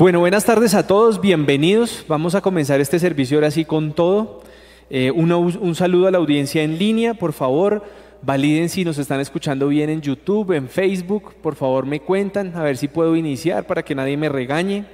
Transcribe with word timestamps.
Bueno, 0.00 0.20
buenas 0.20 0.46
tardes 0.46 0.72
a 0.72 0.86
todos, 0.86 1.20
bienvenidos. 1.20 2.06
Vamos 2.08 2.34
a 2.34 2.40
comenzar 2.40 2.80
este 2.80 2.98
servicio 2.98 3.36
ahora 3.36 3.50
sí 3.50 3.66
con 3.66 3.92
todo. 3.92 4.40
Eh, 4.88 5.10
un 5.10 5.74
saludo 5.74 6.06
a 6.06 6.10
la 6.10 6.16
audiencia 6.16 6.62
en 6.62 6.78
línea, 6.78 7.12
por 7.12 7.34
favor, 7.34 7.84
validen 8.22 8.70
si 8.70 8.82
nos 8.82 8.96
están 8.96 9.20
escuchando 9.20 9.68
bien 9.68 9.90
en 9.90 10.00
YouTube, 10.00 10.52
en 10.52 10.70
Facebook, 10.70 11.34
por 11.42 11.54
favor 11.54 11.84
me 11.84 12.00
cuentan, 12.00 12.56
a 12.56 12.62
ver 12.62 12.78
si 12.78 12.88
puedo 12.88 13.14
iniciar 13.14 13.66
para 13.66 13.82
que 13.82 13.94
nadie 13.94 14.16
me 14.16 14.30
regañe. 14.30 14.86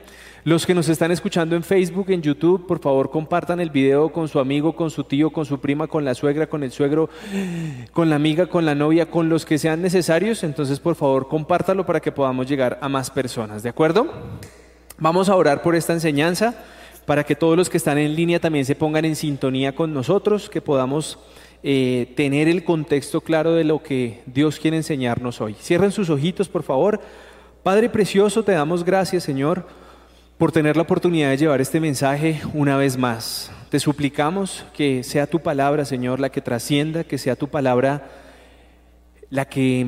Los 0.42 0.66
que 0.66 0.74
nos 0.74 0.88
están 0.88 1.12
escuchando 1.12 1.54
en 1.54 1.62
Facebook, 1.62 2.10
en 2.10 2.22
YouTube, 2.22 2.66
por 2.66 2.80
favor 2.80 3.08
compartan 3.08 3.60
el 3.60 3.70
video 3.70 4.08
con 4.10 4.26
su 4.26 4.40
amigo, 4.40 4.74
con 4.74 4.90
su 4.90 5.04
tío, 5.04 5.30
con 5.30 5.46
su 5.46 5.60
prima, 5.60 5.86
con 5.86 6.04
la 6.04 6.16
suegra, 6.16 6.48
con 6.48 6.64
el 6.64 6.72
suegro, 6.72 7.10
con 7.92 8.10
la 8.10 8.16
amiga, 8.16 8.48
con 8.48 8.66
la 8.66 8.74
novia, 8.74 9.08
con 9.08 9.28
los 9.28 9.44
que 9.44 9.58
sean 9.58 9.82
necesarios. 9.82 10.42
Entonces, 10.42 10.80
por 10.80 10.96
favor, 10.96 11.28
compártalo 11.28 11.86
para 11.86 12.00
que 12.00 12.10
podamos 12.10 12.48
llegar 12.48 12.80
a 12.82 12.88
más 12.88 13.08
personas, 13.08 13.62
¿de 13.62 13.68
acuerdo? 13.68 14.12
Vamos 14.98 15.28
a 15.28 15.36
orar 15.36 15.60
por 15.60 15.76
esta 15.76 15.92
enseñanza 15.92 16.54
para 17.04 17.24
que 17.24 17.36
todos 17.36 17.54
los 17.54 17.68
que 17.68 17.76
están 17.76 17.98
en 17.98 18.16
línea 18.16 18.40
también 18.40 18.64
se 18.64 18.74
pongan 18.74 19.04
en 19.04 19.14
sintonía 19.14 19.74
con 19.74 19.92
nosotros, 19.92 20.48
que 20.48 20.62
podamos 20.62 21.18
eh, 21.62 22.12
tener 22.16 22.48
el 22.48 22.64
contexto 22.64 23.20
claro 23.20 23.52
de 23.52 23.64
lo 23.64 23.82
que 23.82 24.22
Dios 24.24 24.58
quiere 24.58 24.78
enseñarnos 24.78 25.42
hoy. 25.42 25.54
Cierren 25.60 25.92
sus 25.92 26.08
ojitos, 26.08 26.48
por 26.48 26.62
favor. 26.62 26.98
Padre 27.62 27.90
Precioso, 27.90 28.42
te 28.42 28.52
damos 28.52 28.84
gracias, 28.84 29.22
Señor, 29.22 29.66
por 30.38 30.50
tener 30.50 30.76
la 30.76 30.82
oportunidad 30.82 31.28
de 31.28 31.36
llevar 31.36 31.60
este 31.60 31.78
mensaje 31.78 32.40
una 32.54 32.78
vez 32.78 32.96
más. 32.96 33.50
Te 33.68 33.78
suplicamos 33.78 34.64
que 34.74 35.02
sea 35.02 35.26
tu 35.26 35.40
palabra, 35.40 35.84
Señor, 35.84 36.20
la 36.20 36.30
que 36.30 36.40
trascienda, 36.40 37.04
que 37.04 37.18
sea 37.18 37.36
tu 37.36 37.48
palabra 37.48 38.08
la 39.30 39.44
que 39.46 39.86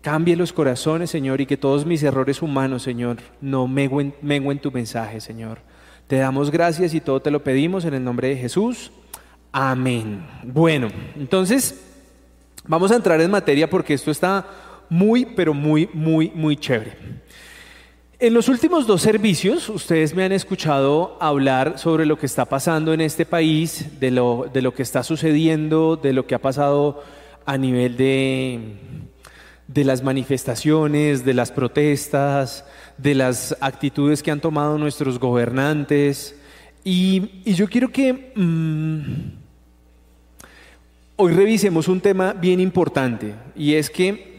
cambie 0.00 0.36
los 0.36 0.52
corazones, 0.52 1.10
Señor, 1.10 1.40
y 1.40 1.46
que 1.46 1.56
todos 1.56 1.84
mis 1.84 2.02
errores 2.02 2.42
humanos, 2.42 2.82
Señor, 2.82 3.18
no 3.40 3.68
menguen, 3.68 4.14
en 4.22 4.58
tu 4.58 4.70
mensaje, 4.72 5.20
Señor. 5.20 5.58
Te 6.06 6.16
damos 6.16 6.50
gracias 6.50 6.94
y 6.94 7.00
todo 7.00 7.20
te 7.20 7.30
lo 7.30 7.42
pedimos 7.42 7.84
en 7.84 7.94
el 7.94 8.04
nombre 8.04 8.28
de 8.28 8.36
Jesús. 8.36 8.90
Amén. 9.52 10.26
Bueno, 10.42 10.88
entonces 11.16 11.80
vamos 12.66 12.90
a 12.90 12.96
entrar 12.96 13.20
en 13.20 13.30
materia 13.30 13.68
porque 13.68 13.94
esto 13.94 14.10
está 14.10 14.46
muy, 14.88 15.24
pero 15.24 15.54
muy, 15.54 15.88
muy, 15.92 16.30
muy 16.34 16.56
chévere. 16.56 16.96
En 18.18 18.34
los 18.34 18.48
últimos 18.48 18.86
dos 18.86 19.02
servicios, 19.02 19.68
ustedes 19.68 20.14
me 20.14 20.22
han 20.22 20.30
escuchado 20.30 21.16
hablar 21.20 21.78
sobre 21.78 22.06
lo 22.06 22.18
que 22.18 22.26
está 22.26 22.44
pasando 22.44 22.92
en 22.92 23.00
este 23.00 23.26
país, 23.26 23.98
de 23.98 24.12
lo, 24.12 24.48
de 24.52 24.62
lo 24.62 24.74
que 24.74 24.82
está 24.82 25.02
sucediendo, 25.02 25.96
de 25.96 26.12
lo 26.12 26.24
que 26.24 26.36
ha 26.36 26.38
pasado 26.38 27.02
a 27.44 27.58
nivel 27.58 27.96
de, 27.96 28.60
de 29.66 29.84
las 29.84 30.02
manifestaciones, 30.02 31.24
de 31.24 31.34
las 31.34 31.50
protestas, 31.50 32.64
de 32.98 33.14
las 33.14 33.56
actitudes 33.60 34.22
que 34.22 34.30
han 34.30 34.40
tomado 34.40 34.78
nuestros 34.78 35.18
gobernantes. 35.18 36.36
Y, 36.84 37.42
yo 37.52 37.68
quiero 37.68 37.90
que 37.90 38.32
mm, 38.34 39.02
hoy 41.16 41.32
revisemos 41.32 41.88
un 41.88 42.00
tema 42.00 42.32
bien 42.32 42.60
importante, 42.60 43.34
y 43.56 43.74
es 43.74 43.88
que 43.88 44.32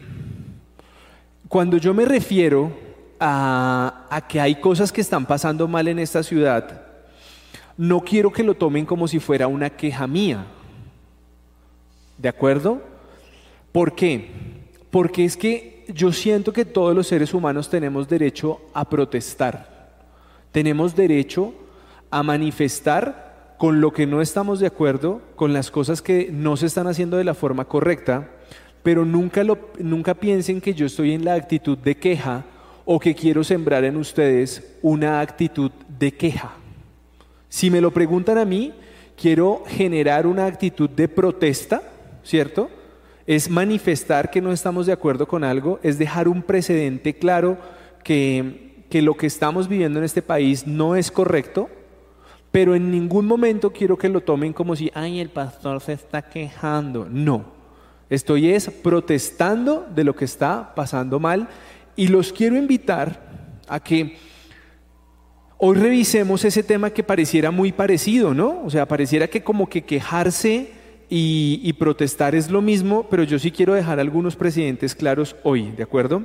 cuando 1.48 1.76
yo 1.76 1.94
me 1.94 2.04
refiero 2.04 2.72
a, 3.18 4.06
a 4.10 4.26
que 4.26 4.40
hay 4.40 4.56
cosas 4.56 4.92
que 4.92 5.00
están 5.00 5.24
pasando 5.24 5.66
mal 5.68 5.88
en 5.88 5.98
esta 5.98 6.22
ciudad, 6.22 6.82
no 7.76 8.00
quiero 8.00 8.32
que 8.32 8.42
lo 8.42 8.54
tomen 8.54 8.86
como 8.86 9.08
si 9.08 9.18
fuera 9.18 9.46
una 9.46 9.70
queja 9.70 10.06
mía. 10.06 10.46
¿De 12.18 12.28
acuerdo? 12.28 12.93
¿Por 13.74 13.96
qué? 13.96 14.30
Porque 14.92 15.24
es 15.24 15.36
que 15.36 15.84
yo 15.88 16.12
siento 16.12 16.52
que 16.52 16.64
todos 16.64 16.94
los 16.94 17.08
seres 17.08 17.34
humanos 17.34 17.68
tenemos 17.68 18.08
derecho 18.08 18.60
a 18.72 18.88
protestar, 18.88 19.90
tenemos 20.52 20.94
derecho 20.94 21.52
a 22.08 22.22
manifestar 22.22 23.56
con 23.58 23.80
lo 23.80 23.92
que 23.92 24.06
no 24.06 24.22
estamos 24.22 24.60
de 24.60 24.68
acuerdo, 24.68 25.22
con 25.34 25.52
las 25.52 25.72
cosas 25.72 26.02
que 26.02 26.30
no 26.30 26.56
se 26.56 26.66
están 26.66 26.86
haciendo 26.86 27.16
de 27.16 27.24
la 27.24 27.34
forma 27.34 27.64
correcta, 27.64 28.30
pero 28.84 29.04
nunca, 29.04 29.42
lo, 29.42 29.58
nunca 29.80 30.14
piensen 30.14 30.60
que 30.60 30.72
yo 30.72 30.86
estoy 30.86 31.12
en 31.12 31.24
la 31.24 31.34
actitud 31.34 31.76
de 31.76 31.96
queja 31.96 32.44
o 32.84 33.00
que 33.00 33.16
quiero 33.16 33.42
sembrar 33.42 33.82
en 33.82 33.96
ustedes 33.96 34.76
una 34.82 35.20
actitud 35.20 35.72
de 35.98 36.12
queja. 36.12 36.52
Si 37.48 37.72
me 37.72 37.80
lo 37.80 37.90
preguntan 37.90 38.38
a 38.38 38.44
mí, 38.44 38.72
quiero 39.20 39.64
generar 39.66 40.28
una 40.28 40.46
actitud 40.46 40.88
de 40.88 41.08
protesta, 41.08 41.82
¿cierto? 42.22 42.70
Es 43.26 43.48
manifestar 43.48 44.30
que 44.30 44.40
no 44.40 44.52
estamos 44.52 44.86
de 44.86 44.92
acuerdo 44.92 45.26
con 45.26 45.44
algo, 45.44 45.80
es 45.82 45.98
dejar 45.98 46.28
un 46.28 46.42
precedente 46.42 47.14
claro 47.14 47.58
que, 48.02 48.84
que 48.90 49.02
lo 49.02 49.14
que 49.14 49.26
estamos 49.26 49.68
viviendo 49.68 49.98
en 49.98 50.04
este 50.04 50.22
país 50.22 50.66
no 50.66 50.94
es 50.94 51.10
correcto, 51.10 51.70
pero 52.52 52.74
en 52.74 52.90
ningún 52.90 53.26
momento 53.26 53.72
quiero 53.72 53.96
que 53.96 54.08
lo 54.08 54.20
tomen 54.20 54.52
como 54.52 54.76
si, 54.76 54.90
ay, 54.94 55.20
el 55.20 55.30
pastor 55.30 55.80
se 55.80 55.94
está 55.94 56.22
quejando. 56.22 57.08
No, 57.10 57.46
estoy 58.08 58.50
es 58.50 58.68
protestando 58.68 59.86
de 59.94 60.04
lo 60.04 60.14
que 60.14 60.24
está 60.24 60.74
pasando 60.74 61.18
mal 61.18 61.48
y 61.96 62.08
los 62.08 62.32
quiero 62.32 62.56
invitar 62.56 63.24
a 63.66 63.80
que 63.80 64.16
hoy 65.58 65.76
revisemos 65.76 66.44
ese 66.44 66.62
tema 66.62 66.90
que 66.90 67.02
pareciera 67.02 67.50
muy 67.50 67.72
parecido, 67.72 68.34
¿no? 68.34 68.62
O 68.64 68.70
sea, 68.70 68.86
pareciera 68.86 69.26
que 69.28 69.42
como 69.42 69.68
que 69.68 69.82
quejarse 69.82 70.70
y, 71.16 71.72
protestar 71.74 72.34
es 72.34 72.50
lo 72.50 72.60
mismo, 72.60 73.06
pero 73.08 73.22
yo 73.22 73.38
sí 73.38 73.52
quiero 73.52 73.74
dejar 73.74 74.00
algunos 74.00 74.34
precedentes 74.34 74.96
claros 74.96 75.36
hoy, 75.44 75.70
¿de 75.70 75.84
acuerdo? 75.84 76.24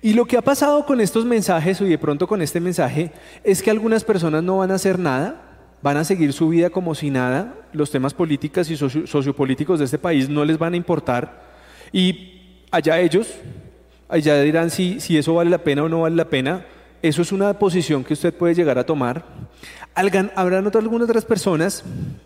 Y 0.00 0.14
lo 0.14 0.24
que 0.24 0.38
ha 0.38 0.42
pasado 0.42 0.86
con 0.86 1.02
estos 1.02 1.26
mensajes, 1.26 1.78
y 1.82 1.84
de 1.84 1.98
pronto 1.98 2.26
con 2.26 2.40
este 2.40 2.60
mensaje, 2.60 3.12
es 3.44 3.62
que 3.62 3.70
algunas 3.70 4.04
personas 4.04 4.42
no 4.42 4.56
van 4.56 4.70
a 4.70 4.76
hacer 4.76 4.98
nada, 4.98 5.42
van 5.82 5.98
a 5.98 6.04
seguir 6.04 6.32
su 6.32 6.48
vida 6.48 6.70
como 6.70 6.94
si 6.94 7.10
nada, 7.10 7.54
los 7.74 7.90
temas 7.90 8.14
políticos 8.14 8.70
y 8.70 8.76
sociopolíticos 8.78 9.78
de 9.78 9.84
este 9.84 9.98
país 9.98 10.30
no 10.30 10.46
les 10.46 10.56
van 10.56 10.72
a 10.72 10.78
importar, 10.78 11.42
y 11.92 12.64
allá 12.70 13.00
ellos, 13.00 13.28
allá 14.08 14.40
dirán 14.40 14.70
si, 14.70 14.98
si 14.98 15.18
eso 15.18 15.34
vale 15.34 15.50
la 15.50 15.58
pena 15.58 15.82
o 15.82 15.90
no 15.90 16.00
vale 16.00 16.16
la 16.16 16.30
pena, 16.30 16.64
eso 17.02 17.22
es 17.22 17.32
una 17.32 17.52
posición 17.58 18.04
que 18.04 18.14
usted 18.14 18.32
puede 18.32 18.54
llegar 18.54 18.78
a 18.78 18.86
tomar. 18.86 19.24
Habrán 19.94 20.30
algunas 20.36 21.08
otras 21.08 21.24
personas, 21.24 21.84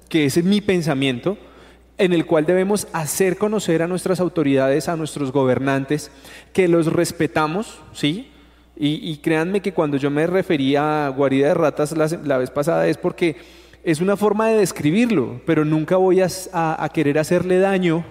que 0.09 0.27
ese 0.27 0.41
es 0.41 0.47
mi 0.47 0.61
pensamiento, 0.61 1.39
en 1.99 2.13
el 2.13 2.27
cual 2.27 2.45
debemos 2.45 2.87
hacer 2.93 3.39
conocer 3.39 3.83
a 3.83 3.89
nuestras 3.89 4.21
autoridades, 4.21 4.89
a 4.89 4.97
nuestros 4.97 5.33
gobernantes, 5.33 6.11
que 6.53 6.69
los 6.69 6.93
respetamos, 6.93 7.81
¿sí? 7.93 8.31
Y, 8.79 9.17
créanme 9.17 9.63
que 9.63 9.73
cuando 9.73 9.97
yo 9.97 10.11
me 10.11 10.27
refería 10.27 11.07
a 11.07 11.09
guarida 11.09 11.49
de 11.49 11.55
ratas 11.55 11.97
la, 11.97 12.37
vez 12.37 12.51
pasada 12.51 12.87
es 12.87 12.99
porque 12.99 13.37
es 13.83 14.03
una 14.03 14.19
forma 14.19 14.49
de 14.49 14.59
describirlo, 14.59 15.41
pero 15.47 15.65
nunca 15.65 15.97
voy 15.97 16.21
a, 16.21 16.91
querer 16.93 17.19
hacerle 17.19 17.59
daño 17.59 18.05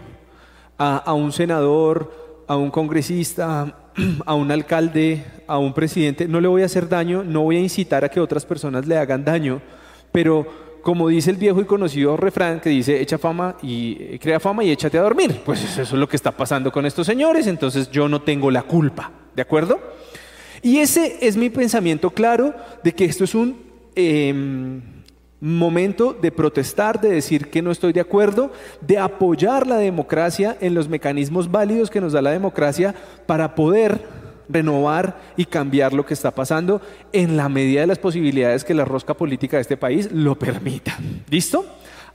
a 0.80 1.14
un 1.14 1.32
senador, 1.32 2.44
a 2.47 2.56
un 2.56 2.72
congresista, 2.72 3.84
a 4.25 4.33
un 4.33 4.51
alcalde, 4.51 5.23
a 5.47 5.57
un 5.57 5.73
presidente, 5.73 6.28
no 6.28 6.41
le 6.41 6.47
voy 6.47 6.61
a 6.61 6.66
hacer 6.66 6.89
daño, 6.89 7.23
no 7.23 7.41
voy 7.41 7.57
a 7.57 7.61
incitar 7.61 8.03
a 8.03 8.09
que 8.09 8.19
otras 8.19 8.45
personas 8.45 8.85
le 8.85 8.97
hagan 8.97 9.23
daño, 9.23 9.61
pero 10.11 10.66
como 10.81 11.09
dice 11.09 11.31
el 11.31 11.38
viejo 11.38 11.61
y 11.61 11.66
conocido 11.66 12.16
refrán 12.16 12.59
que 12.59 12.69
dice, 12.69 13.01
echa 13.01 13.17
fama 13.17 13.55
y 13.63 13.97
eh, 14.00 14.19
crea 14.22 14.39
fama 14.39 14.63
y 14.63 14.72
échate 14.72 14.97
a 14.97 15.01
dormir, 15.01 15.41
pues 15.45 15.63
eso 15.63 15.81
es 15.81 15.91
lo 15.94 16.07
que 16.07 16.16
está 16.16 16.31
pasando 16.31 16.72
con 16.72 16.85
estos 16.85 17.07
señores, 17.07 17.47
entonces 17.47 17.89
yo 17.89 18.07
no 18.07 18.22
tengo 18.22 18.51
la 18.51 18.63
culpa, 18.63 19.11
¿de 19.35 19.41
acuerdo? 19.41 19.79
Y 20.61 20.78
ese 20.79 21.17
es 21.22 21.38
mi 21.38 21.50
pensamiento 21.50 22.11
claro 22.11 22.53
de 22.84 22.94
que 22.94 23.05
esto 23.05 23.23
es 23.23 23.35
un... 23.35 23.57
Em, 23.95 24.95
momento 25.41 26.14
de 26.14 26.32
protestar, 26.32 26.99
de 27.02 27.09
decir 27.09 27.49
que 27.49 27.61
no 27.61 27.72
estoy 27.72 27.93
de 27.93 27.99
acuerdo, 27.99 28.52
de 28.82 28.97
apoyar 28.97 29.67
la 29.67 29.78
democracia 29.78 30.58
en 30.61 30.73
los 30.73 30.87
mecanismos 30.87 31.52
válidos 31.52 31.90
que 31.90 32.02
nos 32.02 32.14
da 32.14 32.22
la 32.22 32.32
democracia 32.32 32.96
para 33.26 33.55
poder 33.55 34.02
renovar 34.47 35.20
y 35.35 35.46
cambiar 35.46 35.93
lo 35.93 36.05
que 36.05 36.14
está 36.14 36.32
pasando 36.32 36.82
en 37.11 37.35
la 37.35 37.49
medida 37.49 37.82
de 37.82 37.87
las 37.87 37.99
posibilidades 37.99 38.64
que 38.64 38.73
la 38.73 38.85
rosca 38.85 39.14
política 39.14 39.58
de 39.58 39.61
este 39.61 39.78
país 39.78 40.11
lo 40.11 40.37
permita. 40.37 40.97
¿Listo? 41.29 41.66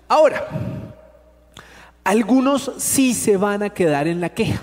Ahora, 0.08 0.48
algunos 2.04 2.72
sí 2.78 3.14
se 3.14 3.36
van 3.36 3.62
a 3.62 3.70
quedar 3.70 4.08
en 4.08 4.20
la 4.20 4.30
queja. 4.30 4.62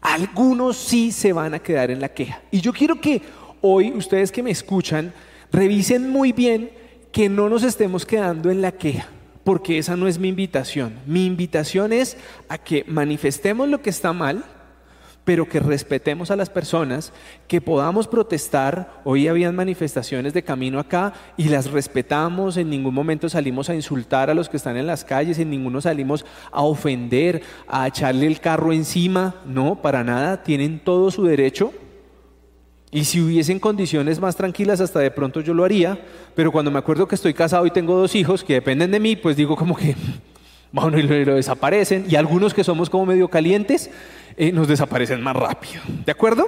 Algunos 0.00 0.76
sí 0.76 1.10
se 1.12 1.32
van 1.32 1.54
a 1.54 1.58
quedar 1.58 1.90
en 1.90 2.00
la 2.00 2.10
queja. 2.10 2.42
Y 2.50 2.60
yo 2.60 2.72
quiero 2.72 3.00
que 3.00 3.22
hoy 3.62 3.92
ustedes 3.92 4.30
que 4.30 4.42
me 4.42 4.50
escuchan 4.50 5.12
revisen 5.50 6.10
muy 6.10 6.32
bien 6.32 6.70
que 7.14 7.28
no 7.28 7.48
nos 7.48 7.62
estemos 7.62 8.04
quedando 8.04 8.50
en 8.50 8.60
la 8.60 8.72
queja, 8.72 9.06
porque 9.44 9.78
esa 9.78 9.96
no 9.96 10.08
es 10.08 10.18
mi 10.18 10.26
invitación. 10.26 10.94
Mi 11.06 11.26
invitación 11.26 11.92
es 11.92 12.16
a 12.48 12.58
que 12.58 12.84
manifestemos 12.88 13.68
lo 13.68 13.80
que 13.80 13.90
está 13.90 14.12
mal, 14.12 14.44
pero 15.24 15.48
que 15.48 15.60
respetemos 15.60 16.32
a 16.32 16.36
las 16.36 16.50
personas, 16.50 17.12
que 17.46 17.60
podamos 17.60 18.08
protestar. 18.08 19.00
Hoy 19.04 19.28
habían 19.28 19.54
manifestaciones 19.54 20.34
de 20.34 20.42
camino 20.42 20.80
acá 20.80 21.12
y 21.36 21.44
las 21.44 21.70
respetamos, 21.70 22.56
en 22.56 22.68
ningún 22.68 22.94
momento 22.94 23.28
salimos 23.28 23.70
a 23.70 23.76
insultar 23.76 24.28
a 24.28 24.34
los 24.34 24.48
que 24.48 24.56
están 24.56 24.76
en 24.76 24.88
las 24.88 25.04
calles, 25.04 25.38
en 25.38 25.50
ninguno 25.50 25.80
salimos 25.80 26.26
a 26.50 26.62
ofender, 26.62 27.42
a 27.68 27.86
echarle 27.86 28.26
el 28.26 28.40
carro 28.40 28.72
encima, 28.72 29.36
no, 29.46 29.80
para 29.80 30.02
nada, 30.02 30.42
tienen 30.42 30.80
todo 30.80 31.12
su 31.12 31.22
derecho 31.22 31.72
Y 32.94 33.02
si 33.06 33.20
hubiesen 33.20 33.58
condiciones 33.58 34.20
más 34.20 34.36
tranquilas, 34.36 34.80
hasta 34.80 35.00
de 35.00 35.10
pronto 35.10 35.40
yo 35.40 35.52
lo 35.52 35.64
haría, 35.64 35.98
pero 36.36 36.52
cuando 36.52 36.70
me 36.70 36.78
acuerdo 36.78 37.08
que 37.08 37.16
estoy 37.16 37.34
casado 37.34 37.66
y 37.66 37.72
tengo 37.72 37.96
dos 37.96 38.14
hijos 38.14 38.44
que 38.44 38.54
dependen 38.54 38.92
de 38.92 39.00
mí, 39.00 39.16
pues 39.16 39.36
digo 39.36 39.56
como 39.56 39.74
que, 39.74 39.96
bueno, 40.70 40.96
y 40.96 41.02
lo, 41.02 41.34
desaparecen. 41.34 42.06
Y 42.08 42.14
algunos 42.14 42.54
que 42.54 42.62
somos 42.62 42.88
como 42.88 43.06
medio 43.06 43.26
calientes, 43.26 43.90
eh, 44.36 44.52
nos 44.52 44.68
desaparecen 44.68 45.20
más 45.22 45.34
rápido. 45.34 45.82
¿De 46.06 46.12
acuerdo? 46.12 46.46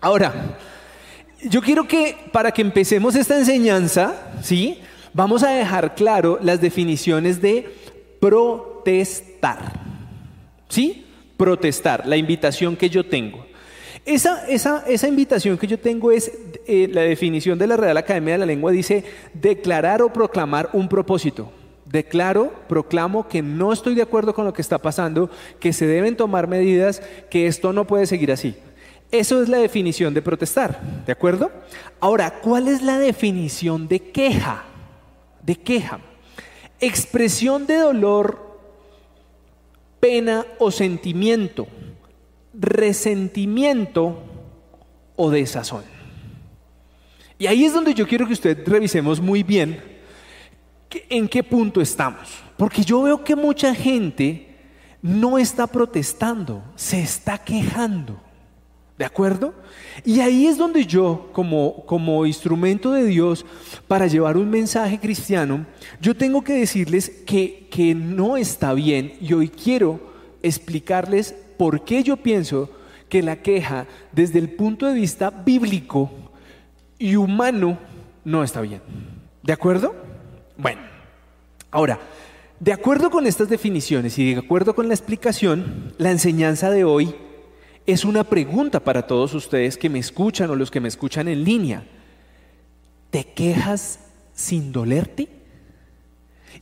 Ahora, 0.00 0.56
yo 1.42 1.60
quiero 1.60 1.86
que 1.86 2.16
para 2.32 2.50
que 2.50 2.62
empecemos 2.62 3.14
esta 3.14 3.38
enseñanza, 3.38 4.32
¿sí? 4.42 4.78
Vamos 5.12 5.42
a 5.42 5.50
dejar 5.50 5.94
claro 5.94 6.38
las 6.40 6.62
definiciones 6.62 7.42
de 7.42 7.70
protestar. 8.18 9.78
¿Sí? 10.70 11.04
Protestar, 11.36 12.06
la 12.06 12.16
invitación 12.16 12.76
que 12.76 12.88
yo 12.88 13.04
tengo. 13.04 13.44
Esa, 14.04 14.46
esa, 14.48 14.84
esa 14.86 15.08
invitación 15.08 15.56
que 15.56 15.66
yo 15.66 15.78
tengo 15.78 16.12
es, 16.12 16.30
eh, 16.66 16.88
la 16.92 17.00
definición 17.02 17.58
de 17.58 17.66
la 17.66 17.76
Real 17.76 17.96
Academia 17.96 18.34
de 18.34 18.38
la 18.38 18.46
Lengua 18.46 18.70
dice, 18.70 19.02
declarar 19.32 20.02
o 20.02 20.12
proclamar 20.12 20.68
un 20.74 20.88
propósito. 20.88 21.50
Declaro, 21.86 22.52
proclamo 22.68 23.28
que 23.28 23.40
no 23.40 23.72
estoy 23.72 23.94
de 23.94 24.02
acuerdo 24.02 24.34
con 24.34 24.44
lo 24.44 24.52
que 24.52 24.60
está 24.60 24.78
pasando, 24.78 25.30
que 25.58 25.72
se 25.72 25.86
deben 25.86 26.16
tomar 26.16 26.48
medidas, 26.48 27.00
que 27.30 27.46
esto 27.46 27.72
no 27.72 27.86
puede 27.86 28.06
seguir 28.06 28.30
así. 28.30 28.54
Eso 29.10 29.42
es 29.42 29.48
la 29.48 29.58
definición 29.58 30.12
de 30.12 30.20
protestar, 30.20 30.80
¿de 31.06 31.12
acuerdo? 31.12 31.50
Ahora, 32.00 32.40
¿cuál 32.40 32.68
es 32.68 32.82
la 32.82 32.98
definición 32.98 33.88
de 33.88 34.00
queja? 34.00 34.64
De 35.42 35.56
queja. 35.56 36.00
Expresión 36.78 37.66
de 37.66 37.76
dolor, 37.76 38.58
pena 40.00 40.44
o 40.58 40.70
sentimiento 40.70 41.66
resentimiento 42.58 44.22
o 45.16 45.30
desazón. 45.30 45.82
Y 47.38 47.46
ahí 47.46 47.64
es 47.64 47.72
donde 47.72 47.94
yo 47.94 48.06
quiero 48.06 48.26
que 48.26 48.32
usted 48.32 48.66
revisemos 48.66 49.20
muy 49.20 49.42
bien 49.42 49.80
en 51.08 51.28
qué 51.28 51.42
punto 51.42 51.80
estamos. 51.80 52.28
Porque 52.56 52.82
yo 52.82 53.02
veo 53.02 53.24
que 53.24 53.34
mucha 53.34 53.74
gente 53.74 54.54
no 55.02 55.38
está 55.38 55.66
protestando, 55.66 56.62
se 56.76 57.00
está 57.00 57.38
quejando. 57.38 58.20
¿De 58.96 59.04
acuerdo? 59.04 59.52
Y 60.04 60.20
ahí 60.20 60.46
es 60.46 60.56
donde 60.56 60.86
yo, 60.86 61.28
como, 61.32 61.84
como 61.84 62.24
instrumento 62.26 62.92
de 62.92 63.04
Dios, 63.04 63.44
para 63.88 64.06
llevar 64.06 64.36
un 64.36 64.48
mensaje 64.48 65.00
cristiano, 65.00 65.66
yo 66.00 66.16
tengo 66.16 66.42
que 66.42 66.52
decirles 66.52 67.10
que, 67.26 67.66
que 67.72 67.92
no 67.92 68.36
está 68.36 68.72
bien 68.72 69.14
y 69.20 69.32
hoy 69.32 69.48
quiero 69.48 69.98
explicarles 70.44 71.34
por 71.56 71.84
qué 71.84 72.02
yo 72.02 72.16
pienso 72.16 72.70
que 73.08 73.22
la 73.22 73.36
queja 73.36 73.86
desde 74.12 74.38
el 74.38 74.50
punto 74.50 74.86
de 74.86 74.94
vista 74.94 75.30
bíblico 75.30 76.10
y 76.98 77.16
humano 77.16 77.78
no 78.24 78.42
está 78.42 78.60
bien. 78.60 78.80
¿De 79.42 79.52
acuerdo? 79.52 79.94
Bueno, 80.56 80.80
ahora, 81.70 81.98
de 82.60 82.72
acuerdo 82.72 83.10
con 83.10 83.26
estas 83.26 83.48
definiciones 83.48 84.18
y 84.18 84.32
de 84.32 84.40
acuerdo 84.40 84.74
con 84.74 84.88
la 84.88 84.94
explicación, 84.94 85.92
la 85.98 86.10
enseñanza 86.10 86.70
de 86.70 86.84
hoy 86.84 87.14
es 87.86 88.04
una 88.04 88.24
pregunta 88.24 88.80
para 88.80 89.06
todos 89.06 89.34
ustedes 89.34 89.76
que 89.76 89.90
me 89.90 89.98
escuchan 89.98 90.50
o 90.50 90.56
los 90.56 90.70
que 90.70 90.80
me 90.80 90.88
escuchan 90.88 91.28
en 91.28 91.44
línea. 91.44 91.84
¿Te 93.10 93.24
quejas 93.24 94.00
sin 94.32 94.72
dolerte? 94.72 95.28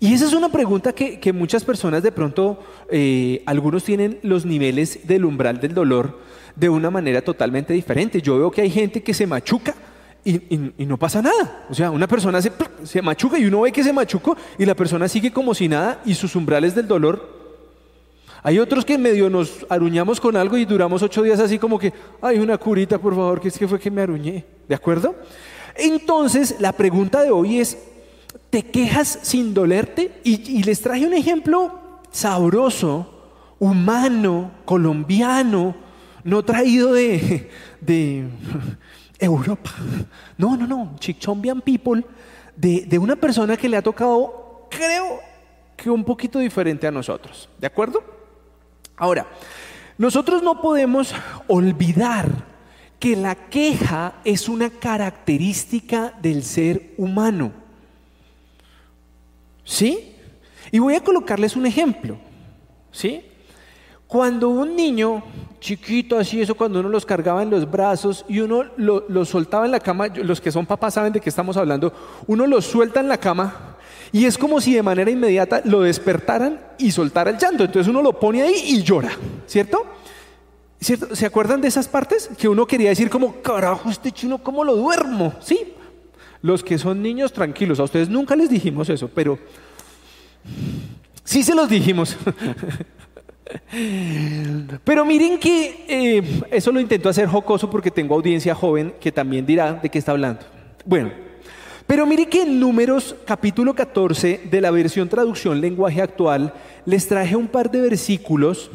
Y 0.02 0.14
esa 0.14 0.26
es 0.26 0.32
una 0.32 0.48
pregunta 0.48 0.92
que, 0.92 1.32
muchas 1.32 1.64
personas 1.64 2.02
de 2.02 2.10
pronto, 2.10 2.58
eh, 2.90 3.40
algunos 3.46 3.84
tienen 3.84 4.18
los 4.24 4.44
niveles 4.44 5.06
del 5.06 5.24
umbral 5.24 5.60
del 5.60 5.74
dolor 5.74 6.18
de 6.56 6.68
una 6.68 6.90
manera 6.90 7.22
totalmente 7.22 7.72
diferente. 7.72 8.20
Yo 8.20 8.36
veo 8.36 8.50
que 8.50 8.62
hay 8.62 8.70
gente 8.70 9.00
que 9.00 9.14
se 9.14 9.28
machuca 9.28 9.76
y, 10.24 10.40
no 10.78 10.96
pasa 10.96 11.22
nada. 11.22 11.66
O 11.70 11.74
sea, 11.74 11.92
una 11.92 12.08
persona 12.08 12.42
se, 12.42 12.50
se, 12.82 13.00
machuca 13.00 13.38
y 13.38 13.44
uno 13.44 13.60
ve 13.60 13.70
que 13.70 13.84
se 13.84 13.92
machucó 13.92 14.36
y 14.58 14.66
la 14.66 14.74
persona 14.74 15.06
sigue 15.06 15.30
como 15.30 15.54
si 15.54 15.68
nada 15.68 16.02
y 16.04 16.14
sus 16.14 16.34
umbrales 16.34 16.74
del 16.74 16.88
dolor. 16.88 17.38
Hay 18.42 18.58
otros 18.58 18.84
que 18.84 18.98
medio 18.98 19.30
nos 19.30 19.64
aruñamos 19.68 20.20
con 20.20 20.36
algo 20.36 20.56
y 20.56 20.64
duramos 20.64 21.00
ocho 21.04 21.22
días 21.22 21.38
así 21.38 21.60
como 21.60 21.78
que, 21.78 21.92
ay, 22.20 22.40
una 22.40 22.58
curita, 22.58 22.98
por 22.98 23.14
favor, 23.14 23.40
que 23.40 23.46
es 23.46 23.56
que 23.56 23.68
fue 23.68 23.78
que 23.78 23.88
me 23.88 24.02
aruñé. 24.02 24.44
¿De 24.68 24.74
acuerdo? 24.74 25.14
Entonces, 25.76 26.56
la 26.58 26.72
pregunta 26.72 27.22
de 27.22 27.30
hoy 27.30 27.60
es, 27.60 27.78
te 28.50 28.64
quejas 28.64 29.18
sin 29.22 29.54
dolerte. 29.54 30.20
Y, 30.24 30.62
les 30.62 30.80
traje 30.80 31.06
un 31.06 31.14
ejemplo 31.14 32.00
sabroso, 32.10 33.08
humano, 33.58 34.50
colombiano, 34.64 35.74
no 36.24 36.44
traído 36.44 36.92
de, 36.92 37.48
Europa. 39.18 39.70
No, 40.36 40.56
no, 40.56 40.66
no, 40.66 40.96
Chichombian 40.98 41.60
People, 41.60 42.04
de 42.56 42.98
una 42.98 43.16
persona 43.16 43.56
que 43.56 43.68
le 43.68 43.76
ha 43.76 43.82
tocado, 43.82 44.68
creo 44.70 45.20
que 45.76 45.90
un 45.90 46.04
poquito 46.04 46.38
diferente 46.38 46.86
a 46.86 46.90
nosotros. 46.90 47.48
¿De 47.58 47.66
acuerdo? 47.66 48.02
Ahora, 48.96 49.26
nosotros 49.98 50.42
no 50.42 50.60
podemos 50.60 51.14
olvidar 51.48 52.28
que 52.98 53.16
la 53.16 53.34
queja 53.34 54.14
es 54.24 54.48
una 54.48 54.70
característica 54.70 56.14
del 56.22 56.44
ser 56.44 56.94
humano. 56.98 57.61
¿Sí? 59.64 60.16
Y 60.70 60.78
voy 60.78 60.94
a 60.94 61.04
colocarles 61.04 61.56
un 61.56 61.66
ejemplo. 61.66 62.16
¿Sí? 62.90 63.24
Cuando 64.06 64.50
un 64.50 64.76
niño 64.76 65.22
chiquito 65.58 66.18
así, 66.18 66.42
eso 66.42 66.54
cuando 66.54 66.80
uno 66.80 66.90
los 66.90 67.06
cargaba 67.06 67.42
en 67.42 67.48
los 67.48 67.70
brazos 67.70 68.26
y 68.28 68.40
uno 68.40 68.64
lo, 68.76 69.24
soltaba 69.24 69.64
en 69.64 69.70
la 69.70 69.80
cama, 69.80 70.08
los 70.08 70.40
que 70.40 70.52
son 70.52 70.66
papás 70.66 70.94
saben 70.94 71.14
de 71.14 71.20
qué 71.20 71.30
estamos 71.30 71.56
hablando, 71.56 71.94
uno 72.26 72.46
lo 72.46 72.60
suelta 72.60 73.00
en 73.00 73.08
la 73.08 73.16
cama 73.16 73.76
y 74.12 74.26
es 74.26 74.36
como 74.36 74.60
si 74.60 74.74
de 74.74 74.82
manera 74.82 75.10
inmediata 75.10 75.62
lo 75.64 75.80
despertaran 75.80 76.60
y 76.76 76.90
soltara 76.90 77.30
el 77.30 77.38
llanto. 77.38 77.64
Entonces 77.64 77.88
uno 77.88 78.02
lo 78.02 78.18
pone 78.20 78.42
ahí 78.42 78.62
y 78.66 78.82
llora, 78.82 79.12
¿cierto? 79.46 79.86
¿Cierto? 80.78 81.14
¿Se 81.16 81.24
acuerdan 81.24 81.60
de 81.60 81.68
esas 81.68 81.88
partes? 81.88 82.28
Que 82.36 82.48
uno 82.48 82.66
quería 82.66 82.90
decir 82.90 83.08
como, 83.08 83.40
carajo, 83.40 83.88
este 83.88 84.12
chino, 84.12 84.42
¿cómo 84.42 84.64
lo 84.64 84.76
duermo? 84.76 85.32
¿Sí? 85.40 85.74
Los 86.42 86.62
que 86.62 86.76
son 86.76 87.00
niños 87.00 87.32
tranquilos, 87.32 87.80
a 87.80 87.84
ustedes 87.84 88.08
nunca 88.08 88.36
les 88.36 88.50
dijimos 88.50 88.88
eso, 88.88 89.08
pero 89.08 89.38
sí 91.24 91.42
se 91.42 91.54
los 91.54 91.68
dijimos. 91.68 92.16
Pero 94.84 95.04
miren 95.04 95.38
que 95.38 95.84
eh, 95.86 96.42
eso 96.50 96.72
lo 96.72 96.80
intento 96.80 97.08
hacer 97.10 97.26
jocoso 97.28 97.68
porque 97.68 97.90
tengo 97.90 98.14
audiencia 98.14 98.54
joven 98.54 98.94
que 98.98 99.12
también 99.12 99.44
dirá 99.44 99.74
de 99.74 99.90
qué 99.90 99.98
está 99.98 100.12
hablando. 100.12 100.40
Bueno, 100.86 101.10
pero 101.86 102.06
miren 102.06 102.30
que 102.30 102.42
en 102.42 102.58
Números 102.58 103.14
capítulo 103.26 103.74
14 103.74 104.48
de 104.50 104.60
la 104.60 104.70
versión 104.70 105.08
traducción 105.08 105.60
lenguaje 105.60 106.00
actual 106.00 106.54
les 106.86 107.06
traje 107.06 107.36
un 107.36 107.48
par 107.48 107.70
de 107.70 107.80
versículos 107.82 108.70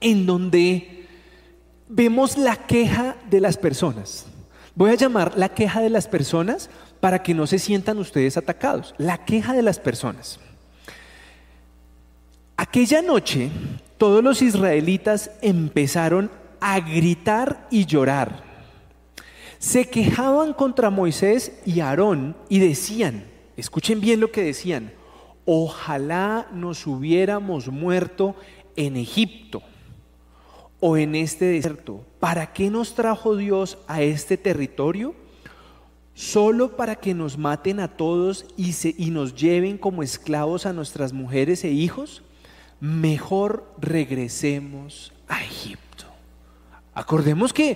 en 0.00 0.26
donde 0.26 1.06
vemos 1.88 2.36
la 2.36 2.56
queja 2.56 3.16
de 3.30 3.40
las 3.40 3.56
personas. 3.56 4.26
Voy 4.74 4.90
a 4.90 4.94
llamar 4.94 5.32
la 5.36 5.50
queja 5.50 5.80
de 5.80 5.90
las 5.90 6.08
personas 6.08 6.68
para 7.00 7.22
que 7.22 7.34
no 7.34 7.46
se 7.46 7.58
sientan 7.58 7.98
ustedes 7.98 8.36
atacados. 8.36 8.94
La 8.98 9.24
queja 9.24 9.52
de 9.52 9.62
las 9.62 9.78
personas. 9.78 10.40
Aquella 12.56 13.02
noche 13.02 13.50
todos 13.98 14.22
los 14.22 14.42
israelitas 14.42 15.30
empezaron 15.42 16.30
a 16.60 16.80
gritar 16.80 17.68
y 17.70 17.86
llorar. 17.86 18.42
Se 19.58 19.88
quejaban 19.88 20.52
contra 20.52 20.90
Moisés 20.90 21.52
y 21.64 21.80
Aarón 21.80 22.36
y 22.48 22.58
decían, 22.58 23.24
escuchen 23.56 24.00
bien 24.00 24.20
lo 24.20 24.30
que 24.30 24.42
decían, 24.42 24.92
ojalá 25.44 26.48
nos 26.52 26.86
hubiéramos 26.86 27.68
muerto 27.68 28.34
en 28.76 28.96
Egipto 28.96 29.62
o 30.80 30.96
en 30.96 31.14
este 31.14 31.46
desierto? 31.46 32.04
¿Para 32.24 32.54
qué 32.54 32.70
nos 32.70 32.94
trajo 32.94 33.36
Dios 33.36 33.76
a 33.86 34.00
este 34.00 34.38
territorio? 34.38 35.14
¿Solo 36.14 36.74
para 36.74 36.96
que 36.96 37.12
nos 37.12 37.36
maten 37.36 37.80
a 37.80 37.88
todos 37.98 38.46
y, 38.56 38.72
se, 38.72 38.94
y 38.96 39.10
nos 39.10 39.34
lleven 39.34 39.76
como 39.76 40.02
esclavos 40.02 40.64
a 40.64 40.72
nuestras 40.72 41.12
mujeres 41.12 41.64
e 41.64 41.70
hijos? 41.70 42.22
Mejor 42.80 43.70
regresemos 43.78 45.12
a 45.28 45.44
Egipto. 45.44 46.06
Acordemos 46.94 47.52
que 47.52 47.72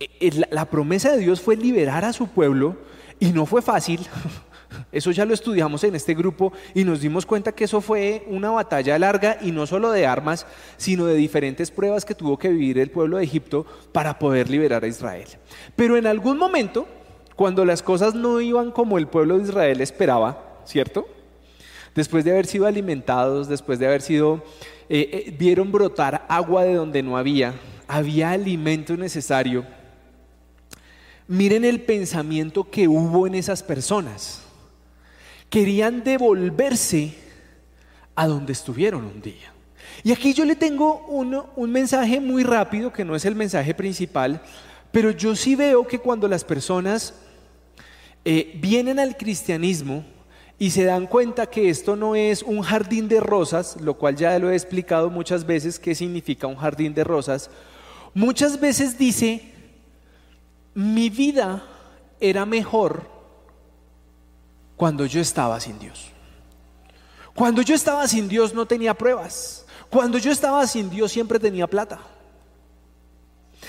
eh, 0.00 0.08
eh, 0.18 0.46
la 0.50 0.64
promesa 0.64 1.12
de 1.12 1.18
Dios 1.18 1.42
fue 1.42 1.54
liberar 1.54 2.06
a 2.06 2.14
su 2.14 2.26
pueblo 2.26 2.78
y 3.20 3.32
no 3.32 3.44
fue 3.44 3.60
fácil. 3.60 4.00
Eso 4.92 5.10
ya 5.10 5.24
lo 5.24 5.34
estudiamos 5.34 5.84
en 5.84 5.94
este 5.94 6.14
grupo 6.14 6.52
y 6.74 6.84
nos 6.84 7.00
dimos 7.00 7.26
cuenta 7.26 7.52
que 7.52 7.64
eso 7.64 7.80
fue 7.80 8.24
una 8.28 8.50
batalla 8.50 8.98
larga 8.98 9.38
y 9.40 9.50
no 9.50 9.66
solo 9.66 9.90
de 9.90 10.06
armas, 10.06 10.46
sino 10.76 11.06
de 11.06 11.14
diferentes 11.14 11.70
pruebas 11.70 12.04
que 12.04 12.14
tuvo 12.14 12.38
que 12.38 12.48
vivir 12.48 12.78
el 12.78 12.90
pueblo 12.90 13.18
de 13.18 13.24
Egipto 13.24 13.66
para 13.92 14.18
poder 14.18 14.50
liberar 14.50 14.84
a 14.84 14.88
Israel. 14.88 15.28
Pero 15.76 15.96
en 15.96 16.06
algún 16.06 16.38
momento, 16.38 16.86
cuando 17.36 17.64
las 17.64 17.82
cosas 17.82 18.14
no 18.14 18.40
iban 18.40 18.70
como 18.70 18.98
el 18.98 19.08
pueblo 19.08 19.38
de 19.38 19.44
Israel 19.44 19.80
esperaba, 19.80 20.60
¿cierto? 20.64 21.06
Después 21.94 22.24
de 22.24 22.32
haber 22.32 22.46
sido 22.46 22.66
alimentados, 22.66 23.48
después 23.48 23.78
de 23.78 23.86
haber 23.86 24.02
sido, 24.02 24.42
eh, 24.88 25.08
eh, 25.12 25.34
vieron 25.38 25.70
brotar 25.70 26.26
agua 26.28 26.64
de 26.64 26.74
donde 26.74 27.02
no 27.02 27.16
había, 27.16 27.54
había 27.86 28.32
alimento 28.32 28.96
necesario. 28.96 29.64
Miren 31.26 31.64
el 31.64 31.80
pensamiento 31.80 32.68
que 32.68 32.88
hubo 32.88 33.26
en 33.26 33.34
esas 33.34 33.62
personas. 33.62 34.43
Querían 35.54 36.02
devolverse 36.02 37.14
a 38.16 38.26
donde 38.26 38.52
estuvieron 38.52 39.04
un 39.04 39.22
día. 39.22 39.52
Y 40.02 40.10
aquí 40.10 40.34
yo 40.34 40.44
le 40.44 40.56
tengo 40.56 41.06
un 41.06 41.70
mensaje 41.70 42.18
muy 42.18 42.42
rápido, 42.42 42.92
que 42.92 43.04
no 43.04 43.14
es 43.14 43.24
el 43.24 43.36
mensaje 43.36 43.72
principal, 43.72 44.42
pero 44.90 45.12
yo 45.12 45.36
sí 45.36 45.54
veo 45.54 45.86
que 45.86 46.00
cuando 46.00 46.26
las 46.26 46.42
personas 46.42 47.14
eh, 48.24 48.58
vienen 48.60 48.98
al 48.98 49.16
cristianismo 49.16 50.04
y 50.58 50.70
se 50.70 50.82
dan 50.82 51.06
cuenta 51.06 51.46
que 51.46 51.70
esto 51.70 51.94
no 51.94 52.16
es 52.16 52.42
un 52.42 52.60
jardín 52.62 53.06
de 53.06 53.20
rosas, 53.20 53.80
lo 53.80 53.94
cual 53.94 54.16
ya 54.16 54.36
lo 54.40 54.50
he 54.50 54.54
explicado 54.54 55.08
muchas 55.08 55.46
veces 55.46 55.78
qué 55.78 55.94
significa 55.94 56.48
un 56.48 56.56
jardín 56.56 56.94
de 56.94 57.04
rosas, 57.04 57.48
muchas 58.12 58.58
veces 58.58 58.98
dice, 58.98 59.52
mi 60.74 61.10
vida 61.10 61.62
era 62.18 62.44
mejor 62.44 63.13
cuando 64.76 65.06
yo 65.06 65.20
estaba 65.20 65.60
sin 65.60 65.78
Dios. 65.78 66.08
Cuando 67.34 67.62
yo 67.62 67.74
estaba 67.74 68.06
sin 68.06 68.28
Dios 68.28 68.54
no 68.54 68.66
tenía 68.66 68.94
pruebas. 68.94 69.66
Cuando 69.90 70.18
yo 70.18 70.32
estaba 70.32 70.66
sin 70.66 70.90
Dios 70.90 71.12
siempre 71.12 71.38
tenía 71.38 71.66
plata. 71.66 72.00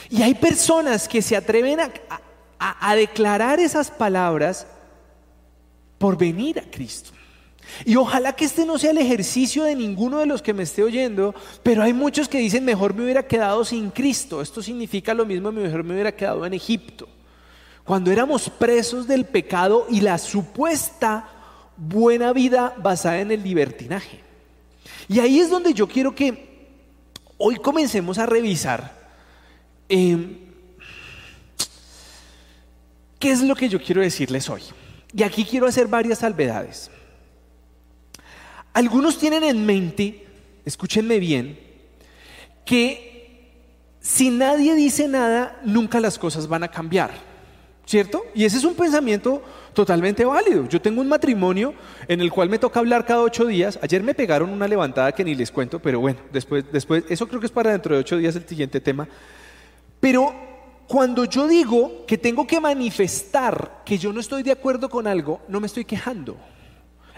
Y 0.09 0.21
hay 0.21 0.35
personas 0.35 1.07
que 1.07 1.21
se 1.21 1.35
atreven 1.35 1.79
a, 1.79 2.95
declarar 2.95 3.59
esas 3.59 3.91
palabras 3.91 4.65
por 5.97 6.17
venir 6.17 6.59
a 6.59 6.63
Cristo. 6.63 7.11
Y 7.83 7.95
ojalá 7.95 8.33
que 8.33 8.45
este 8.45 8.65
no 8.65 8.77
sea 8.77 8.91
el 8.91 8.99
ejercicio 8.99 9.63
de 9.63 9.75
ninguno 9.75 10.19
de 10.19 10.27
los 10.27 10.41
que 10.41 10.53
me 10.53 10.63
esté 10.63 10.83
oyendo, 10.83 11.33
pero 11.63 11.83
hay 11.83 11.93
muchos 11.93 12.29
que 12.29 12.37
dicen, 12.37 12.63
mejor 12.63 12.93
me 12.93 13.03
hubiera 13.03 13.23
quedado 13.23 13.65
sin 13.65 13.89
Cristo. 13.89 14.41
Esto 14.41 14.61
significa 14.61 15.13
lo 15.13 15.25
mismo, 15.25 15.51
mejor 15.51 15.83
me 15.83 15.93
hubiera 15.93 16.15
quedado 16.15 16.45
en 16.45 16.53
Egipto. 16.53 17.07
Cuando 17.85 18.11
éramos 18.11 18.49
presos 18.49 19.07
del 19.07 19.25
pecado 19.25 19.85
y 19.89 20.01
la 20.01 20.17
supuesta 20.17 21.29
buena 21.77 22.33
vida 22.33 22.73
basada 22.77 23.19
en 23.19 23.31
el 23.31 23.43
libertinaje. 23.43 24.21
Y 25.07 25.19
ahí 25.19 25.39
es 25.39 25.49
donde 25.49 25.73
yo 25.73 25.87
quiero 25.87 26.15
que 26.15 26.67
hoy 27.37 27.57
comencemos 27.57 28.17
a 28.17 28.25
revisar 28.25 28.91
em, 29.87 30.37
qué 33.19 33.31
es 33.31 33.41
lo 33.41 33.55
que 33.55 33.69
yo 33.69 33.79
quiero 33.81 34.01
decirles 34.01 34.49
hoy. 34.49 34.63
Y 35.13 35.23
aquí 35.23 35.45
quiero 35.45 35.67
hacer 35.67 35.87
varias 35.87 36.19
salvedades. 36.19 36.89
Algunos 38.73 39.19
tienen 39.19 39.43
en 39.43 39.65
mente, 39.65 40.25
escúchenme 40.65 41.19
bien, 41.19 41.59
que 42.65 43.51
si 44.01 44.29
nadie 44.29 44.75
dice 44.75 45.07
nada, 45.07 45.61
nunca 45.63 45.99
las 45.99 46.17
cosas 46.17 46.47
van 46.47 46.63
a 46.63 46.71
cambiar. 46.71 47.34
¿Cierto? 47.85 48.25
Y 48.33 48.45
ese 48.45 48.57
es 48.57 48.63
un 48.63 48.73
pensamiento 48.73 49.43
totalmente 49.73 50.25
válido. 50.25 50.67
Yo 50.67 50.81
tengo 50.81 51.01
un 51.01 51.07
matrimonio 51.07 51.73
en 52.07 52.19
el 52.19 52.31
cual 52.31 52.49
me 52.49 52.57
toca 52.57 52.79
hablar 52.79 53.05
cada 53.05 53.21
ocho 53.21 53.45
días. 53.45 53.77
Ayer 53.81 54.01
me 54.01 54.15
pegaron 54.15 54.49
una 54.49 54.67
levantada 54.67 55.11
que 55.11 55.23
ni 55.23 55.35
les 55.35 55.51
cuento, 55.51 55.79
pero 55.79 55.99
bueno, 55.99 56.19
después, 56.33 56.65
después, 56.71 57.03
eso 57.09 57.27
creo 57.27 57.39
que 57.39 57.45
es 57.45 57.51
para 57.51 57.71
dentro 57.71 57.93
de 57.93 58.01
ocho 58.01 58.17
días 58.17 58.35
el 58.35 58.47
siguiente 58.47 58.81
tema. 58.81 59.07
Pero 59.99 60.33
cuando 60.87 61.25
yo 61.25 61.47
digo 61.47 62.05
que 62.07 62.17
tengo 62.17 62.47
que 62.47 62.59
manifestar 62.59 63.83
que 63.85 63.97
yo 63.97 64.11
no 64.11 64.19
estoy 64.19 64.41
de 64.41 64.51
acuerdo 64.51 64.89
con 64.89 65.05
algo, 65.05 65.41
no 65.47 65.59
me 65.59 65.67
estoy 65.67 65.85
quejando. 65.85 66.37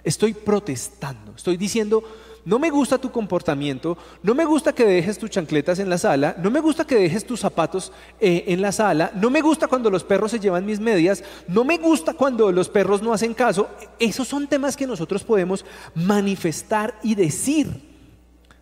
Estoy 0.03 0.33
protestando. 0.33 1.33
Estoy 1.35 1.57
diciendo, 1.57 2.03
no 2.47 2.59
me 2.59 2.69
gusta 2.69 2.97
tu 2.97 3.11
comportamiento, 3.11 3.97
no 4.23 4.33
me 4.33 4.45
gusta 4.45 4.71
que 4.71 4.85
dejes 4.85 5.17
tus 5.17 5.29
chancletas 5.29 5.79
en 5.79 5.89
la 5.89 5.97
sala, 5.97 6.33
no 6.41 6.49
me 6.49 6.61
gusta 6.61 6.87
que 6.87 6.95
dejes 6.95 7.25
tus 7.25 7.41
zapatos 7.41 7.91
eh, 8.21 8.45
en 8.47 8.61
la 8.61 8.71
sala, 8.71 9.11
no 9.15 9.29
me 9.29 9.41
gusta 9.41 9.67
cuando 9.67 9.89
los 9.89 10.05
perros 10.05 10.31
se 10.31 10.39
llevan 10.39 10.65
mis 10.65 10.79
medias, 10.79 11.25
no 11.49 11.65
me 11.65 11.77
gusta 11.77 12.13
cuando 12.13 12.49
los 12.53 12.69
perros 12.69 13.01
no 13.01 13.11
hacen 13.11 13.33
caso. 13.33 13.67
Esos 13.99 14.29
son 14.29 14.47
temas 14.47 14.77
que 14.77 14.87
nosotros 14.87 15.25
podemos 15.25 15.65
manifestar 15.93 16.97
y 17.03 17.15
decir. 17.15 17.67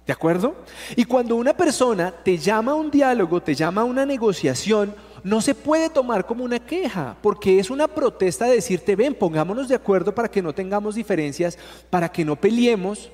¿De 0.07 0.13
acuerdo? 0.13 0.55
Y 0.95 1.05
cuando 1.05 1.35
una 1.35 1.55
persona 1.55 2.11
te 2.11 2.39
llama 2.39 2.71
a 2.71 2.75
un 2.75 2.89
diálogo, 2.89 3.39
te 3.39 3.53
llama 3.53 3.81
a 3.81 3.85
una 3.85 4.03
negociación, 4.03 4.95
no 5.23 5.41
se 5.41 5.53
puede 5.53 5.91
tomar 5.91 6.25
como 6.25 6.43
una 6.43 6.57
queja, 6.57 7.15
porque 7.21 7.59
es 7.59 7.69
una 7.69 7.87
protesta 7.87 8.45
de 8.45 8.55
decirte, 8.55 8.95
ven, 8.95 9.13
pongámonos 9.13 9.67
de 9.67 9.75
acuerdo 9.75 10.15
para 10.15 10.29
que 10.29 10.41
no 10.41 10.53
tengamos 10.53 10.95
diferencias, 10.95 11.59
para 11.91 12.11
que 12.11 12.25
no 12.25 12.35
peleemos, 12.35 13.11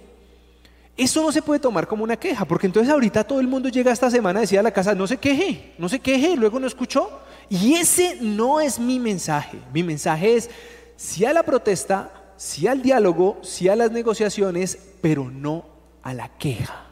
eso 0.98 1.22
no 1.22 1.32
se 1.32 1.42
puede 1.42 1.60
tomar 1.60 1.88
como 1.88 2.04
una 2.04 2.18
queja, 2.18 2.46
porque 2.46 2.68
entonces 2.68 2.92
ahorita 2.92 3.24
todo 3.24 3.40
el 3.40 3.48
mundo 3.48 3.70
llega 3.70 3.92
esta 3.92 4.10
semana 4.10 4.40
a 4.40 4.42
decir 4.42 4.60
a 4.60 4.64
la 4.64 4.72
casa, 4.72 4.94
no 4.94 5.08
se 5.08 5.18
queje, 5.18 5.74
no 5.78 5.90
se 5.90 6.00
queje, 6.00 6.36
luego 6.36 6.60
no 6.60 6.68
escuchó. 6.68 7.10
Y 7.50 7.76
ese 7.76 8.18
no 8.22 8.62
es 8.62 8.80
mi 8.80 9.00
mensaje. 9.00 9.58
Mi 9.74 9.84
mensaje 9.84 10.36
es 10.36 10.50
sí 10.96 11.26
a 11.26 11.34
la 11.34 11.44
protesta, 11.44 12.12
sí 12.38 12.68
al 12.68 12.82
diálogo, 12.82 13.40
sí 13.42 13.68
a 13.70 13.76
las 13.76 13.92
negociaciones, 13.92 14.78
pero 15.02 15.30
no 15.30 15.66
a 16.04 16.14
la 16.14 16.30
queja. 16.30 16.86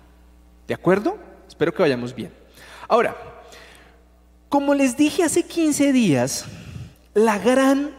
¿De 0.68 0.74
acuerdo? 0.74 1.18
Espero 1.48 1.74
que 1.74 1.82
vayamos 1.82 2.14
bien. 2.14 2.32
Ahora, 2.88 3.16
como 4.50 4.74
les 4.74 4.98
dije 4.98 5.24
hace 5.24 5.44
15 5.44 5.94
días, 5.94 6.46
la 7.14 7.38
gran 7.38 7.92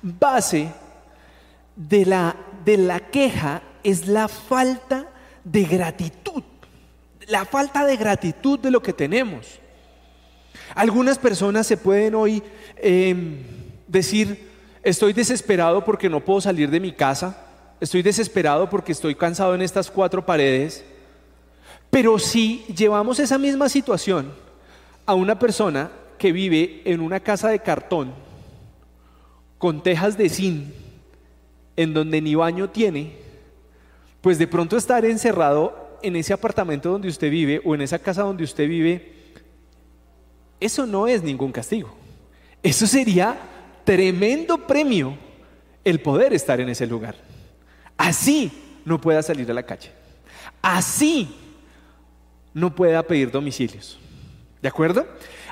base 0.00 0.68
de 1.76 2.06
la, 2.06 2.36
de 2.64 2.76
la 2.76 3.00
queja 3.00 3.62
es 3.84 4.06
la 4.06 4.28
falta 4.28 5.06
de 5.44 5.64
gratitud, 5.64 6.42
la 7.26 7.44
falta 7.44 7.84
de 7.84 7.96
gratitud 7.96 8.58
de 8.58 8.70
lo 8.70 8.82
que 8.82 8.92
tenemos. 8.92 9.58
Algunas 10.74 11.18
personas 11.18 11.66
se 11.66 11.76
pueden 11.76 12.14
hoy 12.14 12.42
em, 12.76 13.38
decir, 13.86 14.48
estoy 14.82 15.12
desesperado 15.12 15.84
porque 15.84 16.08
no 16.08 16.20
puedo 16.20 16.40
salir 16.40 16.70
de 16.70 16.80
mi 16.80 16.92
casa, 16.92 17.46
estoy 17.80 18.02
desesperado 18.02 18.70
porque 18.70 18.92
estoy 18.92 19.14
cansado 19.14 19.54
en 19.54 19.62
estas 19.62 19.90
cuatro 19.90 20.24
paredes, 20.24 20.84
pero 21.90 22.18
si 22.18 22.64
llevamos 22.74 23.18
esa 23.18 23.38
misma 23.38 23.68
situación 23.68 24.32
a 25.04 25.14
una 25.14 25.38
persona 25.38 25.90
que 26.18 26.32
vive 26.32 26.82
en 26.84 27.00
una 27.00 27.20
casa 27.20 27.48
de 27.48 27.58
cartón, 27.58 28.14
con 29.58 29.82
tejas 29.82 30.16
de 30.16 30.28
zinc, 30.28 30.72
en 31.76 31.94
donde 31.94 32.20
ni 32.20 32.34
baño 32.34 32.70
tiene, 32.70 33.21
pues 34.22 34.38
de 34.38 34.46
pronto 34.46 34.76
estar 34.76 35.04
encerrado 35.04 35.98
en 36.02 36.16
ese 36.16 36.32
apartamento 36.32 36.90
donde 36.90 37.08
usted 37.08 37.30
vive 37.30 37.60
o 37.64 37.74
en 37.74 37.82
esa 37.82 37.98
casa 37.98 38.22
donde 38.22 38.44
usted 38.44 38.66
vive, 38.68 39.12
eso 40.60 40.86
no 40.86 41.06
es 41.06 41.22
ningún 41.22 41.52
castigo. 41.52 41.92
Eso 42.62 42.86
sería 42.86 43.36
tremendo 43.84 44.58
premio 44.58 45.18
el 45.84 46.00
poder 46.00 46.32
estar 46.32 46.60
en 46.60 46.68
ese 46.68 46.86
lugar. 46.86 47.16
Así 47.96 48.80
no 48.84 49.00
pueda 49.00 49.22
salir 49.22 49.50
a 49.50 49.54
la 49.54 49.64
calle. 49.64 49.90
Así 50.62 51.36
no 52.54 52.72
pueda 52.74 53.02
pedir 53.02 53.30
domicilios. 53.30 53.98
¿De 54.60 54.68
acuerdo? 54.68 55.06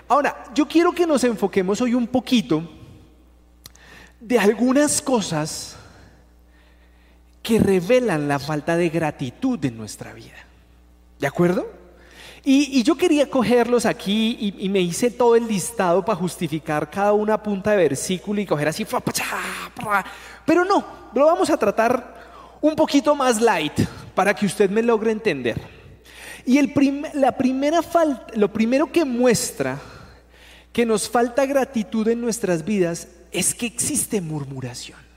Ahora, 0.07 0.45
yo 0.55 0.67
quiero 0.67 0.93
que 0.93 1.07
nos 1.07 1.25
enfoquemos 1.25 1.81
hoy 1.81 1.95
un 1.95 2.07
poquito 2.07 2.63
de 4.21 4.39
algunas 4.39 5.03
cosas 5.03 5.77
que 7.43 7.59
revelan 7.59 8.29
la 8.29 8.39
falta 8.39 8.77
de 8.77 8.89
gratitud 8.89 9.65
en 9.65 9.77
nuestra 9.77 10.13
vida. 10.13 10.37
¿De 11.19 11.27
acuerdo? 11.27 11.67
Y, 12.43 12.83
yo 12.83 12.97
quería 12.97 13.29
cogerlos 13.29 13.85
aquí 13.85 14.55
y, 14.59 14.69
me 14.71 14.81
hice 14.81 15.11
todo 15.11 15.37
el 15.37 15.47
listado 15.47 16.05
para 16.05 16.17
justificar 16.17 16.91
cada 16.91 17.13
una 17.13 17.43
punta 17.43 17.73
de 17.73 17.77
versículo 17.77 18.41
y 18.41 18.47
coger 18.47 18.69
así, 18.69 18.87
pero 20.47 20.65
no, 20.65 20.85
lo 21.15 21.27
vamos 21.27 21.51
a 21.51 21.57
tratar 21.59 22.59
un 22.63 22.75
poquito 22.75 23.15
más 23.15 23.41
light 23.41 23.79
para 24.15 24.35
que 24.35 24.47
usted 24.47 24.71
me 24.71 24.83
logre 24.83 25.11
entender. 25.11 25.61
Y 26.47 26.57
el 26.57 26.73
la 27.15 27.37
primera 27.37 27.83
falta, 27.83 28.27
lo 28.35 28.51
primero 28.51 28.91
que 28.91 29.05
muestra 29.05 29.79
que 30.73 30.87
nos 30.87 31.09
falta 31.09 31.45
gratitud 31.45 32.09
en 32.09 32.21
nuestras 32.21 32.65
vidas 32.65 33.09
es 33.33 33.55
que 33.55 33.67
existe 33.67 34.21
murmuración. 34.21 35.10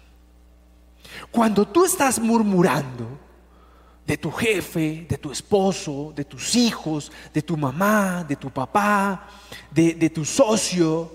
Cuando 1.31 1.67
tú 1.67 1.85
estás 1.85 2.19
murmurando 2.19 3.19
de 4.05 4.17
tu 4.17 4.31
jefe, 4.31 5.05
de 5.07 5.17
tu 5.17 5.31
esposo, 5.31 6.11
de 6.15 6.25
tus 6.25 6.55
hijos, 6.55 7.11
de 7.33 7.41
tu 7.41 7.55
mamá, 7.55 8.25
de 8.27 8.35
tu 8.35 8.49
papá, 8.49 9.27
de, 9.71 10.09
tu 10.09 10.25
socio, 10.25 11.11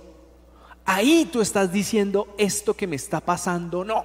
ahí 0.84 1.28
tú 1.30 1.40
estás 1.40 1.70
diciendo 1.70 2.34
esto 2.38 2.74
que 2.74 2.86
me 2.86 2.96
está 2.96 3.20
pasando, 3.20 3.84
no. 3.84 4.04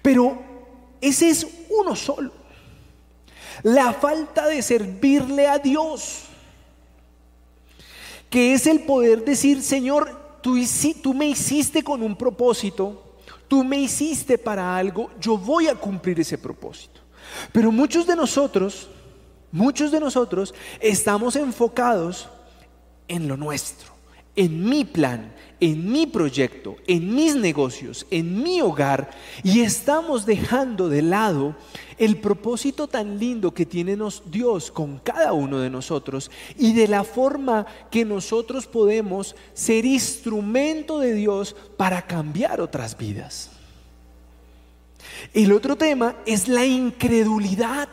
Pero 0.00 0.38
ese 1.00 1.28
es 1.28 1.46
uno 1.68 1.96
solo. 1.96 2.32
La 3.62 3.92
falta 3.92 4.46
de 4.46 4.62
servirle 4.62 5.48
a 5.48 5.58
Dios, 5.58 6.24
que 8.30 8.54
es 8.54 8.66
el 8.66 8.80
poder 8.80 9.24
decir, 9.24 9.62
Señor, 9.62 10.40
tú, 10.40 11.14
me 11.14 11.26
hiciste 11.26 11.82
con 11.82 12.02
un 12.02 12.16
propósito, 12.16 13.05
Tú 13.48 13.62
me 13.62 13.78
hiciste 13.78 14.38
para 14.38 14.76
algo, 14.76 15.10
yo 15.20 15.38
voy 15.38 15.68
a 15.68 15.74
cumplir 15.74 16.20
ese 16.20 16.38
propósito. 16.38 17.00
Pero 17.52 17.72
muchos 17.72 18.06
de 18.06 18.16
nosotros, 18.16 18.88
muchos 19.52 19.90
de 19.90 20.00
nosotros 20.00 20.54
estamos 20.80 21.36
enfocados 21.36 22.28
en 23.08 23.28
lo 23.28 23.36
nuestro, 23.36 23.92
en 24.34 24.68
mi 24.68 24.84
plan, 24.84 25.32
en 25.60 25.90
mi 25.90 26.06
proyecto, 26.06 26.76
en 26.86 27.14
mis 27.14 27.34
negocios, 27.34 28.06
en 28.10 28.42
mi 28.42 28.60
hogar, 28.60 29.10
y 29.42 29.60
estamos 29.60 30.26
dejando 30.26 30.88
de 30.88 31.02
lado 31.02 31.56
el 31.98 32.18
propósito 32.18 32.88
tan 32.88 33.18
lindo 33.18 33.54
que 33.54 33.64
tiene 33.64 33.96
Dios 34.26 34.70
con 34.70 34.98
cada 34.98 35.32
uno 35.32 35.60
de 35.60 35.70
nosotros 35.70 36.30
y 36.58 36.74
de 36.74 36.88
la 36.88 37.04
forma 37.04 37.66
que 37.90 38.04
nosotros 38.04 38.66
podemos 38.66 39.34
ser 39.54 39.84
instrumento 39.86 40.98
de 40.98 41.14
Dios 41.14 41.56
para 41.76 42.02
cambiar 42.02 42.60
otras 42.60 42.96
vidas. 42.98 43.50
El 45.32 45.52
otro 45.52 45.76
tema 45.76 46.16
es 46.26 46.48
la 46.48 46.64
incredulidad. 46.66 47.88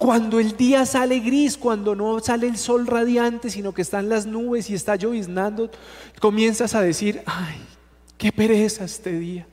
Cuando 0.00 0.40
el 0.40 0.56
día 0.56 0.86
sale 0.86 1.20
gris, 1.20 1.58
cuando 1.58 1.94
no 1.94 2.20
sale 2.20 2.48
el 2.48 2.56
sol 2.56 2.86
radiante, 2.86 3.50
sino 3.50 3.74
que 3.74 3.82
están 3.82 4.08
las 4.08 4.24
nubes 4.24 4.70
y 4.70 4.74
está 4.74 4.96
lloviznando, 4.96 5.70
comienzas 6.18 6.74
a 6.74 6.80
decir, 6.80 7.22
ay, 7.26 7.60
qué 8.16 8.32
pereza 8.32 8.84
este 8.84 9.12
día. 9.12 9.46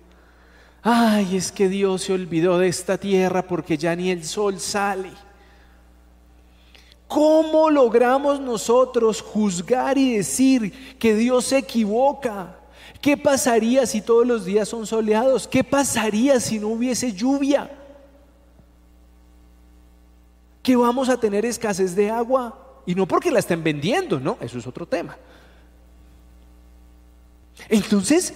Ay, 0.81 1.35
es 1.35 1.51
que 1.51 1.67
Dios 1.67 2.03
se 2.03 2.13
olvidó 2.13 2.57
de 2.59 2.69
esta 2.69 2.97
tierra 2.97 3.41
porque 3.45 3.77
ya 3.77 3.93
ni 3.93 4.09
el 4.09 4.23
sol 4.23 4.57
sale. 4.61 5.11
¿Cómo 7.09 7.69
logramos 7.69 8.39
nosotros 8.39 9.21
juzgar 9.21 9.97
y 9.97 10.15
decir 10.15 10.95
que 10.97 11.13
Dios 11.13 11.43
se 11.43 11.57
equivoca? 11.57 12.55
¿Qué 13.01 13.17
pasaría 13.17 13.85
si 13.85 13.99
todos 13.99 14.25
los 14.25 14.45
días 14.45 14.69
son 14.69 14.87
soleados? 14.87 15.45
¿Qué 15.45 15.65
pasaría 15.65 16.39
si 16.39 16.57
no 16.57 16.69
hubiese 16.69 17.11
lluvia? 17.11 17.69
Que 20.67 20.75
vamos 20.75 21.07
a 21.07 21.17
tener 21.17 21.45
escasez 21.45 21.95
de 21.95 22.09
agua. 22.09 22.81
Y 22.85 22.93
no 22.93 23.07
porque 23.07 23.31
la 23.31 23.39
estén 23.39 23.63
vendiendo, 23.63 24.19
no, 24.19 24.37
eso 24.41 24.57
es 24.57 24.67
otro 24.67 24.85
tema. 24.85 25.17
Entonces, 27.69 28.33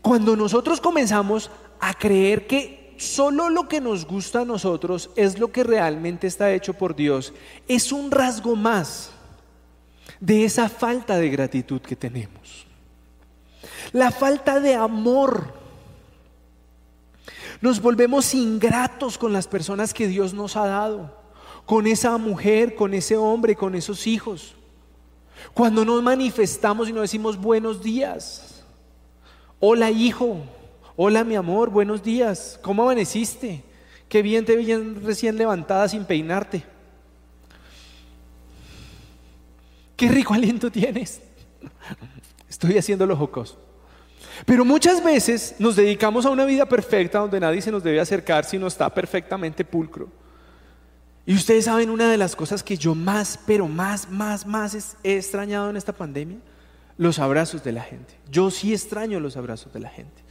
cuando 0.00 0.36
nosotros 0.36 0.80
comenzamos 0.80 1.50
a 1.80 1.92
creer 1.94 2.46
que 2.46 2.94
solo 2.98 3.50
lo 3.50 3.66
que 3.66 3.80
nos 3.80 4.06
gusta 4.06 4.42
a 4.42 4.44
nosotros 4.44 5.10
es 5.16 5.40
lo 5.40 5.50
que 5.50 5.64
realmente 5.64 6.28
está 6.28 6.52
hecho 6.52 6.72
por 6.72 6.94
Dios, 6.94 7.34
es 7.66 7.90
un 7.90 8.12
rasgo 8.12 8.54
más 8.54 9.10
de 10.20 10.44
esa 10.44 10.68
falta 10.68 11.16
de 11.16 11.30
gratitud 11.30 11.80
que 11.80 11.96
tenemos. 11.96 12.64
La 13.90 14.12
falta 14.12 14.60
de 14.60 14.76
amor. 14.76 15.52
Nos 17.60 17.82
volvemos 17.82 18.34
ingratos 18.34 19.18
con 19.18 19.32
las 19.32 19.48
personas 19.48 19.92
que 19.92 20.06
Dios 20.06 20.32
nos 20.32 20.54
ha 20.54 20.66
dado 20.66 21.21
con 21.66 21.86
esa 21.86 22.16
mujer, 22.18 22.74
con 22.74 22.94
ese 22.94 23.16
hombre, 23.16 23.54
con 23.54 23.74
esos 23.74 24.06
hijos. 24.06 24.54
Cuando 25.54 25.84
nos 25.84 26.02
manifestamos 26.02 26.88
y 26.88 26.92
nos 26.92 27.02
decimos 27.02 27.36
buenos 27.36 27.82
días. 27.82 28.64
Hola 29.60 29.90
hijo, 29.90 30.38
hola 30.96 31.24
mi 31.24 31.36
amor, 31.36 31.70
buenos 31.70 32.02
días. 32.02 32.58
¿Cómo 32.62 32.82
amaneciste? 32.82 33.62
Qué 34.08 34.22
bien 34.22 34.44
te 34.44 34.56
veían 34.56 35.02
recién 35.04 35.36
levantada 35.36 35.88
sin 35.88 36.04
peinarte. 36.04 36.64
Qué 39.96 40.08
rico 40.08 40.34
aliento 40.34 40.70
tienes. 40.70 41.22
Estoy 42.48 42.76
haciendo 42.76 43.06
los 43.06 43.18
jocoso. 43.18 43.58
Pero 44.44 44.64
muchas 44.64 45.02
veces 45.02 45.54
nos 45.58 45.76
dedicamos 45.76 46.26
a 46.26 46.30
una 46.30 46.44
vida 46.44 46.66
perfecta 46.66 47.20
donde 47.20 47.38
nadie 47.38 47.62
se 47.62 47.70
nos 47.70 47.82
debe 47.82 48.00
acercar 48.00 48.44
si 48.44 48.58
no 48.58 48.66
está 48.66 48.92
perfectamente 48.92 49.64
pulcro. 49.64 50.08
Y 51.24 51.34
ustedes 51.34 51.66
saben 51.66 51.90
una 51.90 52.10
de 52.10 52.16
las 52.16 52.34
cosas 52.34 52.62
que 52.62 52.76
yo 52.76 52.94
más, 52.94 53.38
pero 53.46 53.68
más, 53.68 54.10
más, 54.10 54.44
más 54.46 54.96
he 55.04 55.16
extrañado 55.16 55.70
en 55.70 55.76
esta 55.76 55.92
pandemia, 55.92 56.38
los 56.98 57.18
abrazos 57.18 57.62
de 57.62 57.72
la 57.72 57.82
gente. 57.82 58.14
Yo 58.30 58.50
sí 58.50 58.72
extraño 58.72 59.20
los 59.20 59.36
abrazos 59.36 59.72
de 59.72 59.80
la 59.80 59.88
gente. 59.88 60.22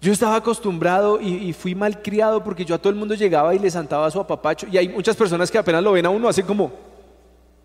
Yo 0.00 0.12
estaba 0.12 0.36
acostumbrado 0.36 1.18
y, 1.20 1.52
fui 1.54 1.74
mal 1.74 2.02
criado 2.02 2.44
porque 2.44 2.64
yo 2.64 2.74
a 2.74 2.78
todo 2.78 2.90
el 2.90 2.98
mundo 2.98 3.14
llegaba 3.14 3.54
y 3.54 3.58
le 3.58 3.70
santaba 3.70 4.06
a 4.06 4.10
su 4.10 4.20
apapacho. 4.20 4.66
Y 4.70 4.76
hay 4.76 4.88
muchas 4.88 5.16
personas 5.16 5.50
que 5.50 5.56
apenas 5.56 5.82
lo 5.82 5.92
ven 5.92 6.04
a 6.04 6.10
uno, 6.10 6.28
hacen 6.28 6.44
como, 6.44 6.72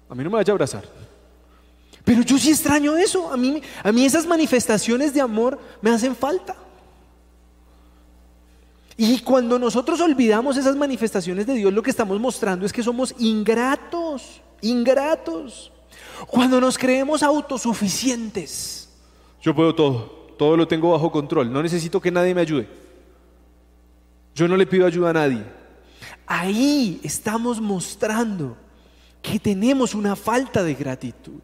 a 0.10 0.16
mí 0.16 0.24
no 0.24 0.30
me 0.30 0.38
vaya 0.38 0.52
a 0.52 0.56
abrazar. 0.56 0.86
Pero 2.06 2.22
yo 2.22 2.38
sí 2.38 2.50
extraño 2.50 2.96
eso. 2.96 3.32
A 3.32 3.36
mí, 3.36 3.62
a 3.84 3.92
mí 3.92 4.06
esas 4.06 4.26
manifestaciones 4.26 5.14
de 5.14 5.20
amor 5.20 5.60
me 5.82 5.92
hacen 5.92 6.16
falta. 6.16 6.56
Y 9.02 9.22
cuando 9.22 9.58
nosotros 9.58 10.02
olvidamos 10.02 10.58
esas 10.58 10.76
manifestaciones 10.76 11.48
de 11.48 11.54
Dios, 11.54 11.72
lo 11.72 11.82
que 11.82 11.90
estamos 11.90 12.20
mostrando 12.20 12.66
es 12.66 12.74
que 12.74 12.84
somos 12.84 13.16
ingratos, 13.18 14.42
ingratos. 14.60 15.72
Cuando 16.28 16.60
nos 16.60 16.78
creemos 16.78 17.24
autosuficientes. 17.24 18.90
Yo 19.42 19.56
puedo 19.56 19.74
todo, 19.74 20.02
todo 20.38 20.58
lo 20.58 20.68
tengo 20.68 20.92
bajo 20.92 21.10
control, 21.14 21.50
no 21.50 21.64
necesito 21.64 22.02
que 22.02 22.12
nadie 22.12 22.36
me 22.36 22.42
ayude. 22.42 22.68
Yo 24.36 24.50
no 24.50 24.58
le 24.58 24.68
pido 24.68 24.86
ayuda 24.86 25.12
a 25.12 25.14
nadie. 25.14 25.46
Ahí 26.28 27.00
estamos 27.02 27.62
mostrando 27.62 28.58
que 29.22 29.40
tenemos 29.40 29.96
una 29.96 30.18
falta 30.18 30.62
de 30.62 30.74
gratitud. 30.74 31.40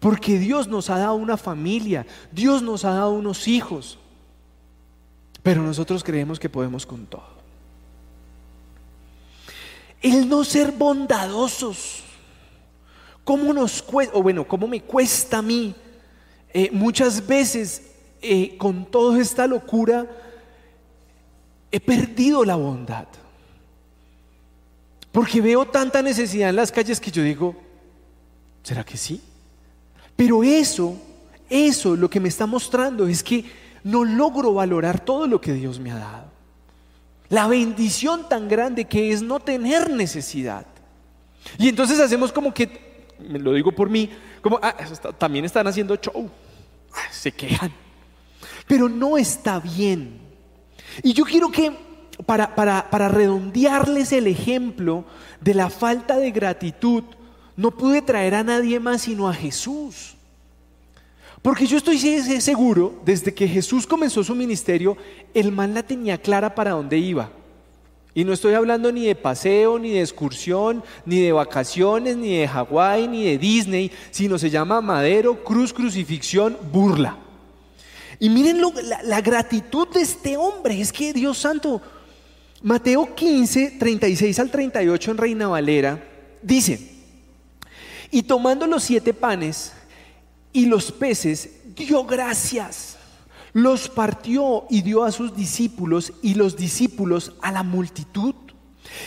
Porque 0.00 0.38
Dios 0.38 0.66
nos 0.66 0.88
ha 0.88 0.96
dado 0.96 1.16
una 1.16 1.36
familia, 1.36 2.06
Dios 2.32 2.62
nos 2.62 2.86
ha 2.86 2.92
dado 2.92 3.10
unos 3.10 3.48
hijos. 3.48 3.98
Pero 5.46 5.62
nosotros 5.62 6.02
creemos 6.02 6.40
que 6.40 6.48
podemos 6.48 6.84
con 6.84 7.06
todo. 7.06 7.22
El 10.02 10.28
no 10.28 10.42
ser 10.42 10.72
bondadosos. 10.72 12.02
¿Cómo 13.22 13.52
nos 13.52 13.80
cuesta, 13.80 14.16
o 14.16 14.24
bueno, 14.24 14.44
cómo 14.44 14.66
me 14.66 14.80
cuesta 14.80 15.38
a 15.38 15.42
mí? 15.42 15.72
Eh, 16.52 16.68
muchas 16.72 17.24
veces 17.24 17.92
eh, 18.20 18.56
con 18.58 18.86
toda 18.86 19.22
esta 19.22 19.46
locura 19.46 20.04
he 21.70 21.78
perdido 21.78 22.44
la 22.44 22.56
bondad. 22.56 23.06
Porque 25.12 25.40
veo 25.40 25.64
tanta 25.64 26.02
necesidad 26.02 26.48
en 26.48 26.56
las 26.56 26.72
calles 26.72 26.98
que 26.98 27.12
yo 27.12 27.22
digo, 27.22 27.54
¿será 28.64 28.82
que 28.82 28.96
sí? 28.96 29.20
Pero 30.16 30.42
eso, 30.42 30.96
eso 31.48 31.94
lo 31.94 32.10
que 32.10 32.18
me 32.18 32.30
está 32.30 32.46
mostrando 32.46 33.06
es 33.06 33.22
que 33.22 33.44
no 33.86 34.04
logro 34.04 34.52
valorar 34.52 34.98
todo 34.98 35.28
lo 35.28 35.40
que 35.40 35.52
Dios 35.52 35.78
me 35.78 35.92
ha 35.92 35.96
dado. 35.96 36.32
La 37.28 37.46
bendición 37.46 38.28
tan 38.28 38.48
grande 38.48 38.86
que 38.86 39.12
es 39.12 39.22
no 39.22 39.38
tener 39.38 39.90
necesidad. 39.90 40.66
Y 41.56 41.68
entonces 41.68 42.00
hacemos 42.00 42.32
como 42.32 42.52
que, 42.52 43.06
me 43.20 43.38
lo 43.38 43.52
digo 43.52 43.70
por 43.70 43.88
mí, 43.88 44.10
como, 44.42 44.58
ah, 44.60 44.74
también 45.16 45.44
están 45.44 45.68
haciendo 45.68 45.94
show. 45.94 46.28
Ah, 46.94 47.12
se 47.12 47.30
quejan. 47.30 47.72
Pero 48.66 48.88
no 48.88 49.16
está 49.16 49.60
bien. 49.60 50.18
Y 51.04 51.12
yo 51.12 51.24
quiero 51.24 51.52
que, 51.52 51.72
para, 52.26 52.56
para, 52.56 52.90
para 52.90 53.06
redondearles 53.06 54.10
el 54.10 54.26
ejemplo 54.26 55.04
de 55.40 55.54
la 55.54 55.70
falta 55.70 56.16
de 56.16 56.32
gratitud, 56.32 57.04
no 57.54 57.70
pude 57.70 58.02
traer 58.02 58.34
a 58.34 58.42
nadie 58.42 58.80
más 58.80 59.02
sino 59.02 59.28
a 59.28 59.34
Jesús. 59.34 60.15
Porque 61.46 61.68
yo 61.68 61.76
estoy 61.76 61.96
seguro, 62.40 63.00
desde 63.04 63.32
que 63.32 63.46
Jesús 63.46 63.86
comenzó 63.86 64.24
su 64.24 64.34
ministerio, 64.34 64.96
el 65.32 65.52
man 65.52 65.74
la 65.74 65.84
tenía 65.84 66.18
clara 66.18 66.52
para 66.52 66.72
dónde 66.72 66.98
iba. 66.98 67.30
Y 68.14 68.24
no 68.24 68.32
estoy 68.32 68.54
hablando 68.54 68.90
ni 68.90 69.06
de 69.06 69.14
paseo, 69.14 69.78
ni 69.78 69.92
de 69.92 70.00
excursión, 70.00 70.82
ni 71.04 71.20
de 71.20 71.30
vacaciones, 71.30 72.16
ni 72.16 72.36
de 72.36 72.48
Hawái, 72.48 73.06
ni 73.06 73.26
de 73.26 73.38
Disney, 73.38 73.92
sino 74.10 74.38
se 74.38 74.50
llama 74.50 74.80
madero, 74.80 75.44
cruz, 75.44 75.72
crucifixión, 75.72 76.58
burla. 76.72 77.16
Y 78.18 78.28
miren 78.28 78.60
la, 78.60 79.04
la 79.04 79.20
gratitud 79.20 79.86
de 79.94 80.00
este 80.00 80.36
hombre, 80.36 80.80
es 80.80 80.92
que 80.92 81.12
Dios 81.12 81.38
santo, 81.38 81.80
Mateo 82.60 83.14
15, 83.14 83.76
36 83.78 84.40
al 84.40 84.50
38 84.50 85.10
en 85.12 85.16
Reina 85.16 85.46
Valera, 85.46 86.02
dice, 86.42 86.90
y 88.10 88.24
tomando 88.24 88.66
los 88.66 88.82
siete 88.82 89.14
panes, 89.14 89.75
y 90.56 90.64
los 90.64 90.90
peces, 90.90 91.50
dio 91.76 92.04
gracias, 92.04 92.96
los 93.52 93.90
partió 93.90 94.64
y 94.70 94.80
dio 94.80 95.04
a 95.04 95.12
sus 95.12 95.36
discípulos 95.36 96.14
y 96.22 96.32
los 96.32 96.56
discípulos 96.56 97.34
a 97.42 97.52
la 97.52 97.62
multitud. 97.62 98.34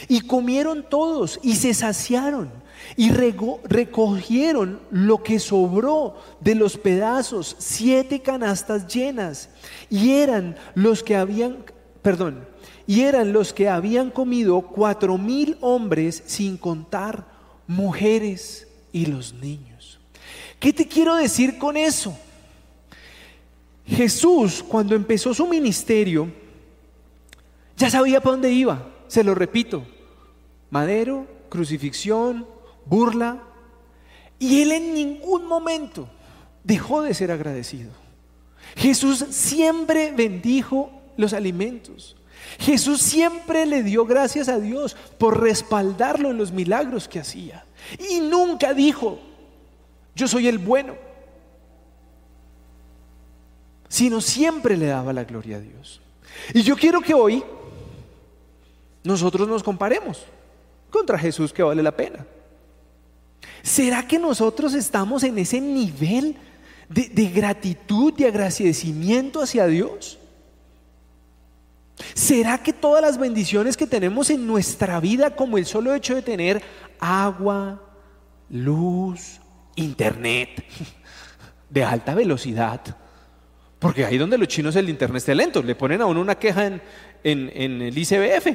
Y 0.07 0.21
comieron 0.21 0.85
todos 0.87 1.39
y 1.41 1.55
se 1.55 1.73
saciaron 1.73 2.51
y 2.95 3.09
recogieron 3.09 4.79
lo 4.91 5.23
que 5.23 5.39
sobró 5.39 6.17
de 6.39 6.53
los 6.53 6.77
pedazos, 6.77 7.55
siete 7.57 8.21
canastas 8.21 8.85
llenas. 8.85 9.49
Y 9.89 10.11
eran 10.11 10.55
los 10.75 11.01
que 11.01 11.15
habían, 11.15 11.65
perdón, 12.03 12.47
y 12.85 13.01
eran 13.01 13.33
los 13.33 13.53
que 13.53 13.69
habían 13.69 14.11
comido 14.11 14.61
cuatro 14.61 15.17
mil 15.17 15.57
hombres 15.61 16.21
sin 16.27 16.57
contar 16.57 17.25
mujeres 17.65 18.67
y 18.91 19.07
los 19.07 19.33
niños. 19.33 19.68
¿Qué 20.59 20.73
te 20.73 20.87
quiero 20.87 21.15
decir 21.15 21.57
con 21.57 21.77
eso? 21.77 22.17
Jesús, 23.85 24.63
cuando 24.63 24.93
empezó 24.93 25.33
su 25.33 25.47
ministerio, 25.47 26.31
ya 27.77 27.89
sabía 27.89 28.19
para 28.21 28.33
dónde 28.33 28.51
iba. 28.51 28.87
Se 29.07 29.23
lo 29.23 29.33
repito. 29.33 29.83
Madero, 30.69 31.25
crucifixión, 31.49 32.45
burla. 32.85 33.41
Y 34.37 34.61
él 34.61 34.71
en 34.73 34.93
ningún 34.93 35.45
momento 35.45 36.09
dejó 36.63 37.01
de 37.01 37.13
ser 37.13 37.31
agradecido. 37.31 37.91
Jesús 38.75 39.25
siempre 39.31 40.11
bendijo 40.11 40.91
los 41.17 41.33
alimentos. 41.33 42.15
Jesús 42.59 43.01
siempre 43.01 43.65
le 43.65 43.83
dio 43.83 44.05
gracias 44.05 44.49
a 44.49 44.59
Dios 44.59 44.95
por 45.17 45.41
respaldarlo 45.41 46.31
en 46.31 46.37
los 46.37 46.51
milagros 46.51 47.07
que 47.07 47.19
hacía. 47.19 47.65
Y 48.11 48.19
nunca 48.19 48.73
dijo, 48.73 49.19
yo 50.19 50.27
soy 50.27 50.49
el 50.49 50.57
bueno, 50.57 50.95
sino 53.87 54.19
siempre 54.19 54.75
le 54.75 54.87
daba 54.87 55.13
la 55.13 55.23
gloria 55.23 55.55
a 55.55 55.59
Dios. 55.61 56.01
Y 56.53 56.61
yo 56.61 56.75
quiero 56.75 56.99
que 56.99 57.13
hoy 57.13 57.41
nosotros 59.01 59.47
nos 59.47 59.63
comparemos 59.63 60.21
contra 60.89 61.17
Jesús 61.17 61.53
que 61.53 61.63
vale 61.63 61.81
la 61.81 61.95
pena. 61.95 62.25
¿Será 63.63 64.05
que 64.05 64.19
nosotros 64.19 64.73
estamos 64.73 65.23
en 65.23 65.37
ese 65.37 65.61
nivel 65.61 66.35
de, 66.89 67.31
gratitud, 67.33 68.13
de 68.13 68.27
agradecimiento 68.27 69.41
hacia 69.41 69.67
Dios? 69.67 70.19
¿Será 72.13 72.61
que 72.61 72.73
todas 72.73 73.01
las 73.01 73.17
bendiciones 73.17 73.77
que 73.77 73.87
tenemos 73.87 74.29
en 74.29 74.45
nuestra 74.45 74.99
vida, 74.99 75.33
como 75.33 75.57
el 75.57 75.65
solo 75.65 75.93
hecho 75.93 76.15
de 76.15 76.21
tener 76.21 76.61
agua, 76.99 77.81
luz, 78.49 79.38
internet 79.79 80.63
de 81.69 81.83
alta 81.83 82.15
velocidad, 82.15 82.81
porque 83.77 84.05
ahí 84.05 84.17
donde 84.17 84.37
los 84.37 84.47
chinos 84.47 84.75
el 84.75 84.89
internet 84.89 85.17
esté 85.17 85.35
lento, 85.35 85.63
le 85.63 85.75
ponen 85.75 86.01
a 86.01 86.05
uno 86.05 86.21
una 86.21 86.35
queja 86.35 86.65
en, 86.65 86.81
el 87.23 87.97
ICBF. 87.97 88.47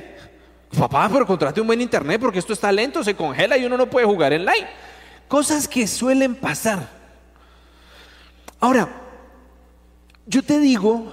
Papá, 0.78 1.08
pero 1.12 1.26
contrate 1.26 1.60
un 1.60 1.66
buen 1.66 1.80
internet 1.80 2.20
porque 2.20 2.38
esto 2.38 2.52
está 2.52 2.70
lento, 2.72 3.04
se 3.04 3.14
congela 3.14 3.56
y 3.56 3.64
uno 3.64 3.76
no 3.76 3.88
puede 3.88 4.06
jugar 4.06 4.32
en 4.32 4.44
line. 4.44 4.66
Cosas 5.28 5.68
que 5.68 5.86
suelen 5.86 6.34
pasar. 6.34 6.88
Ahora, 8.60 8.88
yo 10.26 10.42
te 10.42 10.58
digo 10.58 11.12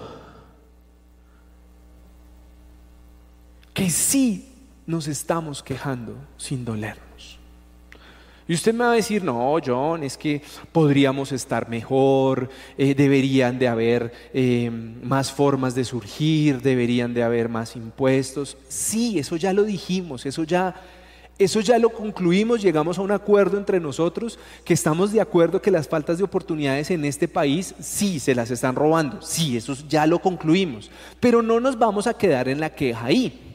que 3.74 3.90
sí 3.90 4.52
nos 4.86 5.08
estamos 5.08 5.64
quejando 5.64 6.16
sin 6.38 6.66
dolernos. 6.66 7.11
Y 8.48 8.54
usted 8.54 8.74
me 8.74 8.84
va 8.84 8.92
a 8.92 8.96
decir, 8.96 9.24
no, 9.24 9.56
John, 9.64 10.04
es 10.04 10.18
que 10.18 10.42
podríamos 10.72 11.32
estar 11.32 11.70
mejor, 11.70 12.50
eh, 12.78 12.96
deberían 12.96 13.60
de 13.60 13.68
haber 13.68 14.14
eh, 14.34 14.70
más 14.70 15.32
formas 15.32 15.76
de 15.76 15.86
surgir, 15.86 16.62
deberían 16.62 17.14
de 17.14 17.24
haber 17.24 17.50
más 17.50 17.76
impuestos. 17.76 18.58
Sí, 18.68 19.20
eso 19.20 19.36
ya 19.38 19.54
lo 19.54 19.64
dijimos, 19.64 20.26
eso 20.26 20.44
ya 20.44 20.76
eso 21.44 21.60
ya 21.60 21.80
lo 21.80 21.90
concluimos, 21.90 22.62
llegamos 22.62 23.00
a 23.00 23.02
un 23.02 23.10
acuerdo 23.10 23.58
entre 23.58 23.80
nosotros 23.80 24.38
que 24.64 24.76
estamos 24.76 25.12
de 25.12 25.22
acuerdo 25.22 25.60
que 25.60 25.72
las 25.72 25.88
faltas 25.88 26.20
de 26.20 26.24
oportunidades 26.24 26.92
en 26.92 27.04
este 27.04 27.28
país 27.28 27.74
sí 27.80 28.20
se 28.20 28.36
las 28.36 28.52
están 28.52 28.76
robando, 28.76 29.24
sí, 29.24 29.58
eso 29.58 29.76
ya 29.90 30.06
lo 30.06 30.20
concluimos, 30.20 30.92
pero 31.20 31.42
no 31.42 31.60
nos 31.60 31.80
vamos 31.80 32.06
a 32.06 32.14
quedar 32.14 32.48
en 32.48 32.60
la 32.60 32.70
queja 32.70 33.06
ahí. 33.06 33.51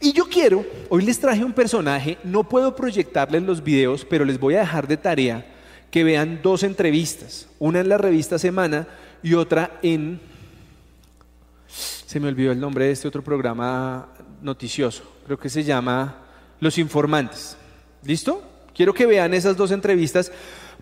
Y 0.00 0.12
yo 0.12 0.28
quiero, 0.28 0.64
hoy 0.88 1.04
les 1.04 1.18
traje 1.18 1.44
un 1.44 1.52
personaje, 1.52 2.18
no 2.24 2.44
puedo 2.44 2.76
proyectarles 2.76 3.42
los 3.42 3.62
videos, 3.62 4.04
pero 4.04 4.24
les 4.24 4.38
voy 4.38 4.54
a 4.54 4.60
dejar 4.60 4.86
de 4.86 4.96
tarea 4.96 5.46
que 5.90 6.04
vean 6.04 6.40
dos 6.42 6.62
entrevistas, 6.62 7.48
una 7.58 7.80
en 7.80 7.88
la 7.88 7.98
revista 7.98 8.38
Semana 8.38 8.86
y 9.22 9.34
otra 9.34 9.78
en, 9.82 10.20
se 11.66 12.20
me 12.20 12.28
olvidó 12.28 12.52
el 12.52 12.60
nombre 12.60 12.86
de 12.86 12.92
este 12.92 13.08
otro 13.08 13.24
programa 13.24 14.08
noticioso, 14.42 15.02
creo 15.24 15.38
que 15.38 15.48
se 15.48 15.64
llama 15.64 16.24
los 16.60 16.78
informantes. 16.78 17.56
¿Listo? 18.04 18.42
Quiero 18.74 18.94
que 18.94 19.06
vean 19.06 19.34
esas 19.34 19.56
dos 19.56 19.70
entrevistas 19.72 20.30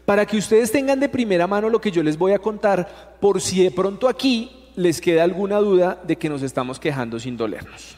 para 0.05 0.27
que 0.27 0.37
ustedes 0.37 0.71
tengan 0.71 1.01
de 1.01 1.09
primera 1.09 1.47
mano 1.47 1.69
lo 1.69 1.81
que 1.81 1.91
yo 1.91 2.03
les 2.03 2.19
voy 2.19 2.33
a 2.33 2.39
contar 2.39 3.17
por 3.21 3.41
si 3.41 3.63
de 3.63 3.71
pronto 3.71 4.09
aquí 4.09 4.71
les 4.77 5.01
queda 5.01 5.25
alguna 5.25 5.59
duda 5.59 6.01
de 6.07 6.17
que 6.17 6.29
nos 6.29 6.43
estamos 6.43 6.79
quejando 6.79 7.19
sin 7.19 7.37
dolernos. 7.37 7.97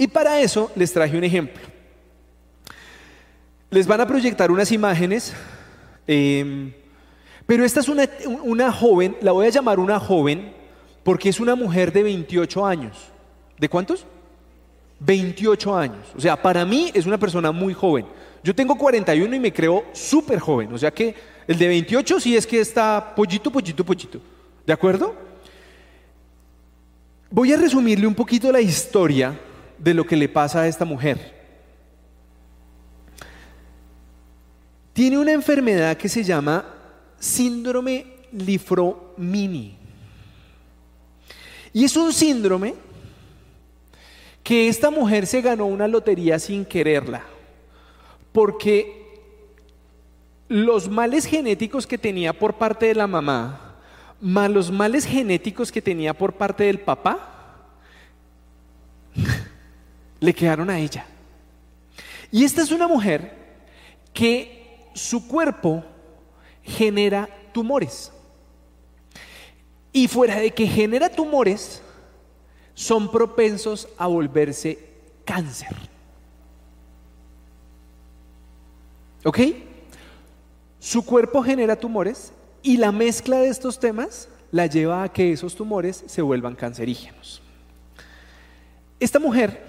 Y 0.00 0.06
para 0.06 0.40
eso 0.40 0.72
les 0.76 0.90
traje 0.94 1.14
un 1.14 1.24
ejemplo. 1.24 1.60
Les 3.68 3.86
van 3.86 4.00
a 4.00 4.06
proyectar 4.06 4.50
unas 4.50 4.72
imágenes, 4.72 5.34
em, 6.06 6.72
pero 7.44 7.66
esta 7.66 7.80
es 7.80 7.88
una, 7.90 8.08
una 8.42 8.72
joven, 8.72 9.18
la 9.20 9.32
voy 9.32 9.44
a 9.44 9.50
llamar 9.50 9.78
una 9.78 10.00
joven 10.00 10.54
porque 11.02 11.28
es 11.28 11.38
una 11.38 11.54
mujer 11.54 11.92
de 11.92 12.02
28 12.02 12.64
años. 12.64 12.96
¿De 13.58 13.68
cuántos? 13.68 14.06
28 15.00 15.76
años. 15.76 16.06
O 16.16 16.20
sea, 16.20 16.40
para 16.40 16.64
mí 16.64 16.90
es 16.94 17.04
una 17.04 17.18
persona 17.18 17.52
muy 17.52 17.74
joven. 17.74 18.06
Yo 18.42 18.54
tengo 18.54 18.78
41 18.78 19.36
y 19.36 19.38
me 19.38 19.52
creo 19.52 19.84
súper 19.92 20.38
joven. 20.38 20.72
O 20.72 20.78
sea 20.78 20.90
que 20.90 21.14
el 21.46 21.58
de 21.58 21.68
28 21.68 22.20
sí 22.20 22.34
es 22.38 22.46
que 22.46 22.58
está 22.58 23.12
pollito, 23.14 23.50
pollito, 23.50 23.84
pollito. 23.84 24.18
¿De 24.66 24.72
acuerdo? 24.72 25.14
Voy 27.30 27.52
a 27.52 27.58
resumirle 27.58 28.06
un 28.06 28.14
poquito 28.14 28.50
la 28.50 28.62
historia 28.62 29.38
de 29.80 29.94
lo 29.94 30.06
que 30.06 30.16
le 30.16 30.28
pasa 30.28 30.60
a 30.60 30.68
esta 30.68 30.84
mujer. 30.84 31.40
Tiene 34.92 35.18
una 35.18 35.32
enfermedad 35.32 35.96
que 35.96 36.08
se 36.08 36.22
llama 36.22 36.64
síndrome 37.18 38.06
lifromini. 38.32 39.76
Y 41.72 41.84
es 41.84 41.96
un 41.96 42.12
síndrome 42.12 42.74
que 44.42 44.68
esta 44.68 44.90
mujer 44.90 45.26
se 45.26 45.40
ganó 45.40 45.66
una 45.66 45.88
lotería 45.88 46.38
sin 46.38 46.64
quererla, 46.64 47.22
porque 48.32 49.00
los 50.48 50.88
males 50.88 51.26
genéticos 51.26 51.86
que 51.86 51.96
tenía 51.96 52.32
por 52.32 52.54
parte 52.54 52.86
de 52.86 52.94
la 52.94 53.06
mamá, 53.06 53.76
más 54.20 54.50
los 54.50 54.70
males 54.70 55.06
genéticos 55.06 55.70
que 55.70 55.80
tenía 55.80 56.12
por 56.12 56.34
parte 56.34 56.64
del 56.64 56.80
papá, 56.80 57.39
le 60.20 60.34
quedaron 60.34 60.70
a 60.70 60.78
ella. 60.78 61.06
Y 62.30 62.44
esta 62.44 62.62
es 62.62 62.70
una 62.70 62.86
mujer 62.86 63.34
que 64.12 64.88
su 64.94 65.26
cuerpo 65.26 65.84
genera 66.62 67.28
tumores. 67.52 68.12
Y 69.92 70.06
fuera 70.06 70.36
de 70.36 70.52
que 70.52 70.66
genera 70.66 71.08
tumores, 71.08 71.82
son 72.74 73.10
propensos 73.10 73.88
a 73.98 74.06
volverse 74.06 74.78
cáncer. 75.24 75.76
¿Ok? 79.24 79.38
Su 80.78 81.04
cuerpo 81.04 81.42
genera 81.42 81.76
tumores 81.76 82.32
y 82.62 82.76
la 82.76 82.92
mezcla 82.92 83.38
de 83.38 83.48
estos 83.48 83.78
temas 83.78 84.28
la 84.50 84.66
lleva 84.66 85.02
a 85.02 85.12
que 85.12 85.32
esos 85.32 85.54
tumores 85.54 86.04
se 86.06 86.22
vuelvan 86.22 86.54
cancerígenos. 86.54 87.42
Esta 88.98 89.18
mujer, 89.18 89.62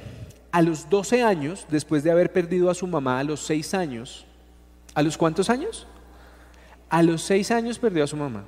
a 0.52 0.62
los 0.62 0.90
12 0.90 1.24
años, 1.24 1.66
después 1.70 2.04
de 2.04 2.12
haber 2.12 2.32
perdido 2.34 2.70
a 2.70 2.76
su 2.76 2.88
mamá 2.88 3.20
a 3.20 3.24
los 3.24 3.42
6 3.42 3.74
años, 3.74 4.26
¿a 4.94 5.02
los 5.02 5.18
cuántos 5.18 5.50
años? 5.50 5.88
A 6.90 7.04
los 7.04 7.22
6 7.24 7.52
años 7.52 7.80
perdió 7.80 8.04
a 8.04 8.08
su 8.08 8.18
mamá. 8.18 8.44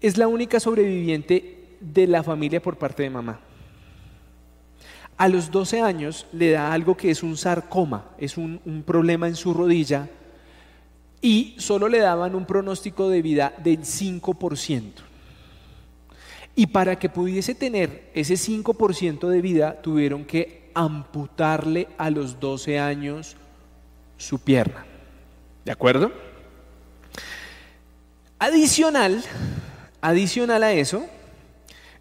Es 0.00 0.16
la 0.16 0.28
única 0.28 0.60
sobreviviente 0.60 1.76
de 1.80 2.06
la 2.06 2.22
familia 2.22 2.62
por 2.62 2.76
parte 2.76 3.02
de 3.02 3.10
mamá. 3.10 3.40
A 5.16 5.28
los 5.28 5.50
12 5.50 5.82
años 5.82 6.26
le 6.32 6.50
da 6.50 6.72
algo 6.72 6.96
que 6.96 7.10
es 7.10 7.22
un 7.22 7.36
sarcoma, 7.36 8.06
es 8.18 8.36
un, 8.36 8.60
problema 8.86 9.28
en 9.28 9.36
su 9.36 9.52
rodilla 9.52 10.08
y 11.20 11.54
solo 11.58 11.88
le 11.88 11.98
daban 11.98 12.34
un 12.34 12.46
pronóstico 12.46 13.08
de 13.08 13.22
vida 13.22 13.54
del 13.62 13.80
5%. 13.80 15.11
Y 16.54 16.66
para 16.66 16.98
que 16.98 17.08
pudiese 17.08 17.54
tener 17.54 18.10
ese 18.14 18.34
5% 18.34 19.28
de 19.28 19.40
vida, 19.40 19.80
tuvieron 19.80 20.24
que 20.24 20.70
amputarle 20.74 21.88
a 21.98 22.10
los 22.10 22.40
12 22.40 22.78
años 22.78 23.36
su 24.16 24.38
pierna. 24.38 24.84
¿De 25.64 25.72
acuerdo? 25.72 26.12
Adicional, 28.38 29.22
adicional 30.00 30.62
a 30.64 30.72
eso, 30.72 31.06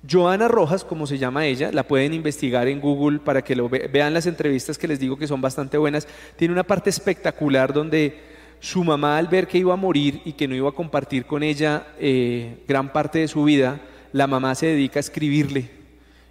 Joana 0.09 0.47
Rojas, 0.47 0.83
como 0.83 1.05
se 1.05 1.19
llama 1.19 1.45
ella, 1.45 1.71
la 1.71 1.83
pueden 1.83 2.13
investigar 2.13 2.67
en 2.67 2.81
Google 2.81 3.19
para 3.19 3.43
que 3.43 3.55
lo 3.55 3.69
vean 3.69 4.13
las 4.13 4.25
entrevistas 4.25 4.77
que 4.77 4.87
les 4.87 4.99
digo 4.99 5.17
que 5.17 5.27
son 5.27 5.41
bastante 5.41 5.77
buenas. 5.77 6.07
Tiene 6.35 6.53
una 6.53 6.63
parte 6.63 6.89
espectacular 6.89 7.71
donde 7.71 8.19
su 8.59 8.83
mamá 8.83 9.17
al 9.17 9.27
ver 9.27 9.47
que 9.47 9.59
iba 9.59 9.73
a 9.73 9.77
morir 9.77 10.21
y 10.25 10.33
que 10.33 10.47
no 10.47 10.55
iba 10.55 10.69
a 10.69 10.73
compartir 10.73 11.25
con 11.25 11.43
ella 11.43 11.87
eh, 11.99 12.63
gran 12.67 12.91
parte 12.91 13.19
de 13.19 13.27
su 13.27 13.43
vida, 13.43 13.79
la 14.13 14.27
mamá 14.27 14.55
se 14.55 14.67
dedica 14.67 14.99
a 14.99 15.01
escribirle 15.01 15.69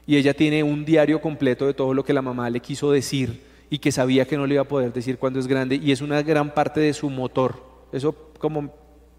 y 0.06 0.16
ella 0.16 0.34
tiene 0.34 0.62
un 0.62 0.84
diario 0.84 1.20
completo 1.20 1.66
de 1.66 1.74
todo 1.74 1.94
lo 1.94 2.04
que 2.04 2.12
la 2.12 2.22
mamá 2.22 2.50
le 2.50 2.60
quiso 2.60 2.90
decir 2.90 3.42
y 3.70 3.78
que 3.78 3.92
sabía 3.92 4.26
que 4.26 4.36
no 4.36 4.46
le 4.46 4.54
iba 4.54 4.62
a 4.62 4.68
poder 4.68 4.92
decir 4.92 5.18
cuando 5.18 5.38
es 5.38 5.46
grande 5.46 5.76
y 5.76 5.92
es 5.92 6.00
una 6.00 6.22
gran 6.22 6.52
parte 6.52 6.80
de 6.80 6.92
su 6.92 7.08
motor. 7.08 7.62
Eso 7.92 8.14
como 8.38 8.74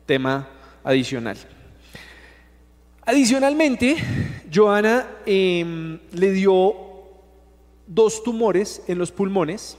tema 0.06 0.50
adicional. 0.84 1.38
Adicionalmente, 3.06 3.96
Joana 4.54 5.08
em, 5.26 6.00
le 6.12 6.32
dio 6.32 6.76
dos 7.88 8.24
tumores 8.24 8.84
en 8.88 8.98
los 8.98 9.12
pulmones, 9.12 9.78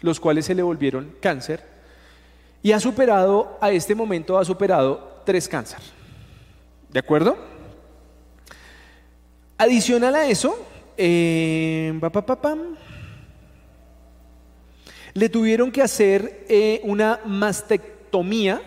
los 0.00 0.18
cuales 0.18 0.46
se 0.46 0.54
le 0.54 0.62
volvieron 0.62 1.14
cáncer, 1.20 1.64
y 2.62 2.72
ha 2.72 2.80
superado, 2.80 3.58
a 3.60 3.72
este 3.72 3.94
momento 3.94 4.38
ha 4.38 4.44
superado 4.44 5.22
tres 5.24 5.48
cáncer. 5.48 5.80
¿De 6.90 6.98
acuerdo? 6.98 7.36
Adicional 9.58 10.16
a 10.16 10.26
eso, 10.26 10.58
eh, 10.96 11.92
le 15.14 15.28
tuvieron 15.28 15.70
que 15.70 15.82
hacer 15.82 16.46
eh, 16.48 16.80
una 16.84 17.20
mastectomía, 17.24 18.62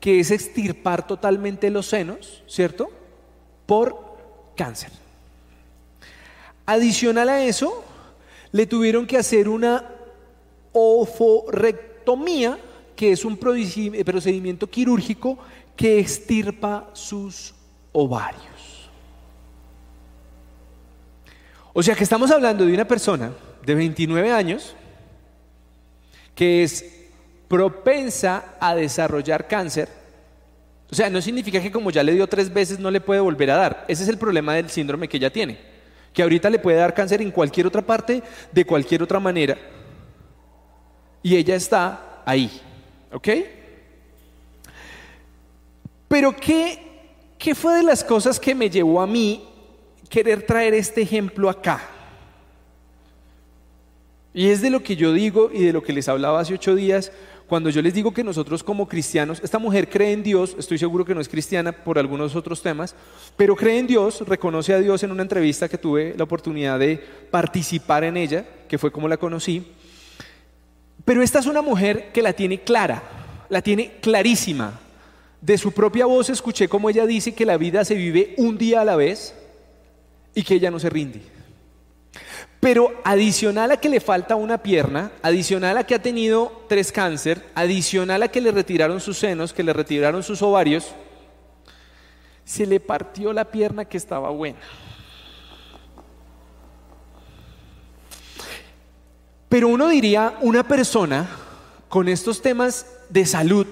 que 0.00 0.20
es 0.20 0.30
extirpar 0.30 1.06
totalmente 1.06 1.70
los 1.70 1.86
senos, 1.86 2.42
¿cierto? 2.46 2.90
Por 3.66 3.96
cáncer. 4.56 4.90
Adicional 6.66 7.28
a 7.28 7.44
eso, 7.44 7.84
le 8.52 8.66
tuvieron 8.66 9.06
que 9.06 9.16
hacer 9.16 9.48
una 9.48 9.84
oforectomía, 10.72 12.58
que 12.94 13.12
es 13.12 13.24
un 13.24 13.36
procedimiento 13.36 14.68
quirúrgico 14.68 15.38
que 15.76 15.98
extirpa 15.98 16.90
sus 16.92 17.54
ovarios. 17.92 18.55
O 21.78 21.82
sea 21.82 21.94
que 21.94 22.04
estamos 22.04 22.30
hablando 22.30 22.64
de 22.64 22.72
una 22.72 22.88
persona 22.88 23.32
de 23.62 23.74
29 23.74 24.32
años 24.32 24.74
que 26.34 26.62
es 26.62 26.82
propensa 27.48 28.54
a 28.58 28.74
desarrollar 28.74 29.46
cáncer. 29.46 29.90
O 30.90 30.94
sea, 30.94 31.10
no 31.10 31.20
significa 31.20 31.60
que 31.60 31.70
como 31.70 31.90
ya 31.90 32.02
le 32.02 32.14
dio 32.14 32.26
tres 32.26 32.50
veces 32.50 32.78
no 32.78 32.90
le 32.90 33.02
puede 33.02 33.20
volver 33.20 33.50
a 33.50 33.56
dar. 33.56 33.84
Ese 33.88 34.04
es 34.04 34.08
el 34.08 34.16
problema 34.16 34.54
del 34.54 34.70
síndrome 34.70 35.06
que 35.06 35.18
ella 35.18 35.30
tiene. 35.30 35.58
Que 36.14 36.22
ahorita 36.22 36.48
le 36.48 36.58
puede 36.58 36.78
dar 36.78 36.94
cáncer 36.94 37.20
en 37.20 37.30
cualquier 37.30 37.66
otra 37.66 37.82
parte, 37.82 38.22
de 38.50 38.64
cualquier 38.64 39.02
otra 39.02 39.20
manera. 39.20 39.58
Y 41.22 41.36
ella 41.36 41.56
está 41.56 42.22
ahí. 42.24 42.50
¿Ok? 43.12 43.28
Pero 46.08 46.34
¿qué, 46.34 46.78
¿qué 47.36 47.54
fue 47.54 47.74
de 47.74 47.82
las 47.82 48.02
cosas 48.02 48.40
que 48.40 48.54
me 48.54 48.70
llevó 48.70 49.02
a 49.02 49.06
mí 49.06 49.46
querer 50.08 50.42
traer 50.42 50.74
este 50.74 51.02
ejemplo 51.02 51.48
acá. 51.50 51.82
Y 54.32 54.50
es 54.50 54.60
de 54.60 54.70
lo 54.70 54.82
que 54.82 54.96
yo 54.96 55.12
digo 55.12 55.50
y 55.52 55.64
de 55.64 55.72
lo 55.72 55.82
que 55.82 55.92
les 55.92 56.08
hablaba 56.08 56.40
hace 56.40 56.54
ocho 56.54 56.74
días, 56.74 57.10
cuando 57.46 57.70
yo 57.70 57.80
les 57.80 57.94
digo 57.94 58.12
que 58.12 58.24
nosotros 58.24 58.64
como 58.64 58.88
cristianos, 58.88 59.40
esta 59.42 59.58
mujer 59.58 59.88
cree 59.88 60.12
en 60.12 60.22
Dios, 60.22 60.56
estoy 60.58 60.78
seguro 60.78 61.04
que 61.04 61.14
no 61.14 61.20
es 61.20 61.28
cristiana 61.28 61.72
por 61.72 61.98
algunos 61.98 62.34
otros 62.34 62.60
temas, 62.60 62.94
pero 63.36 63.54
cree 63.54 63.78
en 63.78 63.86
Dios, 63.86 64.22
reconoce 64.26 64.74
a 64.74 64.80
Dios 64.80 65.02
en 65.04 65.12
una 65.12 65.22
entrevista 65.22 65.68
que 65.68 65.78
tuve 65.78 66.14
la 66.18 66.24
oportunidad 66.24 66.78
de 66.78 67.02
participar 67.30 68.02
en 68.04 68.16
ella, 68.16 68.44
que 68.68 68.78
fue 68.78 68.90
como 68.90 69.08
la 69.08 69.16
conocí. 69.16 69.64
Pero 71.04 71.22
esta 71.22 71.38
es 71.38 71.46
una 71.46 71.62
mujer 71.62 72.10
que 72.12 72.20
la 72.20 72.32
tiene 72.32 72.60
clara, 72.60 73.02
la 73.48 73.62
tiene 73.62 73.92
clarísima. 74.00 74.80
De 75.40 75.56
su 75.56 75.70
propia 75.70 76.06
voz 76.06 76.28
escuché 76.28 76.68
como 76.68 76.90
ella 76.90 77.06
dice 77.06 77.32
que 77.32 77.46
la 77.46 77.56
vida 77.56 77.84
se 77.84 77.94
vive 77.94 78.34
un 78.38 78.58
día 78.58 78.80
a 78.80 78.84
la 78.84 78.96
vez 78.96 79.34
y 80.36 80.42
que 80.42 80.54
ella 80.54 80.70
no 80.70 80.78
se 80.78 80.90
rinde. 80.90 81.22
Pero 82.60 83.00
adicional 83.04 83.72
a 83.72 83.78
que 83.78 83.88
le 83.88 84.00
falta 84.00 84.36
una 84.36 84.58
pierna, 84.58 85.10
adicional 85.22 85.78
a 85.78 85.84
que 85.84 85.94
ha 85.94 86.02
tenido 86.02 86.64
tres 86.68 86.92
cáncer, 86.92 87.42
adicional 87.54 88.22
a 88.22 88.28
que 88.28 88.42
le 88.42 88.52
retiraron 88.52 89.00
sus 89.00 89.16
senos, 89.16 89.54
que 89.54 89.62
le 89.62 89.72
retiraron 89.72 90.22
sus 90.22 90.42
ovarios, 90.42 90.92
se 92.44 92.66
le 92.66 92.80
partió 92.80 93.32
la 93.32 93.46
pierna 93.46 93.86
que 93.86 93.96
estaba 93.96 94.28
buena. 94.28 94.58
Pero 99.48 99.68
uno 99.68 99.88
diría, 99.88 100.36
una 100.42 100.68
persona 100.68 101.30
con 101.88 102.08
estos 102.08 102.42
temas 102.42 102.86
de 103.08 103.24
salud, 103.24 103.66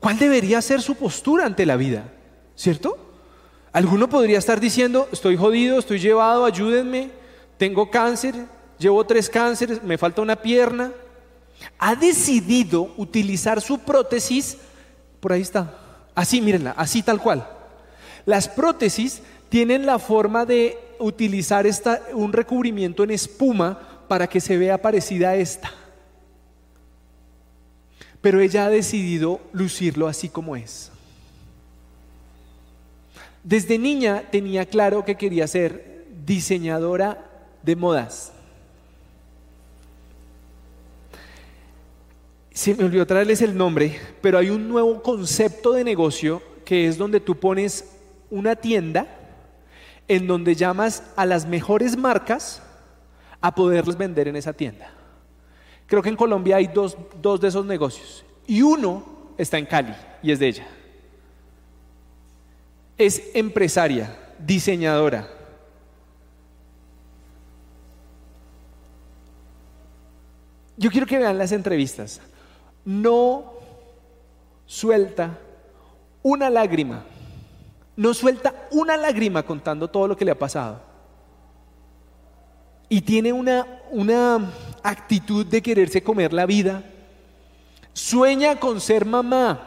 ¿cuál 0.00 0.18
debería 0.18 0.60
ser 0.60 0.82
su 0.82 0.96
postura 0.96 1.46
ante 1.46 1.64
la 1.64 1.76
vida? 1.76 2.12
¿Cierto? 2.56 3.07
Alguno 3.72 4.08
podría 4.08 4.38
estar 4.38 4.60
diciendo, 4.60 5.08
estoy 5.12 5.36
jodido, 5.36 5.78
estoy 5.78 5.98
llevado, 5.98 6.44
ayúdenme, 6.44 7.10
tengo 7.58 7.90
cáncer, 7.90 8.34
llevo 8.78 9.04
tres 9.04 9.28
cánceres, 9.28 9.82
me 9.82 9.98
falta 9.98 10.22
una 10.22 10.36
pierna. 10.36 10.92
Ha 11.78 11.94
decidido 11.94 12.92
utilizar 12.96 13.60
su 13.60 13.80
prótesis, 13.80 14.56
por 15.20 15.32
ahí 15.32 15.42
está, 15.42 15.74
así, 16.14 16.40
mírenla, 16.40 16.72
así 16.76 17.02
tal 17.02 17.20
cual. 17.20 17.46
Las 18.24 18.48
prótesis 18.48 19.20
tienen 19.48 19.86
la 19.86 19.98
forma 19.98 20.44
de 20.44 20.78
utilizar 20.98 21.66
esta, 21.66 22.02
un 22.12 22.32
recubrimiento 22.32 23.04
en 23.04 23.10
espuma 23.10 24.06
para 24.08 24.26
que 24.26 24.40
se 24.40 24.56
vea 24.56 24.80
parecida 24.80 25.30
a 25.30 25.36
esta. 25.36 25.72
Pero 28.20 28.40
ella 28.40 28.66
ha 28.66 28.70
decidido 28.70 29.40
lucirlo 29.52 30.08
así 30.08 30.28
como 30.28 30.56
es. 30.56 30.90
Desde 33.48 33.78
niña 33.78 34.24
tenía 34.30 34.66
claro 34.66 35.06
que 35.06 35.14
quería 35.14 35.46
ser 35.46 36.04
diseñadora 36.26 37.30
de 37.62 37.76
modas. 37.76 38.30
Se 42.50 42.74
me 42.74 42.84
olvidó 42.84 43.06
traerles 43.06 43.40
el 43.40 43.56
nombre, 43.56 43.98
pero 44.20 44.36
hay 44.36 44.50
un 44.50 44.68
nuevo 44.68 45.02
concepto 45.02 45.72
de 45.72 45.82
negocio 45.82 46.42
que 46.66 46.88
es 46.88 46.98
donde 46.98 47.20
tú 47.20 47.36
pones 47.36 47.90
una 48.28 48.54
tienda 48.54 49.06
en 50.08 50.26
donde 50.26 50.54
llamas 50.54 51.02
a 51.16 51.24
las 51.24 51.46
mejores 51.46 51.96
marcas 51.96 52.62
a 53.40 53.54
poderles 53.54 53.96
vender 53.96 54.28
en 54.28 54.36
esa 54.36 54.52
tienda. 54.52 54.92
Creo 55.86 56.02
que 56.02 56.10
en 56.10 56.16
Colombia 56.16 56.56
hay 56.56 56.66
dos, 56.66 56.98
dos 57.22 57.40
de 57.40 57.48
esos 57.48 57.64
negocios 57.64 58.26
y 58.46 58.60
uno 58.60 59.32
está 59.38 59.56
en 59.56 59.64
Cali 59.64 59.94
y 60.22 60.32
es 60.32 60.38
de 60.38 60.48
ella 60.48 60.66
es 62.98 63.30
empresaria, 63.32 64.18
diseñadora. 64.38 65.28
Yo 70.76 70.90
quiero 70.90 71.06
que 71.06 71.18
vean 71.18 71.38
las 71.38 71.52
entrevistas. 71.52 72.20
No 72.84 73.52
suelta 74.66 75.38
una 76.22 76.50
lágrima. 76.50 77.04
No 77.96 78.14
suelta 78.14 78.54
una 78.70 78.96
lágrima 78.96 79.42
contando 79.42 79.88
todo 79.88 80.06
lo 80.08 80.16
que 80.16 80.24
le 80.24 80.30
ha 80.32 80.38
pasado. 80.38 80.80
Y 82.88 83.00
tiene 83.00 83.32
una, 83.32 83.82
una 83.90 84.52
actitud 84.82 85.46
de 85.46 85.62
quererse 85.62 86.02
comer 86.02 86.32
la 86.32 86.46
vida. 86.46 86.82
Sueña 87.92 88.58
con 88.58 88.80
ser 88.80 89.04
mamá. 89.04 89.66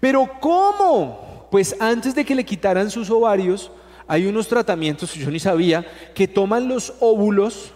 Pero 0.00 0.30
¿cómo? 0.40 1.23
Pues 1.54 1.76
antes 1.78 2.16
de 2.16 2.24
que 2.24 2.34
le 2.34 2.44
quitaran 2.44 2.90
sus 2.90 3.08
ovarios, 3.10 3.70
hay 4.08 4.26
unos 4.26 4.48
tratamientos, 4.48 5.14
yo 5.14 5.30
ni 5.30 5.38
sabía, 5.38 5.86
que 6.12 6.26
toman 6.26 6.66
los 6.66 6.94
óvulos 6.98 7.70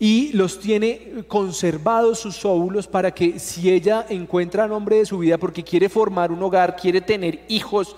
y 0.00 0.32
los 0.32 0.58
tiene 0.58 1.22
conservados 1.28 2.18
sus 2.18 2.44
óvulos 2.44 2.88
para 2.88 3.12
que 3.12 3.38
si 3.38 3.70
ella 3.70 4.04
encuentra 4.08 4.64
al 4.64 4.72
hombre 4.72 4.96
de 4.96 5.06
su 5.06 5.18
vida 5.18 5.38
porque 5.38 5.62
quiere 5.62 5.88
formar 5.88 6.32
un 6.32 6.42
hogar, 6.42 6.74
quiere 6.74 7.00
tener 7.00 7.44
hijos, 7.46 7.94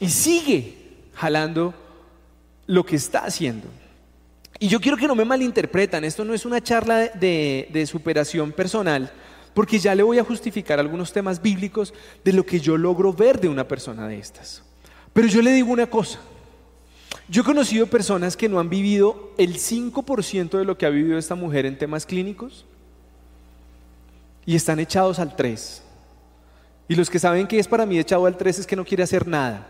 y 0.00 0.08
sigue 0.08 0.76
jalando 1.14 1.74
lo 2.66 2.84
que 2.84 2.96
está 2.96 3.20
haciendo. 3.20 3.68
Y 4.58 4.66
yo 4.66 4.80
quiero 4.80 4.96
que 4.96 5.06
no 5.06 5.14
me 5.14 5.24
malinterpretan, 5.24 6.02
esto 6.02 6.24
no 6.24 6.34
es 6.34 6.44
una 6.44 6.60
charla 6.60 7.06
de, 7.06 7.68
de 7.72 7.86
superación 7.86 8.50
personal, 8.50 9.12
porque 9.54 9.78
ya 9.78 9.94
le 9.94 10.02
voy 10.02 10.18
a 10.18 10.24
justificar 10.24 10.80
algunos 10.80 11.12
temas 11.12 11.40
bíblicos 11.40 11.94
de 12.24 12.32
lo 12.32 12.44
que 12.44 12.60
yo 12.60 12.76
logro 12.76 13.12
ver 13.12 13.40
de 13.40 13.48
una 13.48 13.66
persona 13.66 14.08
de 14.08 14.18
estas. 14.18 14.62
Pero 15.12 15.28
yo 15.28 15.40
le 15.40 15.52
digo 15.52 15.72
una 15.72 15.86
cosa. 15.86 16.18
Yo 17.28 17.42
he 17.42 17.44
conocido 17.44 17.86
personas 17.86 18.36
que 18.36 18.48
no 18.48 18.58
han 18.58 18.68
vivido 18.68 19.30
el 19.38 19.54
5% 19.54 20.58
de 20.58 20.64
lo 20.64 20.76
que 20.76 20.86
ha 20.86 20.90
vivido 20.90 21.16
esta 21.16 21.36
mujer 21.36 21.64
en 21.64 21.78
temas 21.78 22.04
clínicos 22.04 22.66
y 24.44 24.56
están 24.56 24.80
echados 24.80 25.18
al 25.18 25.34
3. 25.36 25.82
Y 26.88 26.96
los 26.96 27.08
que 27.08 27.18
saben 27.18 27.46
que 27.46 27.58
es 27.58 27.68
para 27.68 27.86
mí 27.86 27.98
echado 27.98 28.26
al 28.26 28.36
3 28.36 28.58
es 28.58 28.66
que 28.66 28.76
no 28.76 28.84
quiere 28.84 29.04
hacer 29.04 29.26
nada. 29.26 29.68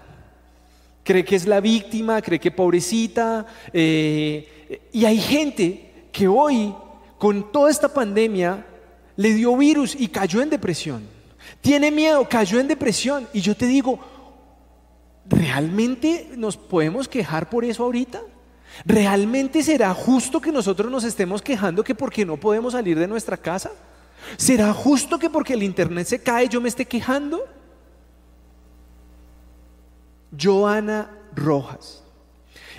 Cree 1.04 1.24
que 1.24 1.36
es 1.36 1.46
la 1.46 1.60
víctima, 1.60 2.22
cree 2.22 2.40
que 2.40 2.50
pobrecita. 2.50 3.46
Eh, 3.72 4.88
y 4.92 5.04
hay 5.04 5.18
gente 5.18 6.08
que 6.10 6.26
hoy, 6.26 6.74
con 7.18 7.52
toda 7.52 7.70
esta 7.70 7.92
pandemia, 7.92 8.66
le 9.16 9.34
dio 9.34 9.56
virus 9.56 9.96
y 9.98 10.08
cayó 10.08 10.40
en 10.42 10.50
depresión. 10.50 11.02
Tiene 11.60 11.90
miedo, 11.90 12.26
cayó 12.28 12.58
en 12.60 12.68
depresión. 12.68 13.28
Y 13.32 13.40
yo 13.40 13.56
te 13.56 13.66
digo, 13.66 14.00
¿realmente 15.26 16.30
nos 16.36 16.56
podemos 16.56 17.08
quejar 17.08 17.48
por 17.48 17.64
eso 17.64 17.84
ahorita? 17.84 18.20
¿Realmente 18.84 19.62
será 19.62 19.94
justo 19.94 20.40
que 20.40 20.50
nosotros 20.50 20.90
nos 20.90 21.04
estemos 21.04 21.42
quejando 21.42 21.84
que 21.84 21.94
porque 21.94 22.24
no 22.24 22.36
podemos 22.36 22.72
salir 22.72 22.98
de 22.98 23.06
nuestra 23.06 23.36
casa? 23.36 23.70
¿Será 24.36 24.72
justo 24.72 25.18
que 25.18 25.30
porque 25.30 25.54
el 25.54 25.62
internet 25.62 26.06
se 26.06 26.22
cae 26.22 26.48
yo 26.48 26.60
me 26.60 26.68
esté 26.68 26.86
quejando? 26.86 27.44
Joana 30.38 31.10
Rojas. 31.34 32.02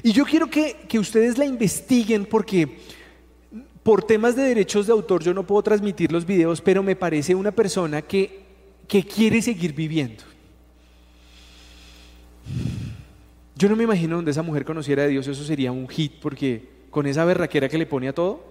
Y 0.03 0.11
yo 0.11 0.25
quiero 0.25 0.49
que, 0.49 0.85
que 0.89 0.99
ustedes 0.99 1.37
la 1.37 1.45
investiguen 1.45 2.25
porque 2.25 2.79
por 3.85 4.03
temas 4.03 4.35
de 4.35 4.41
derechos 4.41 4.87
de 4.87 4.93
autor 4.93 5.23
yo 5.23 5.31
no 5.31 5.45
puedo 5.45 5.61
transmitir 5.61 6.11
los 6.11 6.25
videos, 6.25 6.59
pero 6.59 6.81
me 6.81 6.95
parece 6.95 7.35
una 7.35 7.51
persona 7.51 8.01
que, 8.01 8.39
que 8.87 9.03
quiere 9.03 9.43
seguir 9.43 9.73
viviendo. 9.73 10.23
Yo 13.55 13.69
no 13.69 13.75
me 13.75 13.83
imagino 13.83 14.15
donde 14.15 14.31
esa 14.31 14.41
mujer 14.41 14.65
conociera 14.65 15.03
a 15.03 15.07
Dios, 15.07 15.27
eso 15.27 15.43
sería 15.43 15.71
un 15.71 15.87
hit, 15.87 16.13
porque 16.19 16.67
con 16.89 17.05
esa 17.05 17.25
berraquera 17.25 17.69
que 17.69 17.77
le 17.77 17.85
pone 17.85 18.07
a 18.07 18.13
todo, 18.13 18.43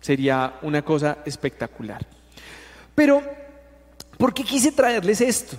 sería 0.00 0.58
una 0.62 0.82
cosa 0.82 1.18
espectacular. 1.26 2.06
Pero, 2.94 3.22
¿por 4.16 4.32
qué 4.32 4.44
quise 4.44 4.72
traerles 4.72 5.20
esto? 5.20 5.58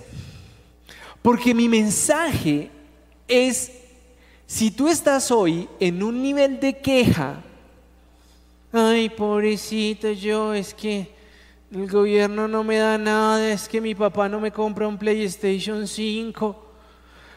Porque 1.22 1.54
mi 1.54 1.68
mensaje 1.68 2.72
es, 3.28 3.70
si 4.48 4.72
tú 4.72 4.88
estás 4.88 5.30
hoy 5.30 5.68
en 5.78 6.02
un 6.02 6.20
nivel 6.20 6.58
de 6.58 6.78
queja, 6.78 7.44
ay, 8.72 9.08
pobrecito 9.10 10.10
yo, 10.12 10.54
es 10.54 10.74
que 10.74 11.12
el 11.72 11.88
gobierno 11.88 12.48
no 12.48 12.64
me 12.64 12.78
da 12.78 12.98
nada, 12.98 13.52
es 13.52 13.68
que 13.68 13.80
mi 13.80 13.94
papá 13.94 14.28
no 14.28 14.40
me 14.40 14.50
compra 14.50 14.88
un 14.88 14.98
PlayStation 14.98 15.86
5 15.86 16.70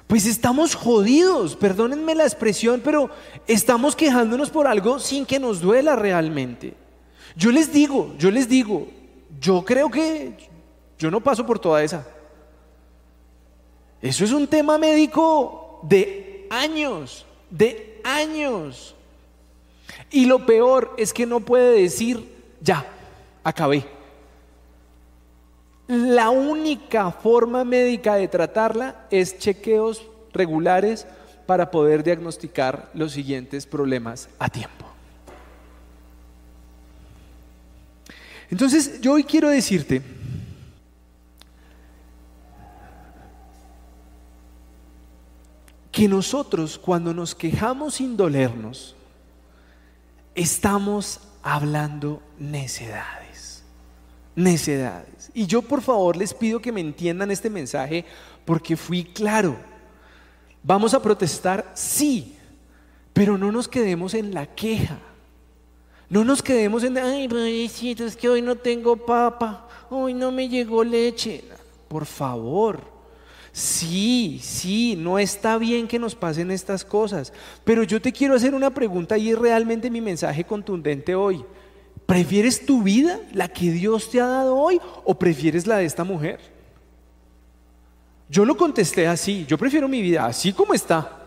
pues 0.07 0.25
estamos 0.25 0.75
jodidos, 0.75 1.55
perdónenme 1.55 2.13
la 2.13 2.23
expresión, 2.23 2.81
pero 2.83 3.09
estamos 3.47 3.95
quejándonos 3.95 4.49
por 4.49 4.67
algo 4.67 4.99
sin 4.99 5.25
que 5.25 5.39
nos 5.39 5.61
duela 5.61 5.95
realmente. 5.95 6.73
Yo 7.35 7.51
les 7.51 7.73
digo, 7.73 8.13
yo 8.19 8.29
les 8.29 8.47
digo, 8.47 8.87
yo 9.39 9.63
creo 9.65 9.89
que 9.89 10.37
yo 10.99 11.09
no 11.09 11.21
paso 11.21 11.45
por 11.45 11.57
toda 11.57 11.83
esa. 11.83 12.05
Eso 14.01 14.23
es 14.23 14.31
un 14.31 14.45
tema 14.45 14.77
médico 14.77 15.79
de 15.83 16.47
años, 16.49 17.25
de 17.49 17.99
años. 18.03 18.95
Y 20.11 20.25
lo 20.25 20.45
peor 20.45 20.93
es 20.97 21.13
que 21.13 21.25
no 21.25 21.39
puede 21.39 21.81
decir, 21.81 22.31
ya, 22.61 22.85
acabé. 23.43 23.85
La 25.87 26.29
única 26.29 27.11
forma 27.11 27.63
médica 27.63 28.15
de 28.15 28.27
tratarla 28.27 29.05
es 29.11 29.37
chequeos 29.37 30.03
regulares 30.31 31.05
para 31.45 31.69
poder 31.71 32.03
diagnosticar 32.03 32.89
los 32.93 33.11
siguientes 33.11 33.65
problemas 33.65 34.29
a 34.39 34.49
tiempo. 34.49 34.85
Entonces, 38.49 39.01
yo 39.01 39.13
hoy 39.13 39.23
quiero 39.23 39.49
decirte 39.49 40.01
que 45.91 46.07
nosotros 46.07 46.79
cuando 46.79 47.13
nos 47.13 47.35
quejamos 47.35 47.95
sin 47.95 48.17
dolernos, 48.17 48.95
estamos 50.35 51.19
hablando 51.41 52.21
necedades 52.39 53.23
necedades. 54.35 55.31
Y 55.33 55.45
yo 55.45 55.61
por 55.61 55.81
favor 55.81 56.15
les 56.15 56.33
pido 56.33 56.59
que 56.59 56.71
me 56.71 56.81
entiendan 56.81 57.31
este 57.31 57.49
mensaje 57.49 58.05
porque 58.45 58.75
fui 58.75 59.03
claro. 59.03 59.55
Vamos 60.63 60.93
a 60.93 61.01
protestar, 61.01 61.71
sí, 61.73 62.35
pero 63.11 63.37
no 63.37 63.51
nos 63.51 63.67
quedemos 63.67 64.13
en 64.13 64.33
la 64.33 64.45
queja. 64.45 64.99
No 66.09 66.23
nos 66.23 66.41
quedemos 66.41 66.83
en, 66.83 66.97
ay, 66.97 67.27
pobrecito, 67.27 68.05
es 68.05 68.15
que 68.15 68.29
hoy 68.29 68.41
no 68.41 68.55
tengo 68.55 68.95
papa, 68.95 69.67
hoy 69.89 70.13
no 70.13 70.31
me 70.31 70.47
llegó 70.47 70.83
leche. 70.83 71.43
Por 71.87 72.05
favor, 72.05 72.81
sí, 73.53 74.41
sí, 74.43 74.95
no 74.97 75.17
está 75.17 75.57
bien 75.57 75.87
que 75.87 75.99
nos 75.99 76.15
pasen 76.15 76.51
estas 76.51 76.83
cosas, 76.83 77.31
pero 77.63 77.83
yo 77.83 78.01
te 78.01 78.11
quiero 78.11 78.35
hacer 78.35 78.53
una 78.53 78.73
pregunta 78.73 79.17
y 79.17 79.29
es 79.29 79.39
realmente 79.39 79.89
mi 79.89 80.01
mensaje 80.01 80.43
contundente 80.43 81.15
hoy. 81.15 81.45
¿Prefieres 82.05 82.65
tu 82.65 82.83
vida, 82.83 83.19
la 83.31 83.47
que 83.47 83.71
Dios 83.71 84.09
te 84.09 84.19
ha 84.19 84.27
dado 84.27 84.57
hoy, 84.57 84.81
o 85.05 85.17
prefieres 85.17 85.65
la 85.65 85.77
de 85.77 85.85
esta 85.85 86.03
mujer? 86.03 86.39
Yo 88.27 88.43
lo 88.43 88.57
contesté 88.57 89.07
así, 89.07 89.45
yo 89.47 89.57
prefiero 89.57 89.87
mi 89.87 90.01
vida 90.01 90.25
así 90.25 90.51
como 90.51 90.73
está. 90.73 91.19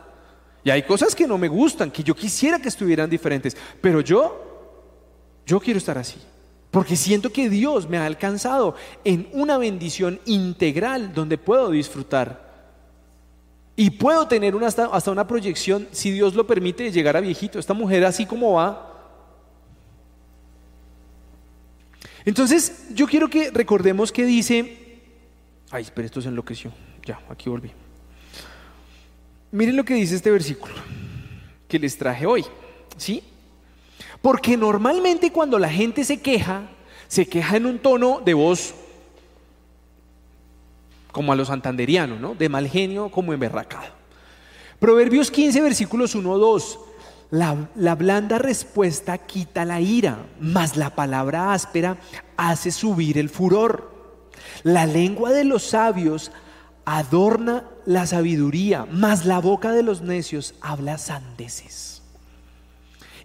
Y 0.65 0.71
hay 0.71 0.83
cosas 0.83 1.15
que 1.15 1.27
no 1.27 1.39
me 1.39 1.49
gustan, 1.49 1.91
que 1.91 2.03
yo 2.03 2.15
quisiera 2.15 2.59
que 2.59 2.69
estuvieran 2.69 3.09
diferentes, 3.09 3.57
pero 3.81 4.01
yo, 4.01 4.75
yo 5.47 5.61
quiero 5.61 5.79
estar 5.79 5.97
así. 5.97 6.19
Porque 6.77 6.95
siento 6.95 7.33
que 7.33 7.49
Dios 7.49 7.89
me 7.89 7.97
ha 7.97 8.05
alcanzado 8.05 8.75
en 9.03 9.31
una 9.33 9.57
bendición 9.57 10.21
integral 10.27 11.15
donde 11.15 11.39
puedo 11.39 11.71
disfrutar. 11.71 12.53
Y 13.75 13.89
puedo 13.89 14.29
tener 14.29 14.55
hasta, 14.63 14.85
hasta 14.85 15.11
una 15.11 15.27
proyección, 15.27 15.89
si 15.91 16.11
Dios 16.11 16.35
lo 16.35 16.47
permite, 16.47 16.83
de 16.83 16.93
llegar 16.93 17.17
a 17.17 17.23
viejito. 17.23 17.59
Esta 17.59 17.73
mujer 17.73 18.05
así 18.05 18.27
como 18.27 18.53
va, 18.53 18.93
Entonces, 22.27 22.89
yo 22.91 23.07
quiero 23.07 23.31
que 23.31 23.51
recordemos 23.51 24.13
que 24.13 24.27
dice, 24.27 25.01
ay, 25.71 25.87
pero 25.95 26.05
esto 26.05 26.21
se 26.21 26.29
enloqueció, 26.29 26.75
ya, 27.07 27.19
aquí 27.31 27.49
volví. 27.49 27.71
Miren 29.51 29.77
lo 29.77 29.85
que 29.87 29.95
dice 29.95 30.15
este 30.15 30.31
versículo 30.31 30.75
que 31.67 31.79
les 31.79 31.97
traje 31.97 32.27
hoy, 32.27 32.45
¿sí? 32.99 33.23
Porque 34.27 34.57
normalmente 34.57 35.31
cuando 35.31 35.57
la 35.57 35.69
gente 35.69 36.03
se 36.03 36.21
queja, 36.21 36.63
se 37.07 37.29
queja 37.29 37.59
en 37.59 37.65
un 37.65 37.79
tono 37.79 38.21
de 38.25 38.35
voz 38.35 38.75
como 41.13 41.33
a 41.33 41.37
los 41.37 41.47
santanderianos, 41.47 42.19
¿no? 42.19 42.35
De 42.35 42.49
mal 42.49 42.67
genio, 42.67 43.09
como 43.09 43.33
emberracado. 43.33 43.87
Proverbios 44.81 45.31
15, 45.31 45.61
versículos 45.61 46.17
1, 46.17 46.39
2. 46.39 46.79
La, 47.31 47.95
blanda 47.95 48.39
respuesta 48.39 49.17
quita 49.17 49.65
la 49.65 49.81
ira, 49.81 50.27
mas 50.41 50.77
la 50.77 50.91
palabra 50.91 51.53
áspera 51.53 51.97
hace 52.37 52.73
subir 52.73 53.19
el 53.19 53.29
furor. 53.29 53.93
La 54.65 54.87
lengua 54.87 55.31
de 55.31 55.45
los 55.45 55.63
sabios 55.63 56.33
adorna 56.85 57.63
la 57.85 58.09
sabiduría, 58.09 58.89
mas 58.91 59.25
la 59.25 59.39
boca 59.39 59.71
de 59.71 59.85
los 59.85 60.03
necios 60.03 60.57
habla 60.63 60.99
sandeces. 60.99 61.96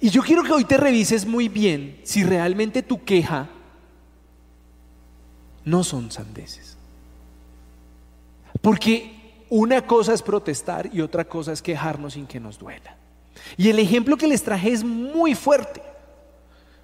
Y 0.01 0.09
yo 0.09 0.23
quiero 0.23 0.43
que 0.43 0.51
hoy 0.51 0.65
te 0.65 0.77
revises 0.77 1.27
muy 1.27 1.47
bien 1.47 1.99
si 2.03 2.23
realmente 2.23 2.81
tu 2.81 3.03
queja 3.03 3.47
no 5.63 5.83
son 5.83 6.11
sandeces. 6.11 6.75
Porque 8.61 9.45
una 9.49 9.85
cosa 9.85 10.13
es 10.13 10.23
protestar 10.23 10.89
y 10.91 11.01
otra 11.01 11.23
cosa 11.25 11.53
es 11.53 11.61
quejarnos 11.61 12.13
sin 12.13 12.25
que 12.25 12.39
nos 12.39 12.57
duela. 12.57 12.95
Y 13.57 13.69
el 13.69 13.77
ejemplo 13.77 14.17
que 14.17 14.27
les 14.27 14.43
traje 14.43 14.71
es 14.71 14.83
muy 14.83 15.35
fuerte, 15.35 15.83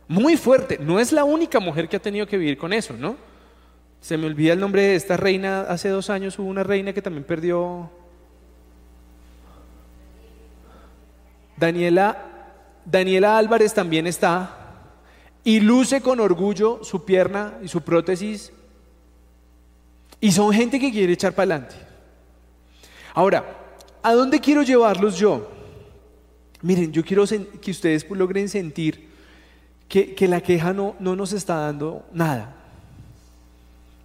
muy 0.08 0.38
fuerte. 0.38 0.77
No 0.77 0.99
es 0.99 1.12
la 1.12 1.23
única 1.23 1.60
mujer 1.60 1.89
que 1.89 1.95
ha 1.97 2.01
tenido 2.01 2.27
que 2.27 2.38
vivir 2.38 2.58
con 2.58 2.71
eso, 2.71 2.93
¿no? 2.93 3.17
Se 3.99 4.15
me 4.15 4.27
olvida 4.27 4.53
el 4.53 4.60
nombre 4.60 4.84
de 4.84 4.95
esta 4.95 5.17
reina, 5.17 5.62
hace 5.62 5.89
dos 5.89 6.12
años 6.12 6.38
hubo 6.38 6.47
una 6.47 6.63
reina 6.63 6.93
que 6.93 7.01
también 7.01 7.23
perdió... 7.23 7.89
Daniela, 11.58 12.37
Daniela 12.89 13.38
Álvarez 13.38 13.73
también 13.73 14.08
está 14.08 14.50
y 15.43 15.60
luce 15.60 16.00
con 16.00 16.21
orgullo 16.21 16.80
su 16.84 17.04
pierna 17.04 17.58
y 17.62 17.67
su 17.67 17.82
prótesis. 17.82 18.54
Y 20.21 20.32
son 20.32 20.54
gente 20.54 20.80
que 20.80 20.89
quiere 20.89 21.12
echar 21.12 21.34
para 21.34 21.56
adelante. 21.56 21.76
Ahora, 23.13 23.43
¿a 24.02 24.13
dónde 24.13 24.39
quiero 24.39 24.63
llevarlos 24.63 25.17
yo? 25.17 25.52
Miren, 26.62 26.93
yo 26.93 27.04
quiero 27.04 27.26
que 27.62 27.71
ustedes 27.71 28.10
logren 28.10 28.47
sentir 28.47 29.10
que, 29.89 30.15
la 30.28 30.39
queja 30.39 30.72
no, 30.72 30.95
no 30.99 31.14
nos 31.14 31.34
está 31.34 31.55
dando 31.57 32.05
nada. 32.14 32.55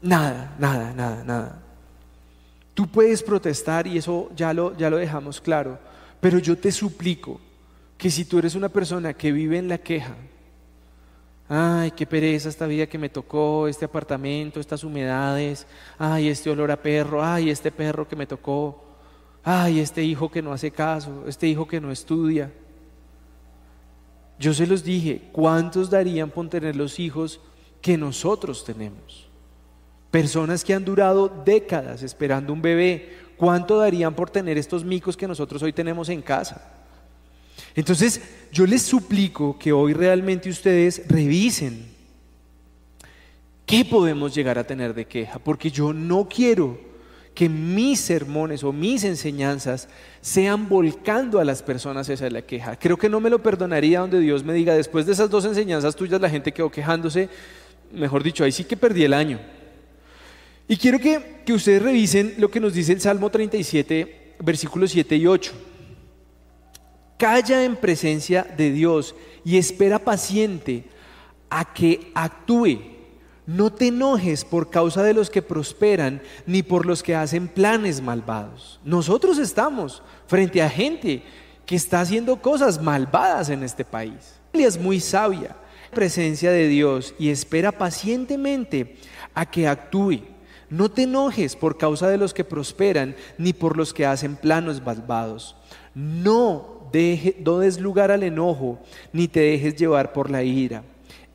Nada, 0.03 0.57
nada, 0.59 0.93
nada, 0.93 1.23
nada. 1.25 1.63
Tú 2.75 2.89
puedes 2.89 3.23
protestar 3.23 3.87
y 3.87 3.97
eso 3.97 4.29
ya 4.35 4.53
lo, 4.53 4.77
ya 4.77 4.91
lo 4.91 4.97
dejamos 4.97 5.41
claro, 5.41 5.79
pero 6.21 6.41
yo 6.41 6.59
te 6.59 6.73
suplico 6.73 7.39
que 8.03 8.11
si 8.11 8.25
tú 8.25 8.41
eres 8.41 8.57
una 8.57 8.69
persona 8.69 9.15
que 9.15 9.31
vive 9.31 9.59
en 9.59 9.69
la 9.69 9.79
queja, 9.79 10.17
ay, 11.49 11.93
qué 11.93 12.05
pereza 12.05 12.49
esta 12.49 12.67
vida 12.67 12.89
que 12.89 12.99
me 12.99 13.09
tocó, 13.09 13.69
este 13.69 13.85
apartamento, 13.85 14.59
estas 14.59 14.83
humedades, 14.83 15.69
ay, 16.01 16.27
este 16.27 16.51
olor 16.51 16.73
a 16.73 16.83
perro, 16.83 17.25
ay, 17.25 17.49
este 17.49 17.71
perro 17.71 18.09
que 18.09 18.17
me 18.17 18.27
tocó, 18.27 18.83
ay, 19.45 19.79
este 19.79 20.03
hijo 20.03 20.29
que 20.29 20.43
no 20.43 20.53
hace 20.53 20.73
caso, 20.73 21.23
este 21.29 21.47
hijo 21.47 21.69
que 21.69 21.81
no 21.81 21.93
estudia. 21.93 22.53
Yo 24.37 24.53
se 24.53 24.67
los 24.67 24.83
dije, 24.83 25.29
¿cuántos 25.31 25.89
darían 25.89 26.31
por 26.31 26.49
tener 26.49 26.75
los 26.75 26.99
hijos 26.99 27.39
que 27.81 27.97
nosotros 27.97 28.65
tenemos? 28.65 29.29
Personas 30.11 30.65
que 30.65 30.75
han 30.75 30.85
durado 30.85 31.29
décadas 31.29 32.03
esperando 32.03 32.53
un 32.53 32.63
bebé, 32.63 33.17
¿cuánto 33.37 33.79
darían 33.79 34.13
por 34.13 34.29
tener 34.29 34.59
estos 34.59 34.85
micos 34.85 35.17
que 35.17 35.29
nosotros 35.29 35.63
hoy 35.63 35.73
tenemos 35.73 36.09
en 36.09 36.21
casa? 36.21 36.82
Entonces, 37.75 38.21
yo 38.53 38.67
les 38.67 38.83
suplico 38.83 39.59
que 39.59 39.73
hoy 39.73 39.95
realmente 39.95 40.51
ustedes 40.51 41.03
revisen 41.09 41.87
qué 43.65 43.85
podemos 43.85 44.35
llegar 44.35 44.59
a 44.59 44.67
tener 44.67 44.95
de 44.95 45.07
queja, 45.07 45.39
porque 45.39 45.71
yo 45.71 45.93
no 45.93 46.29
quiero 46.29 46.79
que 47.35 47.49
mis 47.49 47.99
sermones 48.01 48.63
o 48.63 48.73
mis 48.73 49.05
enseñanzas 49.05 49.89
sean 50.21 50.69
volcando 50.69 51.41
a 51.41 51.45
las 51.45 51.63
personas 51.63 52.11
hacia 52.11 52.29
la 52.29 52.43
queja. 52.43 52.79
Creo 52.79 52.99
que 52.99 53.09
no 53.09 53.21
me 53.21 53.31
lo 53.31 53.43
perdonaría 53.43 54.01
donde 54.01 54.21
Dios 54.21 54.45
me 54.45 54.53
diga, 54.53 54.75
después 54.75 55.07
de 55.07 55.13
esas 55.13 55.31
dos 55.31 55.47
enseñanzas 55.47 55.97
tuyas 55.97 56.21
la 56.21 56.29
gente 56.29 56.53
quedó 56.53 56.71
quejándose, 56.71 57.31
mejor 57.91 58.23
dicho, 58.23 58.45
ahí 58.45 58.53
sí 58.53 58.65
que 58.65 58.77
perdí 58.77 59.05
el 59.05 59.15
año. 59.15 59.41
Y 60.69 60.77
quiero 60.77 60.99
que, 60.99 61.43
que 61.47 61.55
ustedes 61.55 61.83
revisen 61.83 62.35
lo 62.37 62.51
que 62.51 62.61
nos 62.61 62.75
dice 62.75 62.93
el 62.93 63.01
Salmo 63.01 63.31
37, 63.31 64.35
versículos 64.41 64.91
7 64.91 65.17
y 65.17 65.27
8. 65.27 65.53
Calla 67.23 67.63
en 67.63 67.77
presencia 67.77 68.43
de 68.43 68.73
Dios 68.73 69.15
y 69.45 69.57
espera 69.57 70.01
paciente 70.01 70.87
a 71.49 71.73
que 71.73 72.11
actúe 72.17 72.81
no 73.47 73.73
te 73.73 73.87
enojes 73.87 74.45
por 74.45 74.71
causa 74.71 75.05
de 75.05 75.15
los 75.15 75.31
que 75.31 75.41
prosperan 75.41 76.21
ni 76.47 76.65
por 76.65 76.85
los 76.85 77.01
que 77.01 77.15
hacen 77.15 77.47
planes 77.47 78.03
malvados. 78.03 78.81
Nosotros 78.85 79.39
estamos 79.39 80.03
frente 80.27 80.63
a 80.63 80.69
gente 80.69 81.23
que 81.65 81.77
está 81.77 82.01
haciendo 82.01 82.43
cosas 82.43 82.83
malvadas 82.83 83.51
en 83.51 83.63
este 83.63 83.85
país. 83.85 84.41
Ella 84.53 84.67
es 84.67 84.81
muy 84.81 84.99
sabia, 84.99 85.55
presencia 85.93 86.51
de 86.51 86.67
Dios 86.67 87.15
y 87.21 87.31
espera 87.31 87.71
pacientemente 87.71 88.97
a 89.33 89.47
que 89.49 89.69
actúe. 89.69 90.23
No 90.71 90.91
te 90.91 91.05
enojes 91.05 91.55
por 91.55 91.79
causa 91.79 92.09
de 92.09 92.19
los 92.19 92.35
que 92.35 92.43
prosperan 92.43 93.15
ni 93.39 93.53
por 93.53 93.77
los 93.77 93.95
que 93.95 94.07
hacen 94.07 94.35
planos 94.35 94.85
malvados. 94.85 95.55
No, 95.95 96.82
no 97.45 97.59
des 97.59 97.81
lugar 97.81 98.11
al 98.11 98.23
enojo 98.23 98.79
ni 99.13 99.29
te 99.29 99.41
dejes 99.41 99.77
llevar 99.77 100.13
por 100.13 100.31
la 100.31 100.43
ira. 100.43 100.85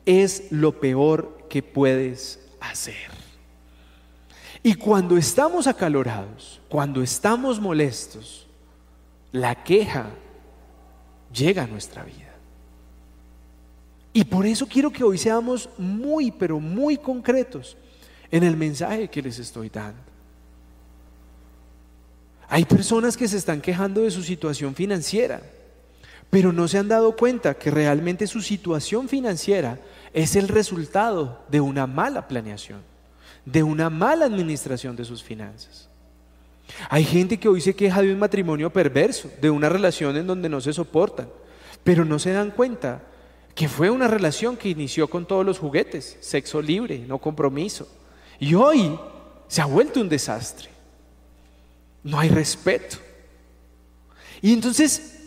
Es 0.06 0.50
lo 0.50 0.80
peor 0.80 1.46
que 1.48 1.62
puedes 1.62 2.40
hacer. 2.60 3.18
Y 4.62 4.74
cuando 4.74 5.16
estamos 5.16 5.66
acalorados, 5.66 6.60
cuando 6.68 7.02
estamos 7.02 7.60
molestos, 7.60 8.46
la 9.32 9.62
queja 9.62 10.10
llega 11.32 11.64
a 11.64 11.66
nuestra 11.66 12.04
vida. 12.04 12.34
Y 14.12 14.24
por 14.24 14.46
eso 14.46 14.66
quiero 14.66 14.90
que 14.90 15.04
hoy 15.04 15.18
seamos 15.18 15.68
muy, 15.78 16.30
pero 16.30 16.58
muy 16.58 16.96
concretos 16.96 17.76
en 18.30 18.42
el 18.42 18.56
mensaje 18.56 19.08
que 19.08 19.22
les 19.22 19.38
estoy 19.38 19.68
dando. 19.68 20.07
Hay 22.48 22.64
personas 22.64 23.16
que 23.16 23.28
se 23.28 23.36
están 23.36 23.60
quejando 23.60 24.02
de 24.02 24.10
su 24.10 24.22
situación 24.22 24.74
financiera, 24.74 25.42
pero 26.30 26.52
no 26.52 26.66
se 26.66 26.78
han 26.78 26.88
dado 26.88 27.16
cuenta 27.16 27.54
que 27.54 27.70
realmente 27.70 28.26
su 28.26 28.40
situación 28.40 29.08
financiera 29.08 29.78
es 30.12 30.34
el 30.36 30.48
resultado 30.48 31.42
de 31.48 31.60
una 31.60 31.86
mala 31.86 32.26
planeación, 32.26 32.80
de 33.44 33.62
una 33.62 33.90
mala 33.90 34.24
administración 34.24 34.96
de 34.96 35.04
sus 35.04 35.22
finanzas. 35.22 35.88
Hay 36.88 37.04
gente 37.04 37.38
que 37.38 37.48
hoy 37.48 37.60
se 37.60 37.74
queja 37.74 38.02
de 38.02 38.12
un 38.12 38.18
matrimonio 38.18 38.70
perverso, 38.70 39.30
de 39.40 39.50
una 39.50 39.68
relación 39.68 40.16
en 40.16 40.26
donde 40.26 40.48
no 40.48 40.60
se 40.60 40.72
soportan, 40.72 41.28
pero 41.84 42.04
no 42.04 42.18
se 42.18 42.32
dan 42.32 42.50
cuenta 42.50 43.02
que 43.54 43.68
fue 43.68 43.90
una 43.90 44.06
relación 44.06 44.56
que 44.56 44.68
inició 44.68 45.08
con 45.08 45.26
todos 45.26 45.44
los 45.44 45.58
juguetes, 45.58 46.16
sexo 46.20 46.62
libre, 46.62 46.98
no 47.06 47.18
compromiso. 47.18 47.88
Y 48.38 48.54
hoy 48.54 48.98
se 49.48 49.60
ha 49.60 49.66
vuelto 49.66 50.00
un 50.00 50.08
desastre. 50.08 50.77
No 52.02 52.18
hay 52.18 52.28
respeto. 52.28 52.98
Y 54.40 54.52
entonces 54.52 55.18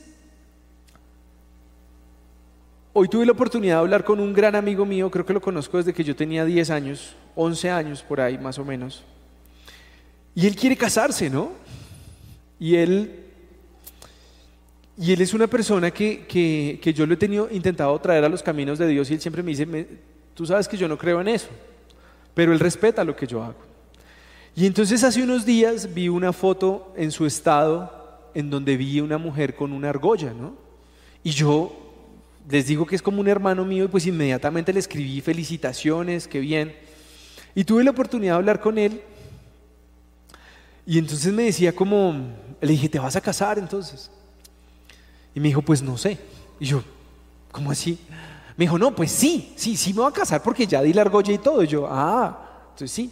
Hoy 2.93 3.07
tuve 3.07 3.25
la 3.25 3.31
oportunidad 3.31 3.75
de 3.75 3.79
hablar 3.79 4.03
con 4.03 4.19
un 4.19 4.33
gran 4.33 4.53
amigo 4.53 4.85
mío, 4.85 5.09
creo 5.09 5.25
que 5.25 5.31
lo 5.31 5.41
conozco 5.41 5.77
desde 5.77 5.93
que 5.93 6.03
yo 6.03 6.13
tenía 6.13 6.43
10 6.43 6.69
años, 6.71 7.15
11 7.35 7.69
años 7.69 8.03
por 8.03 8.19
ahí 8.19 8.37
más 8.37 8.59
o 8.59 8.65
menos. 8.65 9.01
Y 10.35 10.45
él 10.45 10.57
quiere 10.57 10.75
casarse, 10.75 11.29
¿no? 11.29 11.53
Y 12.59 12.75
él, 12.75 13.27
y 14.97 15.13
él 15.13 15.21
es 15.21 15.33
una 15.33 15.47
persona 15.47 15.89
que, 15.91 16.25
que, 16.27 16.93
yo 16.93 17.05
lo 17.05 17.13
he 17.13 17.17
tenido, 17.17 17.47
intentado 17.49 17.97
traer 17.99 18.25
a 18.25 18.29
los 18.29 18.43
caminos 18.43 18.77
de 18.77 18.87
Dios 18.87 19.09
y 19.09 19.13
él 19.13 19.21
siempre 19.21 19.41
me 19.41 19.51
dice, 19.51 19.87
tú 20.33 20.45
sabes 20.45 20.67
que 20.67 20.75
yo 20.75 20.89
no 20.89 20.97
creo 20.97 21.21
en 21.21 21.29
eso, 21.29 21.47
pero 22.33 22.51
él 22.51 22.59
respeta 22.59 23.05
lo 23.05 23.15
que 23.15 23.25
yo 23.25 23.41
hago. 23.41 23.70
Y 24.55 24.65
entonces 24.65 25.03
hace 25.03 25.23
unos 25.23 25.45
días 25.45 25.93
vi 25.93 26.09
una 26.09 26.33
foto 26.33 26.93
en 26.97 27.11
su 27.11 27.25
estado 27.25 28.29
en 28.33 28.49
donde 28.49 28.77
vi 28.77 28.99
una 28.99 29.17
mujer 29.17 29.55
con 29.55 29.71
una 29.71 29.89
argolla, 29.89 30.33
¿no? 30.33 30.55
Y 31.23 31.31
yo 31.31 31.71
les 32.49 32.67
digo 32.67 32.85
que 32.85 32.95
es 32.95 33.01
como 33.01 33.21
un 33.21 33.27
hermano 33.27 33.63
mío 33.63 33.85
y 33.85 33.87
pues 33.87 34.05
inmediatamente 34.05 34.73
le 34.73 34.79
escribí 34.79 35.21
felicitaciones, 35.21 36.27
qué 36.27 36.39
bien. 36.39 36.75
Y 37.55 37.63
tuve 37.63 37.83
la 37.83 37.91
oportunidad 37.91 38.33
de 38.33 38.37
hablar 38.37 38.59
con 38.59 38.77
él 38.77 39.01
y 40.85 40.97
entonces 40.97 41.31
me 41.31 41.43
decía 41.43 41.73
como, 41.73 42.13
le 42.59 42.71
dije, 42.71 42.89
¿te 42.89 42.99
vas 42.99 43.15
a 43.15 43.21
casar 43.21 43.59
entonces? 43.59 44.09
Y 45.33 45.39
me 45.39 45.47
dijo, 45.47 45.61
pues 45.61 45.81
no 45.81 45.97
sé. 45.97 46.17
Y 46.59 46.65
yo, 46.65 46.83
¿cómo 47.51 47.71
así? 47.71 47.97
Me 48.57 48.65
dijo, 48.65 48.77
no, 48.77 48.93
pues 48.93 49.11
sí, 49.11 49.53
sí, 49.55 49.77
sí 49.77 49.93
me 49.93 50.01
voy 50.01 50.09
a 50.09 50.13
casar 50.13 50.41
porque 50.43 50.67
ya 50.67 50.81
di 50.81 50.93
la 50.93 51.03
argolla 51.03 51.31
y 51.31 51.37
todo. 51.37 51.63
Y 51.63 51.67
yo, 51.67 51.87
ah, 51.89 52.65
entonces 52.71 52.91
sí. 52.91 53.11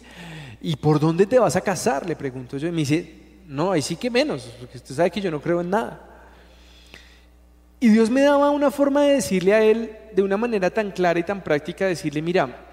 ¿Y 0.60 0.76
por 0.76 1.00
dónde 1.00 1.26
te 1.26 1.38
vas 1.38 1.56
a 1.56 1.60
casar? 1.60 2.06
Le 2.06 2.16
pregunto 2.16 2.58
yo. 2.58 2.68
Y 2.68 2.72
me 2.72 2.78
dice, 2.78 3.20
no, 3.46 3.72
ahí 3.72 3.82
sí 3.82 3.96
que 3.96 4.10
menos, 4.10 4.42
porque 4.58 4.76
usted 4.76 4.94
sabe 4.94 5.10
que 5.10 5.20
yo 5.20 5.30
no 5.30 5.40
creo 5.40 5.60
en 5.60 5.70
nada. 5.70 6.06
Y 7.80 7.88
Dios 7.88 8.10
me 8.10 8.20
daba 8.20 8.50
una 8.50 8.70
forma 8.70 9.02
de 9.02 9.14
decirle 9.14 9.54
a 9.54 9.62
él, 9.62 9.96
de 10.14 10.22
una 10.22 10.36
manera 10.36 10.70
tan 10.70 10.90
clara 10.90 11.18
y 11.18 11.22
tan 11.22 11.42
práctica, 11.42 11.86
decirle, 11.86 12.20
mira, 12.20 12.66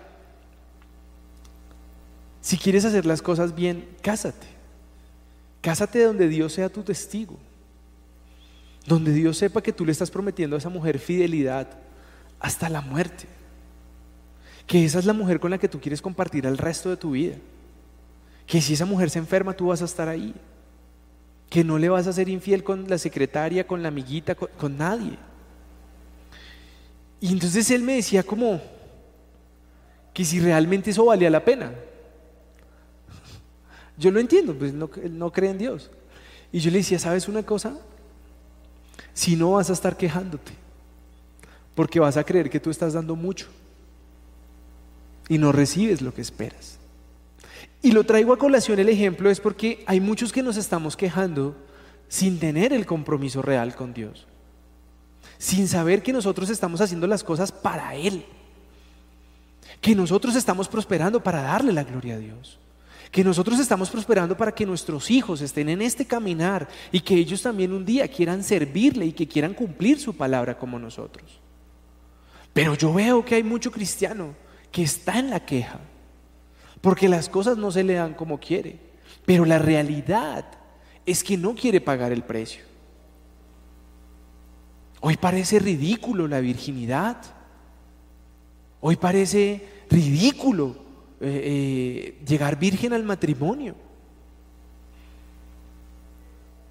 si 2.41 2.57
quieres 2.57 2.83
hacer 2.83 3.05
las 3.05 3.21
cosas 3.21 3.55
bien, 3.55 3.87
cásate. 4.01 4.47
Cásate 5.61 6.03
donde 6.03 6.27
Dios 6.27 6.53
sea 6.53 6.69
tu 6.69 6.83
testigo. 6.83 7.37
Donde 8.85 9.11
Dios 9.13 9.37
sepa 9.37 9.61
que 9.61 9.73
tú 9.73 9.85
le 9.85 9.91
estás 9.93 10.11
prometiendo 10.11 10.55
a 10.55 10.59
esa 10.59 10.69
mujer 10.69 10.99
fidelidad 10.99 11.67
hasta 12.39 12.69
la 12.69 12.81
muerte. 12.81 13.25
Que 14.65 14.85
esa 14.85 14.99
es 14.99 15.05
la 15.05 15.13
mujer 15.13 15.39
con 15.39 15.51
la 15.51 15.57
que 15.57 15.69
tú 15.69 15.79
quieres 15.79 16.01
compartir 16.01 16.45
el 16.45 16.57
resto 16.57 16.89
de 16.89 16.97
tu 16.97 17.11
vida. 17.11 17.35
Que 18.47 18.61
si 18.61 18.73
esa 18.73 18.85
mujer 18.85 19.11
se 19.11 19.19
enferma, 19.19 19.53
tú 19.53 19.67
vas 19.67 19.83
a 19.83 19.85
estar 19.85 20.07
ahí 20.07 20.33
que 21.49 21.63
no 21.63 21.77
le 21.77 21.89
vas 21.89 22.07
a 22.07 22.13
ser 22.13 22.29
infiel 22.29 22.63
con 22.63 22.89
la 22.89 22.97
secretaria, 22.97 23.65
con 23.65 23.81
la 23.81 23.87
amiguita, 23.87 24.35
con, 24.35 24.77
nadie. 24.77 25.17
Y 27.19 27.31
entonces 27.31 27.71
él 27.71 27.83
me 27.83 27.95
decía 27.95 28.23
como 28.23 28.61
que 30.13 30.25
si 30.25 30.39
realmente 30.39 30.91
eso 30.91 31.05
valía 31.05 31.29
la 31.29 31.43
pena. 31.43 31.71
Yo 33.97 34.11
lo 34.11 34.19
entiendo, 34.19 34.53
pues 34.53 34.73
no, 34.73 34.89
él 35.01 35.17
no 35.17 35.31
cree 35.31 35.51
en 35.51 35.57
Dios. 35.57 35.89
Y 36.51 36.59
yo 36.59 36.71
le 36.71 36.77
decía, 36.77 36.97
¿sabes 36.97 37.27
una 37.27 37.43
cosa? 37.43 37.77
Si 39.13 39.35
no 39.35 39.51
vas 39.51 39.69
a 39.69 39.73
estar 39.73 39.97
quejándote, 39.97 40.53
porque 41.75 41.99
vas 41.99 42.15
a 42.15 42.23
creer 42.23 42.49
que 42.49 42.59
tú 42.59 42.69
estás 42.69 42.93
dando 42.93 43.17
mucho 43.17 43.47
y 45.27 45.37
no 45.37 45.51
recibes 45.51 46.01
lo 46.01 46.13
que 46.13 46.21
esperas. 46.21 46.76
Y 47.81 47.91
lo 47.91 48.03
traigo 48.03 48.33
a 48.33 48.37
colación 48.37 48.79
el 48.79 48.89
ejemplo 48.89 49.29
es 49.29 49.39
porque 49.39 49.83
hay 49.85 49.99
muchos 49.99 50.31
que 50.31 50.43
nos 50.43 50.57
estamos 50.57 50.97
quejando 50.97 51.55
sin 52.07 52.39
tener 52.39 52.73
el 52.73 52.85
compromiso 52.85 53.41
real 53.41 53.75
con 53.75 53.93
Dios, 53.93 54.25
sin 55.37 55.67
saber 55.67 56.01
que 56.01 56.13
nosotros 56.13 56.49
estamos 56.49 56.81
haciendo 56.81 57.05
las 57.05 57.23
cosas 57.23 57.51
para 57.51 57.95
Él, 57.95 58.25
que 59.81 59.93
nosotros 59.93 60.35
estamos 60.35 60.67
prosperando 60.67 61.21
para 61.21 61.41
darle 61.41 61.71
la 61.71 61.83
gloria 61.83 62.15
a 62.15 62.19
Dios, 62.19 62.59
que 63.11 63.23
nosotros 63.23 63.59
estamos 63.59 63.89
prosperando 63.89 64.35
para 64.35 64.53
que 64.53 64.65
nuestros 64.65 65.11
hijos 65.11 65.41
estén 65.41 65.69
en 65.69 65.81
este 65.81 66.05
caminar 66.05 66.67
y 66.91 67.01
que 67.01 67.15
ellos 67.15 67.41
también 67.41 67.73
un 67.73 67.85
día 67.85 68.07
quieran 68.07 68.43
servirle 68.43 69.05
y 69.05 69.13
que 69.13 69.27
quieran 69.27 69.53
cumplir 69.53 69.99
su 69.99 70.15
palabra 70.15 70.57
como 70.57 70.79
nosotros. 70.79 71.39
Pero 72.53 72.73
yo 72.73 72.93
veo 72.93 73.23
que 73.23 73.35
hay 73.35 73.43
mucho 73.43 73.71
cristiano 73.71 74.33
que 74.71 74.83
está 74.83 75.19
en 75.19 75.29
la 75.29 75.45
queja 75.45 75.79
porque 76.87 77.09
las 77.09 77.27
cosas 77.27 77.57
no 77.57 77.69
se 77.69 77.83
le 77.83 77.95
dan 77.95 78.13
como 78.13 78.39
quiere. 78.39 78.79
Pero 79.25 79.43
la 79.43 79.59
realidad 79.59 80.45
es 81.05 81.21
que 81.21 81.35
no 81.35 81.53
quiere 81.53 81.81
pagar 81.81 82.13
el 82.13 82.23
precio. 82.23 82.63
Hoy 85.01 85.17
parece 85.17 85.59
ridículo 85.59 86.29
la 86.29 86.39
virginidad. 86.39 87.17
Hoy 88.79 88.95
parece 88.95 89.67
ridículo 89.89 90.77
eh, 91.19 91.41
eh, 91.43 92.23
llegar 92.25 92.57
virgen 92.57 92.93
al 92.93 93.03
matrimonio. 93.03 93.75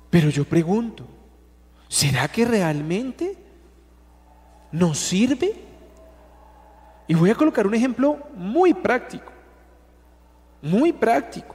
Pero 0.09 0.31
yo 0.31 0.47
pregunto, 0.47 1.07
¿será 1.89 2.27
que 2.27 2.47
realmente 2.47 3.37
nos 4.73 4.97
sirve? 4.97 5.53
Y 7.07 7.13
voy 7.13 7.29
a 7.29 7.35
colocar 7.35 7.67
un 7.67 7.75
ejemplo 7.75 8.19
muy 8.35 8.73
práctico. 8.73 9.36
Muy 10.63 10.93
práctico. 10.93 11.55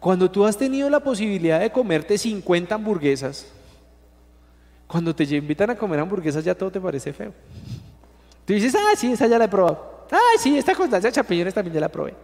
Cuando 0.00 0.30
tú 0.30 0.44
has 0.44 0.56
tenido 0.56 0.88
la 0.88 1.00
posibilidad 1.00 1.60
de 1.60 1.70
comerte 1.70 2.16
50 2.18 2.74
hamburguesas, 2.74 3.46
cuando 4.86 5.14
te 5.14 5.24
invitan 5.24 5.70
a 5.70 5.76
comer 5.76 6.00
hamburguesas 6.00 6.44
ya 6.44 6.54
todo 6.54 6.70
te 6.70 6.80
parece 6.80 7.12
feo. 7.12 7.32
Tú 8.44 8.52
dices, 8.52 8.74
ah, 8.76 8.94
sí, 8.96 9.12
esa 9.12 9.26
ya 9.26 9.38
la 9.38 9.46
he 9.46 9.48
probado. 9.48 10.06
Ah, 10.10 10.38
sí, 10.38 10.56
esta 10.56 10.74
constancia 10.74 11.10
champiñones 11.10 11.54
también 11.54 11.74
ya 11.74 11.80
la 11.80 11.88
probé. 11.88 12.14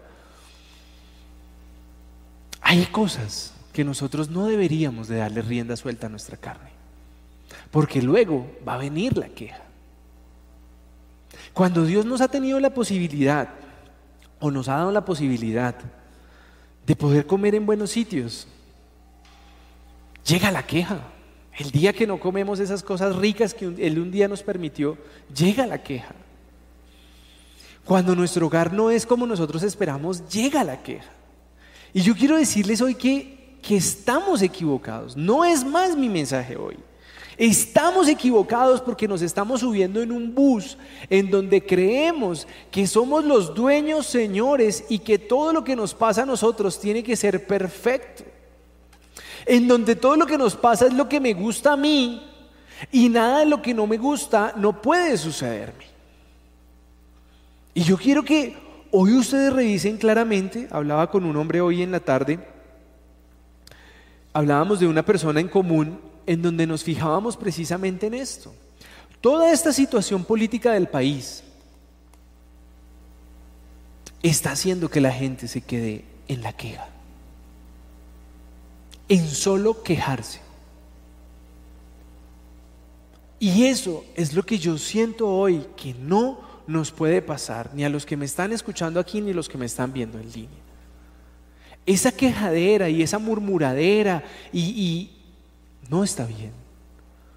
hay 2.61 2.87
cosas 2.87 3.53
que 3.73 3.85
nosotros 3.85 4.31
no 4.31 4.47
deberíamos 4.47 5.09
de 5.09 5.17
darle 5.17 5.43
rienda 5.43 5.77
suelta 5.77 6.07
a 6.07 6.11
nuestra 6.11 6.37
carne, 6.37 6.71
porque 7.71 8.01
luego 8.01 8.47
va 8.67 8.75
a 8.75 8.79
venir 8.79 9.17
la 9.17 9.29
queja. 9.29 9.63
Cuando 11.53 11.85
Dios 11.85 12.07
nos 12.07 12.21
ha 12.21 12.29
tenido 12.29 12.61
la 12.61 12.71
posibilidad 12.71 13.49
o 14.43 14.51
nos 14.51 14.69
ha 14.69 14.75
dado 14.75 14.91
la 14.91 15.05
posibilidad 15.05 15.77
de 16.85 16.97
poder 16.97 17.27
comer 17.27 17.55
en 17.55 17.65
buenos 17.65 17.91
sitios, 17.91 18.49
llega 20.27 20.51
la 20.51 20.67
queja. 20.67 21.01
El 21.57 21.71
día 21.71 21.93
que 21.93 22.09
no 22.09 22.19
comemos 22.19 22.59
esas 22.59 22.83
cosas 22.83 23.15
ricas 23.15 23.55
que 23.55 23.67
Él 23.67 24.01
un 24.01 24.11
día 24.11 24.27
nos 24.27 24.43
permitió, 24.43 24.99
llega 25.33 25.65
la 25.65 25.81
queja. 25.83 26.15
Cuando 27.85 28.17
nuestro 28.17 28.47
hogar 28.47 28.73
no 28.73 28.91
es 28.91 29.07
como 29.07 29.29
nosotros 29.29 29.63
esperamos, 29.63 30.29
llega 30.29 30.65
la 30.65 30.83
queja. 30.83 31.11
Y 31.93 32.01
yo 32.01 32.17
quiero 32.17 32.37
decirles 32.37 32.81
hoy 32.81 32.97
que, 32.97 33.59
que 33.63 33.77
estamos 33.77 34.43
equivocados. 34.43 35.17
No 35.17 35.45
es 35.45 35.65
más 35.65 35.97
mi 35.97 36.09
mensaje 36.09 36.57
hoy. 36.57 36.79
Estamos 37.39 38.09
equivocados 38.09 38.81
porque 38.81 39.09
nos 39.09 39.23
estamos 39.23 39.61
subiendo 39.61 40.03
en 40.03 40.13
un 40.13 40.35
bus 40.35 40.77
en 41.09 41.31
donde 41.31 41.65
creemos 41.65 42.47
que 42.71 42.87
somos 42.87 43.25
los 43.25 43.55
dueños 43.55 44.07
señores 44.07 44.85
y 44.89 44.99
que 44.99 45.19
todo 45.19 45.53
lo 45.53 45.65
que 45.65 45.75
nos 45.75 45.95
pasa 45.95 46.23
a 46.23 46.27
nosotros 46.27 46.79
tiene 46.79 47.03
que 47.03 47.17
ser 47.17 47.47
perfecto. 47.47 48.25
En 49.47 49.67
donde 49.67 49.97
todo 49.97 50.17
lo 50.17 50.27
que 50.27 50.39
nos 50.39 50.55
pasa 50.55 50.87
es 50.87 50.93
lo 50.93 51.09
que 51.09 51.21
me 51.21 51.33
gusta 51.33 51.73
a 51.73 51.77
mí 51.77 52.23
y 52.91 53.09
nada 53.09 53.41
de 53.41 53.47
lo 53.47 53.63
que 53.63 53.75
no 53.75 53.87
me 53.87 53.97
gusta 53.97 54.53
no 54.57 54.81
puede 54.83 55.17
sucederme. 55.17 55.87
Y 57.75 57.83
yo 57.83 57.97
quiero 57.97 58.23
que 58.23 58.55
hoy 58.91 59.15
ustedes 59.15 59.53
revisen 59.53 59.97
claramente, 59.97 60.69
hablaba 60.71 61.11
con 61.11 61.25
un 61.25 61.37
hombre 61.37 61.63
hoy 61.63 61.83
en 61.83 61.91
la 61.91 62.01
tarde, 62.01 62.39
hablábamos 64.35 64.81
de 64.81 64.87
una 64.87 65.03
persona 65.03 65.41
en 65.41 65.49
común 65.49 66.12
en 66.27 66.43
donde 66.43 66.67
nos 66.67 66.85
fijábamos 66.85 67.37
precisamente 67.37 68.07
en 68.07 68.15
esto. 68.15 68.55
Toda 69.21 69.53
esta 69.53 69.73
situación 69.73 70.25
política 70.25 70.73
del 70.73 70.89
país 70.89 71.43
está 74.23 74.53
haciendo 74.53 74.89
que 74.89 75.01
la 75.01 75.13
gente 75.13 75.49
se 75.49 75.61
quede 75.61 76.05
en 76.29 76.43
la 76.43 76.53
queja, 76.53 76.89
en 79.09 79.29
solo 79.29 79.83
quejarse. 79.83 80.41
Y 83.39 83.65
eso 83.65 84.05
es 84.15 84.35
lo 84.35 84.45
que 84.45 84.59
yo 84.59 84.79
siento 84.79 85.29
hoy 85.29 85.67
que 85.77 85.95
no 85.95 86.41
nos 86.67 86.93
puede 86.93 87.23
pasar, 87.23 87.71
ni 87.75 87.85
a 87.85 87.89
los 87.89 88.07
que 88.07 88.17
me 88.17 88.25
están 88.25 88.53
escuchando 88.53 89.01
aquí, 89.01 89.21
ni 89.21 89.33
a 89.33 89.35
los 89.35 89.49
que 89.49 89.59
me 89.59 89.67
están 89.67 89.93
viendo 89.93 90.19
en 90.19 90.31
línea. 90.33 90.61
Esa 91.85 92.13
quejadera 92.13 92.89
y 92.89 93.03
esa 93.03 93.19
murmuradera 93.19 94.23
y, 94.53 94.61
y 94.61 95.22
no 95.89 96.05
está 96.05 96.27
bien. 96.27 96.53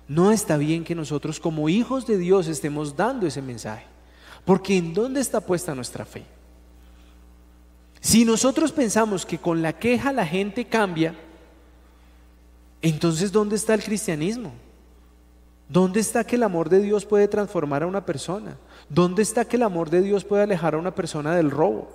No 0.07 0.31
está 0.31 0.57
bien 0.57 0.83
que 0.83 0.95
nosotros 0.95 1.39
como 1.39 1.67
hijos 1.67 2.05
de 2.05 2.17
Dios 2.17 2.47
estemos 2.47 2.95
dando 2.95 3.25
ese 3.25 3.41
mensaje. 3.41 3.85
Porque 4.45 4.77
¿en 4.77 4.93
dónde 4.93 5.19
está 5.19 5.41
puesta 5.41 5.73
nuestra 5.73 6.05
fe? 6.05 6.23
Si 7.99 8.23
nosotros 8.23 8.71
pensamos 8.71 9.25
que 9.25 9.39
con 9.39 9.63
la 9.63 9.73
queja 9.73 10.13
la 10.13 10.27
gente 10.27 10.65
cambia, 10.65 11.15
entonces 12.81 13.31
¿dónde 13.31 13.55
está 13.55 13.73
el 13.73 13.83
cristianismo? 13.83 14.53
¿Dónde 15.67 15.99
está 15.99 16.23
que 16.23 16.35
el 16.35 16.43
amor 16.43 16.69
de 16.69 16.79
Dios 16.81 17.05
puede 17.05 17.27
transformar 17.27 17.81
a 17.81 17.87
una 17.87 18.05
persona? 18.05 18.57
¿Dónde 18.87 19.23
está 19.23 19.45
que 19.45 19.55
el 19.55 19.63
amor 19.63 19.89
de 19.89 20.03
Dios 20.03 20.23
puede 20.23 20.43
alejar 20.43 20.75
a 20.75 20.77
una 20.77 20.93
persona 20.93 21.35
del 21.35 21.49
robo? 21.49 21.89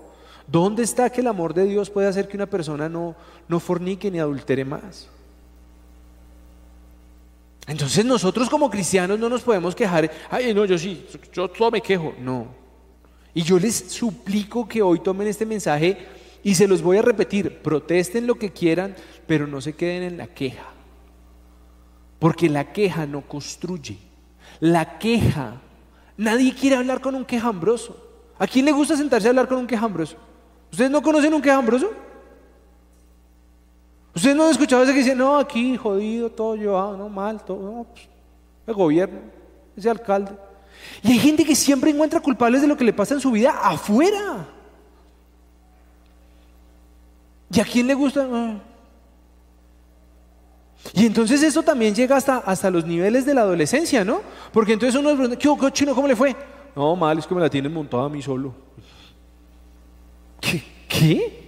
¿Dónde 0.48 0.82
está 0.82 1.10
que 1.10 1.20
el 1.20 1.28
amor 1.28 1.54
de 1.54 1.64
Dios 1.64 1.90
puede 1.90 2.08
hacer 2.08 2.26
que 2.26 2.36
una 2.36 2.46
persona 2.46 2.88
no, 2.88 3.14
no 3.46 3.60
fornique 3.60 4.10
ni 4.10 4.18
adultere 4.18 4.64
más? 4.64 5.06
Entonces 7.66 8.04
nosotros 8.04 8.48
como 8.48 8.70
cristianos 8.70 9.18
no 9.18 9.28
nos 9.28 9.42
podemos 9.42 9.74
quejar, 9.74 10.10
ay 10.30 10.52
no, 10.54 10.64
yo 10.64 10.78
sí, 10.78 11.06
yo 11.32 11.48
todo 11.48 11.70
me 11.70 11.80
quejo, 11.80 12.14
no. 12.18 12.48
Y 13.34 13.42
yo 13.42 13.58
les 13.58 13.76
suplico 13.76 14.66
que 14.66 14.82
hoy 14.82 15.00
tomen 15.00 15.28
este 15.28 15.46
mensaje 15.46 15.96
y 16.42 16.54
se 16.54 16.66
los 16.66 16.82
voy 16.82 16.96
a 16.96 17.02
repetir, 17.02 17.58
protesten 17.58 18.26
lo 18.26 18.36
que 18.36 18.50
quieran, 18.50 18.96
pero 19.26 19.46
no 19.46 19.60
se 19.60 19.74
queden 19.74 20.02
en 20.02 20.16
la 20.16 20.26
queja. 20.26 20.66
Porque 22.18 22.48
la 22.48 22.72
queja 22.72 23.06
no 23.06 23.22
construye. 23.22 23.98
La 24.58 24.98
queja, 24.98 25.60
nadie 26.16 26.54
quiere 26.54 26.76
hablar 26.76 27.00
con 27.00 27.14
un 27.14 27.24
quejambroso. 27.24 27.96
¿A 28.38 28.46
quién 28.46 28.64
le 28.64 28.72
gusta 28.72 28.96
sentarse 28.96 29.28
a 29.28 29.30
hablar 29.30 29.48
con 29.48 29.58
un 29.58 29.66
quejambroso? 29.66 30.16
¿Ustedes 30.70 30.90
no 30.90 31.02
conocen 31.02 31.34
un 31.34 31.42
quejambroso? 31.42 31.90
¿Ustedes 34.14 34.34
no 34.36 34.44
han 34.44 34.50
escuchado 34.50 34.82
ese 34.82 34.92
que 34.92 34.98
dice, 34.98 35.14
no, 35.14 35.38
aquí 35.38 35.76
jodido, 35.76 36.30
todo 36.30 36.56
llevado, 36.56 36.96
no 36.96 37.08
mal, 37.08 37.44
todo, 37.44 37.62
no, 37.62 37.84
pues, 37.84 38.08
el 38.66 38.74
gobierno, 38.74 39.20
ese 39.76 39.88
alcalde? 39.88 40.32
Y 41.02 41.12
hay 41.12 41.18
gente 41.18 41.44
que 41.44 41.54
siempre 41.54 41.90
encuentra 41.90 42.20
culpables 42.20 42.62
de 42.62 42.68
lo 42.68 42.76
que 42.76 42.84
le 42.84 42.92
pasa 42.92 43.14
en 43.14 43.20
su 43.20 43.30
vida 43.30 43.50
afuera. 43.62 44.48
¿Y 47.52 47.60
a 47.60 47.64
quién 47.64 47.86
le 47.86 47.94
gusta? 47.94 48.26
Ah. 48.30 48.56
Y 50.94 51.06
entonces 51.06 51.42
eso 51.42 51.62
también 51.62 51.94
llega 51.94 52.16
hasta, 52.16 52.38
hasta 52.38 52.70
los 52.70 52.84
niveles 52.84 53.26
de 53.26 53.34
la 53.34 53.42
adolescencia, 53.42 54.04
¿no? 54.04 54.22
Porque 54.52 54.72
entonces 54.72 54.98
uno 54.98 55.10
pregunta, 55.14 55.36
¿qué 55.36 55.72
chino? 55.72 55.94
¿Cómo 55.94 56.08
le 56.08 56.16
fue? 56.16 56.34
No, 56.74 56.96
mal, 56.96 57.18
es 57.18 57.26
que 57.26 57.34
me 57.34 57.40
la 57.40 57.50
tienen 57.50 57.72
montada 57.72 58.04
a 58.04 58.08
mí 58.08 58.22
solo. 58.22 58.54
¿Qué? 60.40 60.62
¿Qué? 60.88 61.39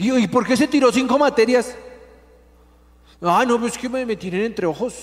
¿Y, 0.00 0.28
por 0.28 0.46
qué 0.46 0.56
se 0.56 0.66
tiró 0.66 0.90
cinco 0.90 1.18
materias? 1.18 1.76
Ah, 3.20 3.44
no, 3.46 3.60
pues 3.60 3.74
es 3.74 3.78
que 3.78 3.88
me, 3.88 4.06
me 4.06 4.16
tienen 4.16 4.42
entre 4.42 4.66
ojos. 4.66 4.94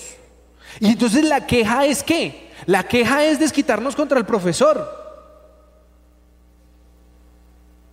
Y 0.80 0.88
entonces 0.88 1.24
la 1.24 1.46
queja 1.46 1.86
es 1.86 2.02
qué? 2.02 2.50
La 2.66 2.82
queja 2.82 3.24
es 3.24 3.38
desquitarnos 3.38 3.94
contra 3.94 4.18
el 4.18 4.26
profesor. 4.26 5.06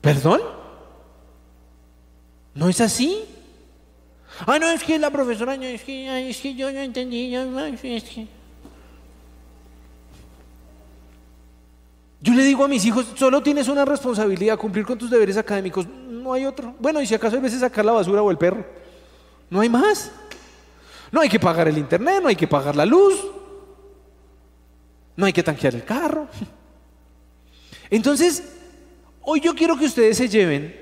¿Perdón? 0.02 0.42
¿No 2.56 2.70
es 2.70 2.82
así? 2.82 3.24
Ah, 4.46 4.58
no, 4.58 4.70
es 4.70 4.84
que 4.84 4.98
la 4.98 5.12
profesora, 5.12 5.56
es 5.56 5.84
que, 5.84 6.30
es 6.30 6.38
que 6.38 6.56
yo 6.56 6.72
no 6.72 6.80
entendí, 6.80 7.34
es 7.36 8.04
que... 8.04 8.28
Yo 12.22 12.34
le 12.34 12.44
digo 12.44 12.66
a 12.66 12.68
mis 12.68 12.84
hijos, 12.86 13.06
solo 13.16 13.44
tienes 13.44 13.68
una 13.68 13.86
responsabilidad, 13.86 14.58
cumplir 14.58 14.84
con 14.84 14.98
tus 14.98 15.12
deberes 15.12 15.38
académicos 15.38 15.86
no 16.26 16.34
hay 16.34 16.44
otro. 16.44 16.74
Bueno, 16.80 17.00
y 17.02 17.06
si 17.06 17.14
acaso 17.14 17.36
hay 17.36 17.42
veces 17.42 17.60
sacar 17.60 17.86
la 17.86 17.92
basura 17.92 18.24
o 18.24 18.32
el 18.32 18.38
perro, 18.38 18.66
no 19.48 19.62
hay 19.62 19.70
más. 19.70 20.12
No 21.12 21.22
hay 21.22 21.30
que 21.30 21.40
pagar 21.40 21.68
el 21.68 21.78
internet, 21.78 22.20
no 22.22 22.28
hay 22.28 22.36
que 22.36 22.48
pagar 22.48 22.76
la 22.76 22.84
luz, 22.84 23.24
no 25.16 25.28
hay 25.28 25.32
que 25.32 25.44
tanquear 25.44 25.76
el 25.76 25.86
carro. 25.86 26.28
Entonces, 27.92 28.44
hoy 29.22 29.40
yo 29.40 29.54
quiero 29.54 29.78
que 29.78 29.86
ustedes 29.86 30.18
se 30.18 30.28
lleven, 30.28 30.76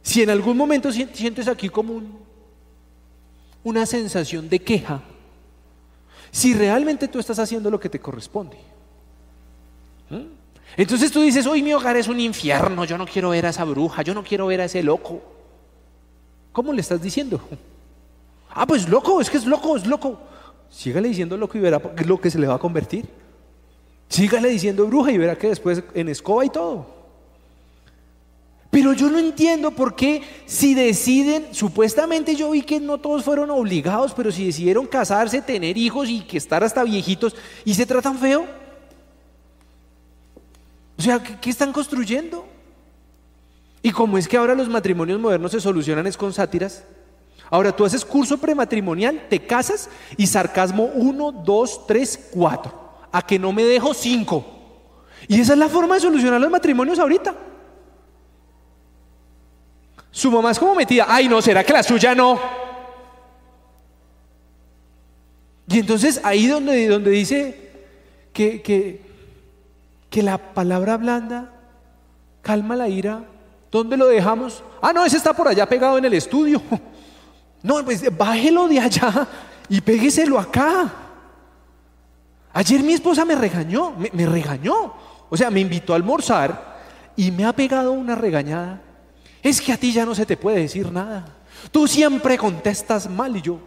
si 0.00 0.22
en 0.22 0.30
algún 0.30 0.56
momento 0.56 0.90
sientes 0.90 1.48
aquí 1.48 1.68
como 1.68 2.00
una 3.62 3.84
sensación 3.84 4.48
de 4.48 4.58
queja, 4.60 5.02
si 6.30 6.54
realmente 6.54 7.08
tú 7.08 7.18
estás 7.18 7.38
haciendo 7.38 7.70
lo 7.70 7.78
que 7.78 7.90
te 7.90 8.00
corresponde. 8.00 8.56
¿Mm? 10.08 10.45
Entonces 10.76 11.12
tú 11.12 11.22
dices, 11.22 11.46
hoy 11.46 11.62
mi 11.62 11.72
hogar 11.72 11.96
es 11.96 12.08
un 12.08 12.20
infierno, 12.20 12.84
yo 12.84 12.98
no 12.98 13.06
quiero 13.06 13.30
ver 13.30 13.46
a 13.46 13.50
esa 13.50 13.64
bruja, 13.64 14.02
yo 14.02 14.14
no 14.14 14.24
quiero 14.24 14.46
ver 14.46 14.60
a 14.60 14.64
ese 14.64 14.82
loco. 14.82 15.22
¿Cómo 16.52 16.72
le 16.72 16.80
estás 16.80 17.00
diciendo? 17.00 17.40
Ah, 18.58 18.66
pues 18.66 18.88
loco, 18.88 19.20
es 19.20 19.28
que 19.28 19.36
es 19.36 19.44
loco, 19.44 19.76
es 19.76 19.86
loco. 19.86 20.18
Sígale 20.70 21.08
diciendo 21.08 21.36
loco 21.36 21.58
y 21.58 21.60
verá 21.60 21.78
lo 22.06 22.18
que 22.18 22.30
se 22.30 22.38
le 22.38 22.46
va 22.46 22.54
a 22.54 22.58
convertir. 22.58 23.06
Sígale 24.08 24.48
diciendo 24.48 24.86
bruja 24.86 25.12
y 25.12 25.18
verá 25.18 25.36
que 25.36 25.48
después 25.48 25.82
en 25.92 26.08
escoba 26.08 26.42
y 26.42 26.48
todo. 26.48 26.86
Pero 28.70 28.92
yo 28.92 29.10
no 29.10 29.18
entiendo 29.18 29.70
por 29.70 29.94
qué 29.94 30.22
si 30.46 30.74
deciden, 30.74 31.48
supuestamente 31.52 32.34
yo 32.34 32.50
vi 32.50 32.62
que 32.62 32.80
no 32.80 32.98
todos 32.98 33.24
fueron 33.24 33.50
obligados, 33.50 34.12
pero 34.14 34.32
si 34.32 34.46
decidieron 34.46 34.86
casarse, 34.86 35.40
tener 35.40 35.76
hijos 35.76 36.08
y 36.08 36.20
que 36.20 36.36
estar 36.36 36.62
hasta 36.64 36.82
viejitos 36.82 37.34
y 37.64 37.74
se 37.74 37.86
tratan 37.86 38.18
feo. 38.18 38.46
O 40.98 41.02
sea, 41.02 41.22
¿qué, 41.22 41.50
están 41.50 41.72
construyendo? 41.72 42.46
Y 43.82 43.90
como 43.90 44.18
es 44.18 44.26
que 44.26 44.36
ahora 44.36 44.54
los 44.54 44.68
matrimonios 44.68 45.20
modernos 45.20 45.52
se 45.52 45.60
solucionan 45.60 46.06
es 46.06 46.16
con 46.16 46.32
sátiras. 46.32 46.84
Ahora 47.50 47.74
tú 47.74 47.84
haces 47.84 48.04
curso 48.04 48.38
prematrimonial, 48.38 49.26
te 49.28 49.46
casas 49.46 49.88
y 50.16 50.26
sarcasmo 50.26 50.90
1, 50.94 51.32
2, 51.44 51.86
3, 51.86 52.30
4. 52.32 52.86
A 53.12 53.22
que 53.22 53.38
no 53.38 53.52
me 53.52 53.64
dejo 53.64 53.94
5. 53.94 54.44
Y 55.28 55.40
esa 55.40 55.52
es 55.52 55.58
la 55.58 55.68
forma 55.68 55.94
de 55.94 56.00
solucionar 56.00 56.40
los 56.40 56.50
matrimonios 56.50 56.98
ahorita. 56.98 57.34
Su 60.10 60.30
mamá 60.30 60.50
es 60.50 60.58
como 60.58 60.74
metida, 60.74 61.06
ay 61.08 61.28
no, 61.28 61.42
¿será 61.42 61.62
que 61.62 61.74
la 61.74 61.82
suya 61.82 62.14
no? 62.14 62.40
Y 65.68 65.80
entonces 65.80 66.20
ahí 66.24 66.46
donde, 66.46 66.88
donde 66.88 67.10
dice 67.10 67.70
que, 68.32 68.62
que 68.62 69.05
que 70.16 70.22
la 70.22 70.38
palabra 70.38 70.96
blanda 70.96 71.52
calma 72.40 72.74
la 72.74 72.88
ira, 72.88 73.22
¿Dónde 73.70 73.98
lo 73.98 74.06
dejamos? 74.06 74.64
Ah, 74.80 74.90
no, 74.94 75.04
ese 75.04 75.18
está 75.18 75.34
por 75.34 75.46
allá 75.46 75.68
pegado 75.68 75.98
en 75.98 76.06
el 76.06 76.14
estudio. 76.14 76.62
No, 77.62 77.84
pues 77.84 78.16
bájelo 78.16 78.68
de 78.68 78.78
allá 78.78 79.26
y 79.68 79.80
pégueselo 79.80 80.38
acá. 80.38 80.90
Ayer 82.52 82.80
mi 82.82 82.92
esposa 82.92 83.24
me 83.24 83.34
regañó, 83.34 83.92
me, 83.92 84.24
regañó. 84.24 84.94
O 85.28 85.36
sea, 85.36 85.50
me 85.50 85.60
invitó 85.60 85.92
a 85.92 85.96
almorzar 85.96 86.76
y 87.16 87.32
me 87.32 87.44
ha 87.44 87.52
pegado 87.52 87.90
una 87.90 88.14
regañada. 88.14 88.80
Es 89.42 89.60
que 89.60 89.72
a 89.72 89.76
ti 89.76 89.90
ya 89.90 90.06
no 90.06 90.14
se 90.14 90.24
te 90.24 90.36
puede 90.36 90.60
decir 90.60 90.92
nada. 90.92 91.26
Tú 91.72 91.88
siempre 91.88 92.38
contestas 92.38 93.10
mal 93.10 93.36
y 93.36 93.42
yo. 93.42 93.58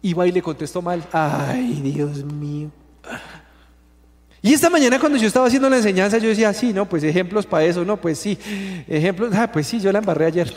Iba 0.00 0.26
y 0.26 0.32
le 0.32 0.40
contesto 0.40 0.80
mal. 0.80 1.04
Ay, 1.12 1.80
Dios 1.82 2.24
mío. 2.24 2.70
Y 4.44 4.52
esta 4.52 4.68
mañana 4.68 5.00
cuando 5.00 5.16
yo 5.16 5.26
estaba 5.26 5.46
haciendo 5.46 5.70
la 5.70 5.78
enseñanza, 5.78 6.18
yo 6.18 6.28
decía, 6.28 6.52
sí, 6.52 6.74
no, 6.74 6.86
pues 6.86 7.02
ejemplos 7.02 7.46
para 7.46 7.64
eso, 7.64 7.82
no, 7.82 7.98
pues 7.98 8.18
sí, 8.18 8.38
ejemplos, 8.86 9.34
ah, 9.34 9.50
pues 9.50 9.66
sí, 9.66 9.80
yo 9.80 9.90
la 9.90 10.00
embarré 10.00 10.26
ayer. 10.26 10.54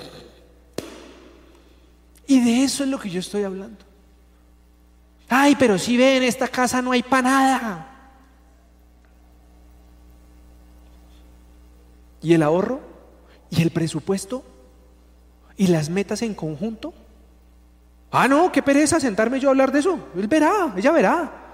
Y 2.27 2.41
de 2.41 2.65
eso 2.65 2.83
es 2.83 2.89
lo 2.89 2.99
que 2.99 3.09
yo 3.09 3.21
estoy 3.21 3.43
hablando. 3.43 3.77
Ay, 5.29 5.55
pero 5.57 5.79
si 5.79 5.95
ven, 5.95 6.17
en 6.17 6.23
esta 6.23 6.49
casa 6.49 6.81
no 6.81 6.91
hay 6.91 7.01
para 7.01 7.21
nada. 7.21 8.11
¿Y 12.21 12.33
el 12.33 12.43
ahorro? 12.43 12.81
¿Y 13.49 13.61
el 13.61 13.71
presupuesto? 13.71 14.43
¿Y 15.55 15.67
las 15.67 15.89
metas 15.89 16.21
en 16.23 16.33
conjunto? 16.33 16.93
Ah, 18.11 18.27
no, 18.27 18.51
qué 18.51 18.61
pereza 18.61 18.99
sentarme 18.99 19.39
yo 19.39 19.47
a 19.47 19.51
hablar 19.51 19.71
de 19.71 19.79
eso. 19.79 19.97
Él 20.17 20.27
verá, 20.27 20.73
ella 20.75 20.91
verá. 20.91 21.46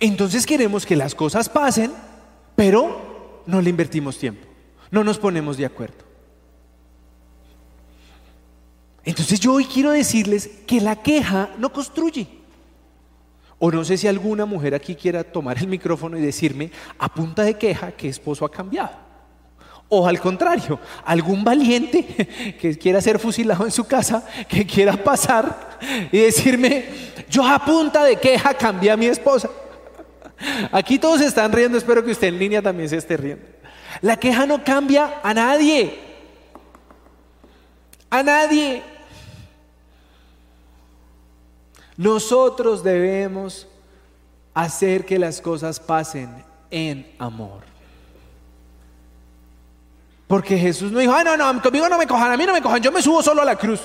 Entonces 0.00 0.46
queremos 0.46 0.84
que 0.84 0.96
las 0.96 1.14
cosas 1.14 1.48
pasen, 1.48 1.92
pero 2.54 3.42
no 3.46 3.60
le 3.60 3.70
invertimos 3.70 4.18
tiempo, 4.18 4.46
no 4.90 5.04
nos 5.04 5.18
ponemos 5.18 5.56
de 5.56 5.66
acuerdo. 5.66 6.04
Entonces 9.04 9.38
yo 9.38 9.52
hoy 9.52 9.64
quiero 9.64 9.92
decirles 9.92 10.50
que 10.66 10.80
la 10.80 10.96
queja 10.96 11.50
no 11.58 11.72
construye. 11.72 12.26
O 13.58 13.70
no 13.70 13.84
sé 13.84 13.96
si 13.96 14.06
alguna 14.06 14.44
mujer 14.44 14.74
aquí 14.74 14.94
quiera 14.94 15.24
tomar 15.24 15.56
el 15.58 15.68
micrófono 15.68 16.18
y 16.18 16.20
decirme 16.20 16.70
a 16.98 17.08
punta 17.08 17.42
de 17.42 17.54
queja 17.54 17.92
que 17.92 18.08
esposo 18.08 18.44
ha 18.44 18.50
cambiado. 18.50 19.06
O 19.88 20.06
al 20.06 20.18
contrario, 20.20 20.80
algún 21.04 21.44
valiente 21.44 22.56
que 22.60 22.76
quiera 22.76 23.00
ser 23.00 23.20
fusilado 23.20 23.64
en 23.64 23.70
su 23.70 23.84
casa, 23.84 24.26
que 24.48 24.66
quiera 24.66 24.96
pasar 25.02 25.78
y 26.10 26.18
decirme, 26.18 26.86
yo 27.30 27.46
a 27.46 27.64
punta 27.64 28.02
de 28.04 28.16
queja 28.16 28.52
cambié 28.54 28.90
a 28.90 28.96
mi 28.96 29.06
esposa. 29.06 29.48
Aquí 30.70 30.98
todos 30.98 31.20
están 31.20 31.52
riendo, 31.52 31.78
espero 31.78 32.04
que 32.04 32.10
usted 32.10 32.28
en 32.28 32.38
línea 32.38 32.62
también 32.62 32.88
se 32.88 32.96
esté 32.96 33.16
riendo. 33.16 33.44
La 34.02 34.16
queja 34.16 34.46
no 34.46 34.62
cambia 34.62 35.20
a 35.22 35.32
nadie. 35.32 35.98
A 38.10 38.22
nadie. 38.22 38.82
Nosotros 41.96 42.84
debemos 42.84 43.66
hacer 44.52 45.06
que 45.06 45.18
las 45.18 45.40
cosas 45.40 45.80
pasen 45.80 46.44
en 46.70 47.10
amor. 47.18 47.62
Porque 50.26 50.58
Jesús 50.58 50.90
no 50.90 50.98
dijo, 50.98 51.12
ah, 51.12 51.24
no, 51.24 51.36
no, 51.36 51.62
conmigo 51.62 51.88
no 51.88 51.96
me 51.96 52.06
cojan, 52.06 52.32
a 52.32 52.36
mí 52.36 52.44
no 52.44 52.52
me 52.52 52.60
cojan, 52.60 52.82
yo 52.82 52.90
me 52.90 53.00
subo 53.00 53.22
solo 53.22 53.42
a 53.42 53.44
la 53.44 53.56
cruz. 53.56 53.80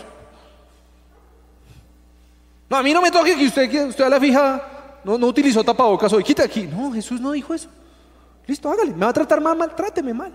No, 2.70 2.78
a 2.78 2.84
mí 2.84 2.94
no 2.94 3.02
me 3.02 3.12
toque 3.12 3.36
que 3.36 3.46
usted, 3.46 3.88
usted 3.88 4.04
a 4.04 4.10
la 4.10 4.20
fija 4.20 4.81
no, 5.04 5.18
no 5.18 5.28
utilizó 5.28 5.64
tapabocas 5.64 6.14
hoy, 6.14 6.24
quita 6.24 6.44
aquí. 6.44 6.68
No, 6.68 6.92
Jesús 6.92 7.20
no 7.20 7.32
dijo 7.32 7.54
eso. 7.54 7.70
Listo, 8.48 8.70
hágale. 8.70 8.92
Me 8.92 9.06
va 9.06 9.10
a 9.10 9.14
tratar 9.14 9.42
mal, 9.42 9.58
mal, 9.58 9.76
tráteme 9.76 10.14
mal. 10.14 10.32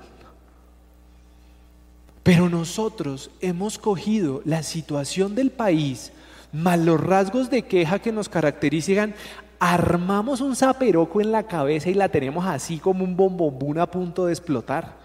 Pero 2.23 2.49
nosotros 2.49 3.31
hemos 3.41 3.79
cogido 3.79 4.43
la 4.45 4.64
situación 4.64 5.35
del 5.37 5.51
país, 5.51 6.12
más 6.53 6.79
los 6.79 7.01
rasgos 7.01 7.51
de 7.51 7.62
queja 7.62 8.01
que 8.01 8.11
nos 8.11 8.29
caracterizan, 8.29 9.14
armamos 9.61 10.41
un 10.41 10.57
zaperoco 10.57 11.21
en 11.21 11.31
la 11.31 11.45
cabeza 11.45 11.89
y 11.89 11.95
la 11.95 12.09
tenemos 12.09 12.45
así 12.45 12.79
como 12.79 13.05
un 13.05 13.17
bombombún 13.17 13.79
a 13.79 13.87
punto 13.87 14.27
de 14.27 14.33
explotar. 14.33 14.97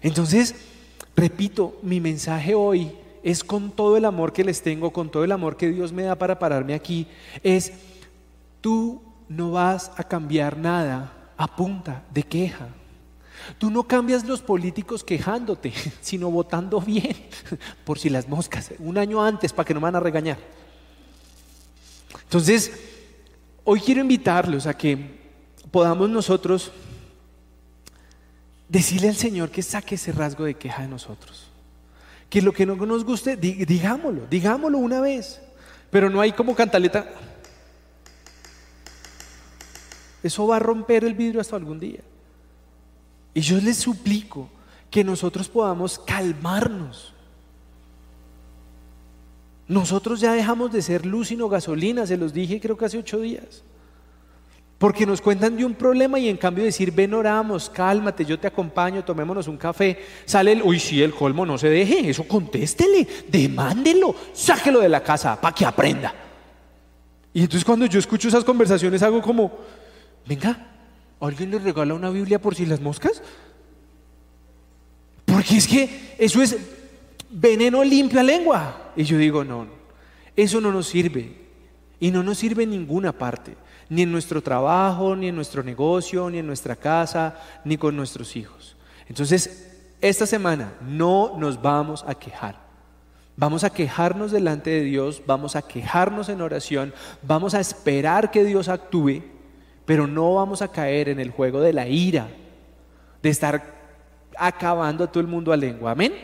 Entonces, 0.00 0.54
repito, 1.14 1.78
mi 1.82 2.00
mensaje 2.00 2.54
hoy 2.54 2.90
es 3.22 3.44
con 3.44 3.70
todo 3.70 3.96
el 3.96 4.04
amor 4.04 4.32
que 4.32 4.44
les 4.44 4.62
tengo, 4.62 4.92
con 4.92 5.10
todo 5.10 5.24
el 5.24 5.32
amor 5.32 5.56
que 5.56 5.68
Dios 5.68 5.92
me 5.92 6.04
da 6.04 6.14
para 6.14 6.38
pararme 6.38 6.74
aquí, 6.74 7.06
es 7.42 7.72
tú 8.60 9.02
no 9.28 9.52
vas 9.52 9.92
a 9.96 10.04
cambiar 10.04 10.56
nada 10.56 11.12
a 11.36 11.54
punta 11.54 12.02
de 12.12 12.22
queja. 12.22 12.68
Tú 13.58 13.70
no 13.70 13.84
cambias 13.84 14.24
los 14.24 14.42
políticos 14.42 15.02
quejándote, 15.02 15.72
sino 16.00 16.30
votando 16.30 16.80
bien, 16.80 17.16
por 17.84 17.98
si 17.98 18.10
las 18.10 18.28
moscas, 18.28 18.72
un 18.78 18.98
año 18.98 19.22
antes 19.22 19.52
para 19.52 19.66
que 19.66 19.74
no 19.74 19.80
me 19.80 19.84
van 19.84 19.96
a 19.96 20.00
regañar. 20.00 20.38
Entonces, 22.22 22.72
hoy 23.64 23.80
quiero 23.80 24.00
invitarlos 24.00 24.66
a 24.66 24.76
que 24.76 25.18
podamos 25.70 26.08
nosotros 26.10 26.70
decirle 28.68 29.08
al 29.08 29.16
Señor 29.16 29.50
que 29.50 29.62
saque 29.62 29.96
ese 29.96 30.12
rasgo 30.12 30.44
de 30.44 30.54
queja 30.54 30.82
de 30.82 30.88
nosotros 30.88 31.49
que 32.30 32.40
lo 32.40 32.52
que 32.52 32.64
no 32.64 32.76
nos 32.76 33.04
guste, 33.04 33.36
digámoslo, 33.36 34.26
digámoslo 34.30 34.78
una 34.78 35.00
vez. 35.00 35.42
Pero 35.90 36.08
no 36.08 36.20
hay 36.20 36.32
como 36.32 36.54
cantaleta. 36.54 37.06
Eso 40.22 40.46
va 40.46 40.56
a 40.56 40.60
romper 40.60 41.04
el 41.04 41.14
vidrio 41.14 41.40
hasta 41.40 41.56
algún 41.56 41.80
día. 41.80 42.00
Y 43.34 43.40
yo 43.40 43.60
les 43.60 43.78
suplico 43.78 44.48
que 44.90 45.02
nosotros 45.02 45.48
podamos 45.48 45.98
calmarnos. 45.98 47.12
Nosotros 49.66 50.20
ya 50.20 50.32
dejamos 50.32 50.72
de 50.72 50.82
ser 50.82 51.06
luz 51.06 51.30
y 51.32 51.36
no 51.36 51.48
gasolina, 51.48 52.06
se 52.06 52.16
los 52.16 52.32
dije 52.32 52.60
creo 52.60 52.76
que 52.76 52.84
hace 52.84 52.98
ocho 52.98 53.20
días. 53.20 53.62
Porque 54.80 55.04
nos 55.04 55.20
cuentan 55.20 55.58
de 55.58 55.64
un 55.66 55.74
problema 55.74 56.18
y 56.18 56.30
en 56.30 56.38
cambio 56.38 56.64
decir, 56.64 56.90
ven, 56.90 57.12
oramos, 57.12 57.68
cálmate, 57.68 58.24
yo 58.24 58.40
te 58.40 58.46
acompaño, 58.46 59.04
tomémonos 59.04 59.46
un 59.46 59.58
café. 59.58 59.98
Sale 60.24 60.52
el, 60.52 60.62
uy, 60.62 60.80
sí, 60.80 61.02
el 61.02 61.12
colmo, 61.12 61.44
no 61.44 61.58
se 61.58 61.68
deje, 61.68 62.08
eso 62.08 62.26
contéstele, 62.26 63.06
demándelo, 63.28 64.14
sáquelo 64.32 64.80
de 64.80 64.88
la 64.88 65.02
casa 65.02 65.38
para 65.38 65.54
que 65.54 65.66
aprenda. 65.66 66.14
Y 67.34 67.42
entonces 67.42 67.62
cuando 67.62 67.84
yo 67.84 67.98
escucho 67.98 68.28
esas 68.28 68.42
conversaciones 68.42 69.02
hago 69.02 69.20
como, 69.20 69.52
venga, 70.26 70.66
¿alguien 71.20 71.50
le 71.50 71.58
regala 71.58 71.92
una 71.92 72.08
Biblia 72.08 72.40
por 72.40 72.54
si 72.54 72.64
las 72.64 72.80
moscas? 72.80 73.20
Porque 75.26 75.58
es 75.58 75.68
que 75.68 76.14
eso 76.16 76.40
es 76.40 76.56
veneno 77.28 77.84
limpia 77.84 78.22
lengua. 78.22 78.92
Y 78.96 79.04
yo 79.04 79.18
digo, 79.18 79.44
no, 79.44 79.66
eso 80.34 80.58
no 80.58 80.72
nos 80.72 80.86
sirve. 80.86 81.34
Y 82.00 82.10
no 82.10 82.22
nos 82.22 82.38
sirve 82.38 82.62
en 82.62 82.70
ninguna 82.70 83.12
parte 83.12 83.56
ni 83.90 84.02
en 84.02 84.12
nuestro 84.12 84.40
trabajo, 84.40 85.14
ni 85.16 85.28
en 85.28 85.36
nuestro 85.36 85.62
negocio, 85.62 86.30
ni 86.30 86.38
en 86.38 86.46
nuestra 86.46 86.76
casa, 86.76 87.34
ni 87.64 87.76
con 87.76 87.96
nuestros 87.96 88.36
hijos. 88.36 88.76
Entonces, 89.08 89.68
esta 90.00 90.26
semana 90.26 90.72
no 90.80 91.36
nos 91.36 91.60
vamos 91.60 92.04
a 92.06 92.14
quejar. 92.14 92.56
Vamos 93.36 93.64
a 93.64 93.70
quejarnos 93.70 94.30
delante 94.30 94.70
de 94.70 94.82
Dios, 94.82 95.22
vamos 95.26 95.56
a 95.56 95.62
quejarnos 95.62 96.28
en 96.28 96.40
oración, 96.40 96.94
vamos 97.22 97.54
a 97.54 97.60
esperar 97.60 98.30
que 98.30 98.44
Dios 98.44 98.68
actúe, 98.68 99.22
pero 99.84 100.06
no 100.06 100.34
vamos 100.34 100.62
a 100.62 100.68
caer 100.68 101.08
en 101.08 101.18
el 101.18 101.30
juego 101.30 101.60
de 101.60 101.72
la 101.72 101.88
ira, 101.88 102.28
de 103.22 103.28
estar 103.28 103.80
acabando 104.38 105.04
a 105.04 105.06
todo 105.10 105.20
el 105.20 105.26
mundo 105.26 105.52
a 105.52 105.56
lengua. 105.56 105.90
Amén. 105.90 106.14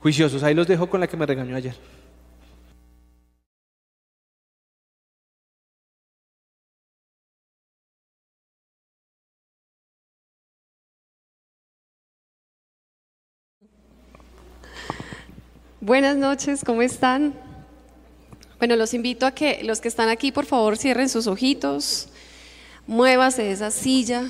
Juiciosos, 0.00 0.42
ahí 0.42 0.54
los 0.54 0.66
dejo 0.66 0.88
con 0.88 1.00
la 1.00 1.06
que 1.06 1.16
me 1.16 1.26
regañó 1.26 1.56
ayer. 1.56 1.97
Buenas 15.88 16.18
noches, 16.18 16.64
¿cómo 16.66 16.82
están? 16.82 17.32
Bueno, 18.58 18.76
los 18.76 18.92
invito 18.92 19.24
a 19.24 19.30
que 19.30 19.64
los 19.64 19.80
que 19.80 19.88
están 19.88 20.10
aquí, 20.10 20.32
por 20.32 20.44
favor, 20.44 20.76
cierren 20.76 21.08
sus 21.08 21.26
ojitos, 21.26 22.10
muévase 22.86 23.44
de 23.44 23.52
esa 23.52 23.70
silla, 23.70 24.24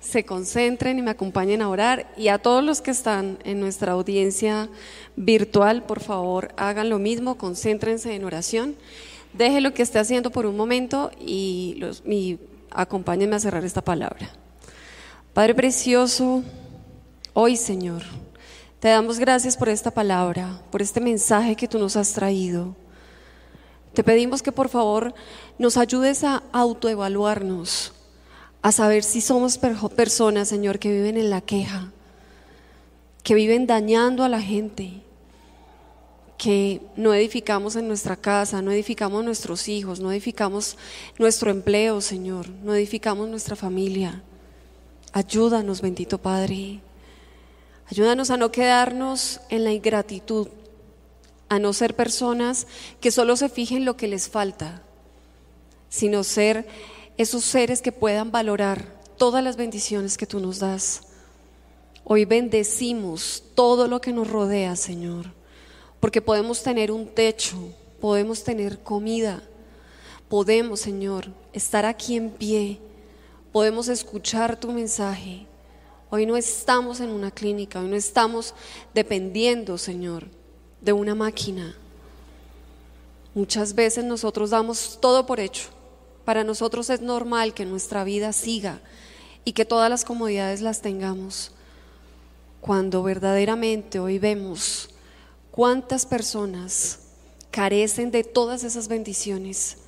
se 0.00 0.26
concentren 0.26 0.98
y 0.98 1.02
me 1.02 1.12
acompañen 1.12 1.62
a 1.62 1.70
orar. 1.70 2.12
Y 2.14 2.28
a 2.28 2.36
todos 2.36 2.62
los 2.62 2.82
que 2.82 2.90
están 2.90 3.38
en 3.44 3.58
nuestra 3.58 3.92
audiencia 3.92 4.68
virtual, 5.16 5.84
por 5.84 6.00
favor, 6.00 6.52
hagan 6.58 6.90
lo 6.90 6.98
mismo, 6.98 7.38
concéntrense 7.38 8.14
en 8.14 8.26
oración. 8.26 8.76
Deje 9.32 9.62
lo 9.62 9.72
que 9.72 9.80
esté 9.80 9.98
haciendo 9.98 10.30
por 10.30 10.44
un 10.44 10.58
momento 10.58 11.10
y, 11.18 11.76
los, 11.78 12.02
y 12.06 12.38
acompáñenme 12.70 13.36
a 13.36 13.40
cerrar 13.40 13.64
esta 13.64 13.80
palabra. 13.80 14.28
Padre 15.32 15.54
precioso, 15.54 16.42
hoy, 17.32 17.56
Señor, 17.56 18.02
te 18.80 18.88
damos 18.88 19.18
gracias 19.18 19.56
por 19.56 19.68
esta 19.68 19.90
palabra, 19.90 20.60
por 20.70 20.82
este 20.82 21.00
mensaje 21.00 21.56
que 21.56 21.66
tú 21.66 21.78
nos 21.78 21.96
has 21.96 22.12
traído. 22.12 22.76
Te 23.92 24.04
pedimos 24.04 24.42
que 24.42 24.52
por 24.52 24.68
favor 24.68 25.14
nos 25.58 25.76
ayudes 25.76 26.22
a 26.22 26.44
autoevaluarnos, 26.52 27.92
a 28.62 28.70
saber 28.70 29.02
si 29.02 29.20
somos 29.20 29.58
personas, 29.58 30.48
Señor, 30.48 30.78
que 30.78 30.92
viven 30.92 31.16
en 31.16 31.30
la 31.30 31.40
queja, 31.40 31.90
que 33.24 33.34
viven 33.34 33.66
dañando 33.66 34.22
a 34.22 34.28
la 34.28 34.40
gente, 34.40 35.02
que 36.36 36.80
no 36.94 37.12
edificamos 37.14 37.74
en 37.74 37.88
nuestra 37.88 38.14
casa, 38.14 38.62
no 38.62 38.70
edificamos 38.70 39.24
nuestros 39.24 39.66
hijos, 39.66 39.98
no 39.98 40.12
edificamos 40.12 40.78
nuestro 41.18 41.50
empleo, 41.50 42.00
Señor, 42.00 42.48
no 42.48 42.76
edificamos 42.76 43.28
nuestra 43.28 43.56
familia. 43.56 44.22
Ayúdanos, 45.12 45.80
bendito 45.80 46.18
Padre. 46.18 46.80
Ayúdanos 47.90 48.30
a 48.30 48.36
no 48.36 48.52
quedarnos 48.52 49.40
en 49.48 49.64
la 49.64 49.72
ingratitud, 49.72 50.48
a 51.48 51.58
no 51.58 51.72
ser 51.72 51.96
personas 51.96 52.66
que 53.00 53.10
solo 53.10 53.36
se 53.36 53.48
fijen 53.48 53.86
lo 53.86 53.96
que 53.96 54.08
les 54.08 54.28
falta, 54.28 54.82
sino 55.88 56.22
ser 56.22 56.68
esos 57.16 57.44
seres 57.44 57.80
que 57.80 57.90
puedan 57.90 58.30
valorar 58.30 59.00
todas 59.16 59.42
las 59.42 59.56
bendiciones 59.56 60.18
que 60.18 60.26
tú 60.26 60.38
nos 60.38 60.58
das. 60.58 61.02
Hoy 62.04 62.26
bendecimos 62.26 63.42
todo 63.54 63.88
lo 63.88 64.00
que 64.00 64.12
nos 64.12 64.30
rodea, 64.30 64.76
Señor, 64.76 65.32
porque 65.98 66.20
podemos 66.22 66.62
tener 66.62 66.92
un 66.92 67.06
techo, 67.06 67.56
podemos 68.00 68.44
tener 68.44 68.80
comida, 68.80 69.42
podemos, 70.28 70.80
Señor, 70.80 71.28
estar 71.54 71.86
aquí 71.86 72.16
en 72.16 72.30
pie, 72.30 72.80
podemos 73.50 73.88
escuchar 73.88 74.60
tu 74.60 74.72
mensaje. 74.72 75.47
Hoy 76.10 76.26
no 76.26 76.36
estamos 76.36 77.00
en 77.00 77.10
una 77.10 77.30
clínica, 77.30 77.80
hoy 77.80 77.88
no 77.88 77.96
estamos 77.96 78.54
dependiendo, 78.94 79.78
Señor, 79.78 80.26
de 80.80 80.92
una 80.92 81.14
máquina. 81.14 81.76
Muchas 83.34 83.74
veces 83.74 84.04
nosotros 84.04 84.50
damos 84.50 84.98
todo 85.00 85.26
por 85.26 85.40
hecho 85.40 85.68
para 86.28 86.44
nosotros 86.44 86.90
es 86.90 87.00
normal 87.00 87.54
que 87.54 87.64
nuestra 87.64 88.04
vida 88.04 88.34
siga 88.34 88.82
y 89.46 89.52
que 89.52 89.64
todas 89.64 89.88
las 89.88 90.04
comodidades 90.04 90.60
las 90.60 90.82
tengamos. 90.82 91.52
Cuando 92.60 93.02
verdaderamente 93.02 93.98
hoy 93.98 94.18
vemos 94.18 94.90
cuántas 95.50 96.04
personas 96.04 96.98
carecen 97.50 98.10
de 98.10 98.24
todas 98.24 98.62
esas 98.62 98.88
bendiciones 98.88 99.78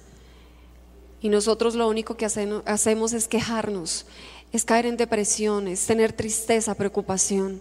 y 1.21 1.29
nosotros 1.29 1.75
lo 1.75 1.87
único 1.89 2.17
que 2.17 2.25
hacemos 2.25 3.13
es 3.13 3.29
quejarnos, 3.29 4.07
es 4.53 4.65
caer 4.65 4.87
en 4.87 4.97
depresión, 4.97 5.69
es 5.69 5.87
tener 5.87 6.13
tristeza, 6.13 6.75
preocupación. 6.75 7.61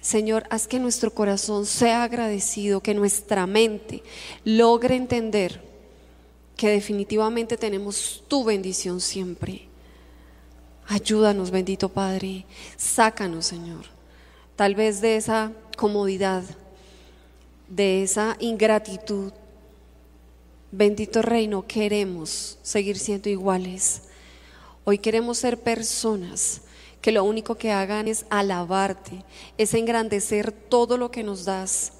Señor, 0.00 0.44
haz 0.50 0.66
que 0.66 0.78
nuestro 0.78 1.14
corazón 1.14 1.64
sea 1.64 2.02
agradecido, 2.02 2.80
que 2.80 2.92
nuestra 2.92 3.46
mente 3.46 4.02
logre 4.44 4.96
entender 4.96 5.62
que 6.56 6.68
definitivamente 6.68 7.56
tenemos 7.56 8.22
tu 8.28 8.44
bendición 8.44 9.00
siempre. 9.00 9.68
Ayúdanos, 10.86 11.50
bendito 11.50 11.88
Padre. 11.88 12.44
Sácanos, 12.76 13.46
Señor. 13.46 13.84
Tal 14.56 14.74
vez 14.74 15.00
de 15.00 15.16
esa 15.16 15.52
comodidad, 15.76 16.42
de 17.68 18.02
esa 18.02 18.36
ingratitud. 18.40 19.32
Bendito 20.70 21.22
Reino, 21.22 21.66
queremos 21.66 22.58
seguir 22.62 22.98
siendo 22.98 23.28
iguales. 23.28 24.02
Hoy 24.84 24.98
queremos 24.98 25.38
ser 25.38 25.60
personas 25.60 26.62
que 27.00 27.12
lo 27.12 27.24
único 27.24 27.56
que 27.56 27.72
hagan 27.72 28.08
es 28.08 28.26
alabarte, 28.30 29.24
es 29.58 29.74
engrandecer 29.74 30.52
todo 30.52 30.96
lo 30.96 31.10
que 31.10 31.22
nos 31.22 31.44
das 31.44 31.92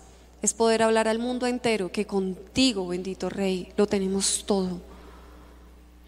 es 0.42 0.52
poder 0.52 0.82
hablar 0.82 1.06
al 1.06 1.20
mundo 1.20 1.46
entero 1.46 1.90
que 1.92 2.04
contigo, 2.04 2.88
bendito 2.88 3.30
Rey, 3.30 3.72
lo 3.76 3.86
tenemos 3.86 4.42
todo. 4.44 4.80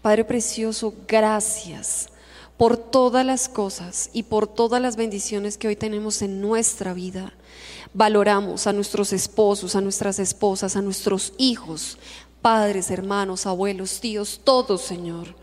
Padre 0.01 0.25
precioso, 0.25 0.93
gracias 1.07 2.09
por 2.57 2.75
todas 2.75 3.25
las 3.25 3.47
cosas 3.47 4.09
y 4.13 4.23
por 4.23 4.47
todas 4.47 4.81
las 4.81 4.97
bendiciones 4.97 5.57
que 5.57 5.69
hoy 5.69 5.77
tenemos 5.77 6.21
en 6.21 6.41
nuestra 6.41 6.93
vida. 6.93 7.33
Valoramos 7.93 8.67
a 8.67 8.73
nuestros 8.73 9.13
esposos, 9.13 9.75
a 9.75 9.81
nuestras 9.81 10.19
esposas, 10.19 10.75
a 10.75 10.81
nuestros 10.81 11.33
hijos, 11.37 11.97
padres, 12.41 12.91
hermanos, 12.91 13.45
abuelos, 13.45 14.01
tíos, 14.01 14.41
todos, 14.43 14.81
Señor. 14.81 15.33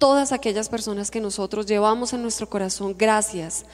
Todas 0.00 0.32
aquellas 0.32 0.70
personas 0.70 1.10
que 1.10 1.20
nosotros 1.20 1.66
llevamos 1.66 2.14
en 2.14 2.22
nuestro 2.22 2.48
corazón, 2.48 2.96
gracias, 2.96 3.66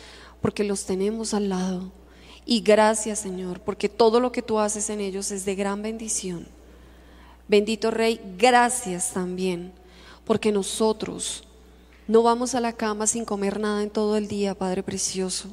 porque 0.42 0.64
los 0.64 0.84
tenemos 0.84 1.32
al 1.34 1.48
lado. 1.48 1.92
Y 2.44 2.62
gracias 2.62 3.20
Señor, 3.20 3.60
porque 3.60 3.88
todo 3.88 4.18
lo 4.18 4.32
que 4.32 4.42
tú 4.42 4.58
haces 4.58 4.90
en 4.90 5.00
ellos 5.00 5.30
es 5.30 5.44
de 5.44 5.54
gran 5.54 5.82
bendición. 5.82 6.48
Bendito 7.46 7.92
Rey, 7.92 8.20
gracias 8.36 9.12
también, 9.12 9.72
porque 10.24 10.50
nosotros 10.50 11.44
no 12.08 12.24
vamos 12.24 12.56
a 12.56 12.60
la 12.60 12.72
cama 12.72 13.06
sin 13.06 13.24
comer 13.24 13.60
nada 13.60 13.84
en 13.84 13.90
todo 13.90 14.16
el 14.16 14.26
día, 14.26 14.58
Padre 14.58 14.82
Precioso. 14.82 15.48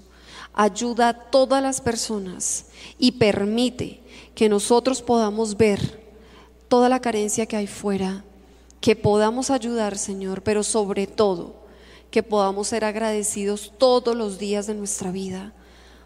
Ayuda 0.56 1.10
a 1.10 1.14
todas 1.14 1.62
las 1.62 1.82
personas 1.82 2.66
y 2.98 3.12
permite 3.12 4.02
que 4.34 4.50
nosotros 4.50 5.04
podamos 5.04 5.56
ver 5.56 6.04
toda 6.68 6.90
la 6.90 7.00
carencia 7.00 7.46
que 7.46 7.58
hay 7.58 7.68
fuera, 7.68 8.26
que 8.84 8.98
podamos 8.98 9.50
ayudar, 9.50 9.98
Señor, 9.98 10.42
pero 10.42 10.62
sobre 10.62 11.08
todo 11.08 11.56
que 12.12 12.22
podamos 12.22 12.68
ser 12.68 12.84
agradecidos 12.84 13.72
todos 13.78 14.14
los 14.14 14.38
días 14.38 14.68
de 14.68 14.74
nuestra 14.74 15.10
vida 15.10 15.54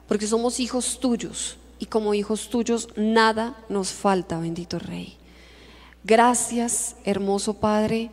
porque 0.07 0.27
somos 0.27 0.59
hijos 0.59 0.99
tuyos 0.99 1.57
y 1.79 1.87
como 1.87 2.13
hijos 2.13 2.49
tuyos 2.51 2.87
nada 2.95 3.57
nos 3.67 3.89
falta, 3.89 4.39
bendito 4.39 4.77
Rey. 4.77 5.17
Gracias, 6.03 6.95
hermoso 7.03 7.55
Padre. 7.55 8.11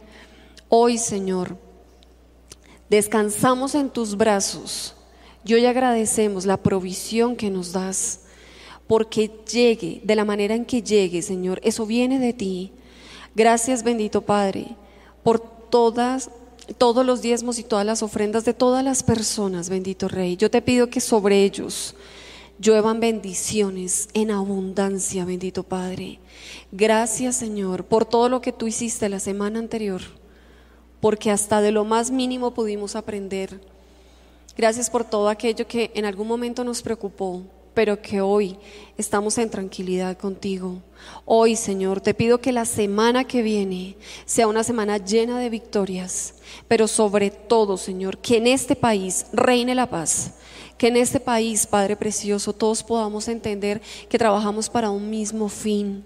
Hoy, 0.71 0.97
Señor, 0.97 1.59
descansamos 2.89 3.75
en 3.75 3.91
tus 3.91 4.17
brazos 4.17 4.97
y 5.45 5.53
hoy 5.53 5.67
agradecemos 5.67 6.47
la 6.47 6.57
provisión 6.57 7.37
que 7.37 7.51
nos 7.51 7.73
das, 7.73 8.23
porque 8.87 9.31
llegue 9.53 10.01
de 10.05 10.17
la 10.17 10.25
manera 10.25 10.55
en 10.55 10.65
que 10.65 10.83
llegue, 10.83 11.21
Señor, 11.21 11.61
eso 11.63 11.85
viene 11.85 12.19
de 12.19 12.33
ti. 12.33 12.73
Gracias, 13.35 13.83
bendito 13.83 14.23
Padre, 14.23 14.77
por 15.23 15.41
todas 15.41 16.31
todos 16.79 17.05
los 17.05 17.21
diezmos 17.21 17.59
y 17.59 17.63
todas 17.63 17.85
las 17.85 18.03
ofrendas 18.03 18.45
de 18.45 18.55
todas 18.55 18.83
las 18.83 19.03
personas, 19.03 19.69
bendito 19.69 20.09
Rey. 20.09 20.37
Yo 20.37 20.51
te 20.51 20.63
pido 20.63 20.89
que 20.89 21.01
sobre 21.01 21.43
ellos 21.45 21.95
lluevan 22.59 23.01
bendiciones 23.01 24.09
en 24.15 24.31
abundancia, 24.31 25.25
bendito 25.25 25.63
Padre. 25.63 26.21
Gracias, 26.73 27.37
Señor, 27.37 27.85
por 27.85 28.07
todo 28.07 28.29
lo 28.29 28.41
que 28.41 28.53
tú 28.53 28.67
hiciste 28.67 29.09
la 29.09 29.21
semana 29.21 29.59
anterior, 29.59 30.01
porque 31.01 31.31
hasta 31.31 31.61
de 31.61 31.73
lo 31.73 31.85
más 31.85 32.11
mínimo 32.11 32.55
pudimos 32.55 32.97
aprender. 32.97 33.61
Gracias 34.57 34.89
por 34.89 35.05
todo 35.05 35.29
aquello 35.29 35.67
que 35.67 35.91
en 35.95 36.05
algún 36.05 36.29
momento 36.29 36.65
nos 36.65 36.81
preocupó, 36.81 37.43
pero 37.75 38.01
que 38.01 38.21
hoy 38.21 38.57
estamos 38.97 39.37
en 39.39 39.51
tranquilidad 39.51 40.17
contigo. 40.17 40.81
Hoy, 41.25 41.57
Señor, 41.57 42.01
te 42.01 42.15
pido 42.15 42.41
que 42.41 42.53
la 42.53 42.65
semana 42.65 43.25
que 43.25 43.43
viene 43.43 43.97
sea 44.25 44.47
una 44.47 44.65
semana 44.65 44.99
llena 44.99 45.39
de 45.39 45.51
victorias, 45.51 46.35
pero 46.69 46.87
sobre 46.87 47.31
todo, 47.31 47.77
Señor, 47.77 48.19
que 48.19 48.37
en 48.37 48.47
este 48.47 48.77
país 48.77 49.27
reine 49.33 49.75
la 49.75 49.91
paz. 49.91 50.35
Que 50.79 50.89
en 50.89 50.97
este 50.97 51.21
país, 51.21 51.67
Padre 51.67 51.95
Precioso, 51.95 52.53
todos 52.53 52.83
podamos 52.83 53.29
entender 53.29 53.81
que 54.09 54.19
trabajamos 54.19 54.69
para 54.69 54.91
un 54.91 55.09
mismo 55.09 55.49
fin, 55.49 56.05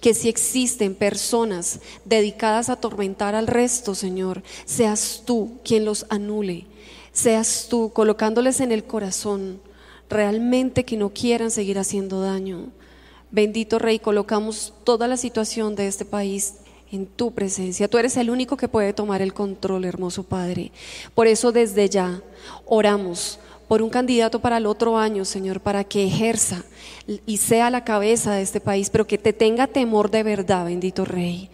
que 0.00 0.12
si 0.12 0.28
existen 0.28 0.94
personas 0.94 1.80
dedicadas 2.04 2.68
a 2.68 2.74
atormentar 2.74 3.34
al 3.34 3.46
resto, 3.46 3.94
Señor, 3.94 4.42
seas 4.66 5.22
tú 5.24 5.58
quien 5.64 5.86
los 5.86 6.04
anule, 6.10 6.66
seas 7.12 7.66
tú 7.70 7.92
colocándoles 7.94 8.60
en 8.60 8.72
el 8.72 8.84
corazón 8.84 9.60
realmente 10.10 10.84
que 10.84 10.96
no 10.96 11.10
quieran 11.10 11.50
seguir 11.50 11.78
haciendo 11.78 12.20
daño. 12.20 12.68
Bendito 13.30 13.78
Rey, 13.78 14.00
colocamos 14.00 14.74
toda 14.84 15.06
la 15.06 15.16
situación 15.16 15.76
de 15.76 15.86
este 15.86 16.04
país 16.04 16.56
en 16.90 17.06
tu 17.06 17.32
presencia. 17.32 17.88
Tú 17.88 17.96
eres 17.96 18.16
el 18.16 18.28
único 18.28 18.56
que 18.56 18.68
puede 18.68 18.92
tomar 18.92 19.22
el 19.22 19.32
control, 19.32 19.84
hermoso 19.84 20.24
Padre. 20.24 20.72
Por 21.14 21.28
eso 21.28 21.52
desde 21.52 21.88
ya 21.88 22.20
oramos 22.66 23.38
por 23.68 23.82
un 23.82 23.90
candidato 23.90 24.40
para 24.40 24.56
el 24.56 24.66
otro 24.66 24.98
año, 24.98 25.24
Señor, 25.24 25.60
para 25.60 25.84
que 25.84 26.04
ejerza 26.04 26.64
y 27.24 27.36
sea 27.36 27.70
la 27.70 27.84
cabeza 27.84 28.34
de 28.34 28.42
este 28.42 28.60
país, 28.60 28.90
pero 28.90 29.06
que 29.06 29.16
te 29.16 29.32
tenga 29.32 29.68
temor 29.68 30.10
de 30.10 30.24
verdad, 30.24 30.64
bendito 30.64 31.04
Rey. 31.04 31.50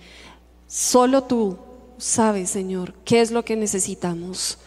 Solo 0.67 1.25
tú 1.25 1.59
sabes, 1.99 2.49
Señor, 2.49 2.95
qué 3.05 3.21
es 3.21 3.31
lo 3.31 3.45
que 3.45 3.55
necesitamos. 3.55 4.59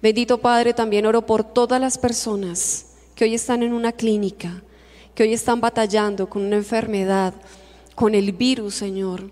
Bendito 0.00 0.38
Padre, 0.38 0.72
también 0.72 1.04
oro 1.04 1.26
por 1.26 1.44
todas 1.44 1.78
las 1.78 1.98
personas 1.98 2.93
que 3.14 3.24
hoy 3.24 3.34
están 3.34 3.62
en 3.62 3.72
una 3.72 3.92
clínica, 3.92 4.62
que 5.14 5.22
hoy 5.22 5.32
están 5.32 5.60
batallando 5.60 6.28
con 6.28 6.42
una 6.42 6.56
enfermedad, 6.56 7.34
con 7.94 8.14
el 8.14 8.32
virus, 8.32 8.74
Señor, 8.74 9.30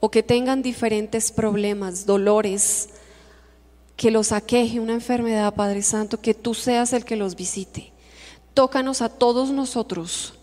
o 0.00 0.10
que 0.10 0.22
tengan 0.22 0.62
diferentes 0.62 1.30
problemas, 1.32 2.06
dolores, 2.06 2.90
que 3.96 4.10
los 4.10 4.32
aqueje 4.32 4.80
una 4.80 4.94
enfermedad, 4.94 5.54
Padre 5.54 5.82
Santo, 5.82 6.20
que 6.20 6.32
tú 6.32 6.54
seas 6.54 6.92
el 6.92 7.04
que 7.04 7.16
los 7.16 7.34
visite. 7.34 7.92
Tócanos 8.54 9.02
a 9.02 9.08
todos 9.08 9.50
nosotros, 9.50 10.37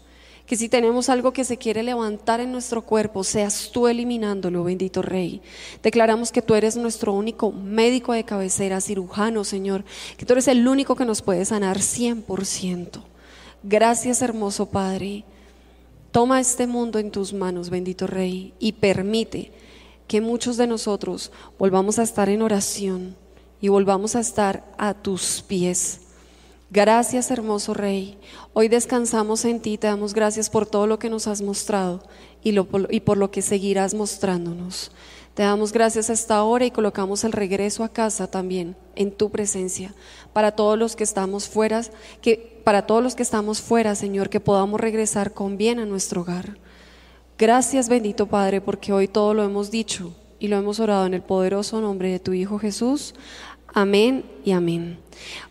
Que 0.45 0.55
si 0.55 0.69
tenemos 0.69 1.09
algo 1.09 1.33
que 1.33 1.43
se 1.43 1.57
quiere 1.57 1.81
levantar 1.81 2.39
en 2.39 2.51
nuestro 2.51 2.83
cuerpo, 2.83 3.23
seas 3.23 3.71
tú 3.73 3.87
eliminándolo, 3.87 4.63
bendito 4.63 5.01
Rey. 5.01 5.41
Declaramos 5.81 6.31
que 6.31 6.43
tú 6.43 6.53
eres 6.53 6.77
nuestro 6.77 7.13
único 7.13 7.51
médico 7.51 8.13
de 8.13 8.25
cabecera, 8.25 8.79
cirujano, 8.79 9.43
Señor. 9.43 9.83
Que 10.17 10.25
tú 10.25 10.33
eres 10.33 10.47
el 10.47 10.67
único 10.67 10.95
que 10.95 11.05
nos 11.05 11.23
puede 11.23 11.45
sanar 11.45 11.79
100%. 11.79 13.01
Gracias, 13.63 14.21
hermoso 14.21 14.67
Padre. 14.67 15.23
Toma 16.11 16.39
este 16.39 16.67
mundo 16.67 16.99
en 16.99 17.09
tus 17.09 17.33
manos, 17.33 17.69
bendito 17.69 18.05
Rey, 18.05 18.53
y 18.59 18.73
permite 18.73 19.51
que 20.07 20.21
muchos 20.21 20.57
de 20.57 20.67
nosotros 20.67 21.31
volvamos 21.57 21.97
a 21.99 22.03
estar 22.03 22.29
en 22.29 22.41
oración 22.41 23.15
y 23.59 23.69
volvamos 23.69 24.15
a 24.15 24.19
estar 24.19 24.63
a 24.77 24.93
tus 24.93 25.41
pies. 25.41 26.04
Gracias, 26.71 27.29
hermoso 27.29 27.75
Rey. 27.75 28.17
Hoy 28.53 28.69
descansamos 28.69 29.45
en 29.45 29.59
ti, 29.59 29.77
te 29.77 29.87
damos 29.87 30.15
gracias 30.15 30.49
por 30.49 30.65
todo 30.65 30.87
lo 30.87 30.97
que 30.97 31.11
nos 31.11 31.27
has 31.27 31.41
mostrado 31.41 32.01
y, 32.43 32.59
por 33.01 33.17
lo 33.17 33.29
que 33.29 33.41
seguirás 33.43 33.93
mostrándonos. 33.93 34.91
Te 35.35 35.43
damos 35.43 35.71
gracias 35.71 36.09
a 36.09 36.13
esta 36.13 36.43
hora 36.43 36.65
y 36.65 36.71
colocamos 36.71 37.23
el 37.23 37.33
regreso 37.33 37.83
a 37.83 37.89
casa 37.89 38.27
también 38.27 38.75
en 38.95 39.11
tu 39.11 39.29
presencia 39.29 39.93
para 40.33 40.53
todos 40.53 40.77
los 40.77 40.95
que 40.95 41.03
estamos 41.03 41.47
fuera, 41.47 41.81
que 42.21 42.59
para 42.63 42.87
todos 42.87 43.03
los 43.03 43.15
que 43.15 43.23
estamos 43.23 43.61
fuera, 43.61 43.93
Señor, 43.93 44.29
que 44.29 44.39
podamos 44.39 44.79
regresar 44.79 45.33
con 45.33 45.57
bien 45.57 45.77
a 45.79 45.85
nuestro 45.85 46.21
hogar. 46.21 46.57
Gracias, 47.37 47.89
bendito 47.89 48.25
Padre, 48.27 48.59
porque 48.61 48.91
hoy 48.91 49.07
todo 49.07 49.33
lo 49.33 49.43
hemos 49.43 49.69
dicho 49.69 50.15
y 50.39 50.47
lo 50.47 50.57
hemos 50.57 50.79
orado 50.79 51.05
en 51.05 51.13
el 51.13 51.21
poderoso 51.21 51.81
nombre 51.81 52.09
de 52.09 52.19
tu 52.19 52.33
Hijo 52.33 52.57
Jesús. 52.57 53.13
Amén 53.77 54.23
y 54.45 54.53
amén. 54.53 54.97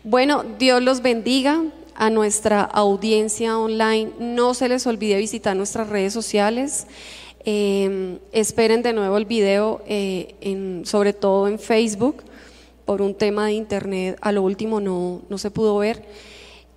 Bueno, 0.03 0.43
Dios 0.57 0.81
los 0.81 1.03
bendiga 1.03 1.63
a 1.93 2.09
nuestra 2.09 2.61
audiencia 2.61 3.55
online. 3.55 4.13
No 4.17 4.55
se 4.55 4.67
les 4.67 4.87
olvide 4.87 5.17
visitar 5.17 5.55
nuestras 5.55 5.89
redes 5.89 6.11
sociales. 6.11 6.87
Em, 7.45 8.17
esperen 8.31 8.81
de 8.81 8.93
nuevo 8.93 9.17
el 9.17 9.25
video, 9.25 9.83
eh, 9.85 10.81
sobre 10.85 11.13
todo 11.13 11.47
en 11.47 11.59
Facebook, 11.59 12.23
por 12.85 13.03
un 13.03 13.13
tema 13.13 13.45
de 13.45 13.53
internet. 13.53 14.17
A 14.21 14.31
lo 14.31 14.41
último 14.41 14.79
no, 14.79 15.21
no 15.29 15.37
se 15.37 15.51
pudo 15.51 15.77
ver. 15.77 16.03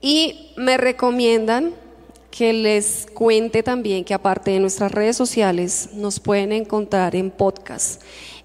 Y 0.02 0.52
me 0.58 0.76
recomiendan 0.76 1.72
que 2.30 2.52
les 2.52 3.06
cuente 3.14 3.62
también 3.62 4.04
que 4.04 4.12
aparte 4.12 4.50
de 4.50 4.60
nuestras 4.60 4.92
redes 4.92 5.16
sociales, 5.16 5.88
nos 5.94 6.20
pueden 6.20 6.52
encontrar 6.52 7.16
en 7.16 7.30
podcast 7.30 8.02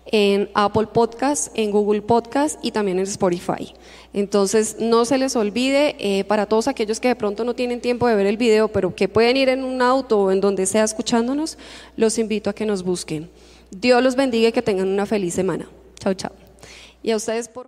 en 0.07 0.49
Apple 0.53 0.87
Podcast, 0.93 1.51
en 1.55 1.71
Google 1.71 2.01
Podcast 2.01 2.59
y 2.63 2.71
también 2.71 2.99
en 2.99 3.05
Spotify. 3.05 3.73
Entonces, 4.13 4.77
no 4.79 5.05
se 5.05 5.17
les 5.17 5.35
olvide, 5.35 5.95
eh, 5.99 6.23
para 6.23 6.45
todos 6.45 6.67
aquellos 6.67 6.99
que 6.99 7.07
de 7.07 7.15
pronto 7.15 7.43
no 7.43 7.55
tienen 7.55 7.81
tiempo 7.81 8.07
de 8.07 8.15
ver 8.15 8.27
el 8.27 8.37
video, 8.37 8.67
pero 8.67 8.95
que 8.95 9.07
pueden 9.07 9.37
ir 9.37 9.49
en 9.49 9.63
un 9.63 9.81
auto 9.81 10.19
o 10.19 10.31
en 10.31 10.41
donde 10.41 10.65
sea 10.65 10.83
escuchándonos, 10.83 11.57
los 11.97 12.17
invito 12.19 12.49
a 12.49 12.53
que 12.53 12.65
nos 12.65 12.83
busquen. 12.83 13.29
Dios 13.71 14.03
los 14.03 14.15
bendiga 14.15 14.49
y 14.49 14.51
que 14.51 14.61
tengan 14.61 14.87
una 14.87 15.05
feliz 15.05 15.33
semana. 15.33 15.67
Chao, 15.99 16.13
chao. 16.13 16.31
Y 17.01 17.11
a 17.11 17.15
ustedes 17.15 17.47
por... 17.47 17.67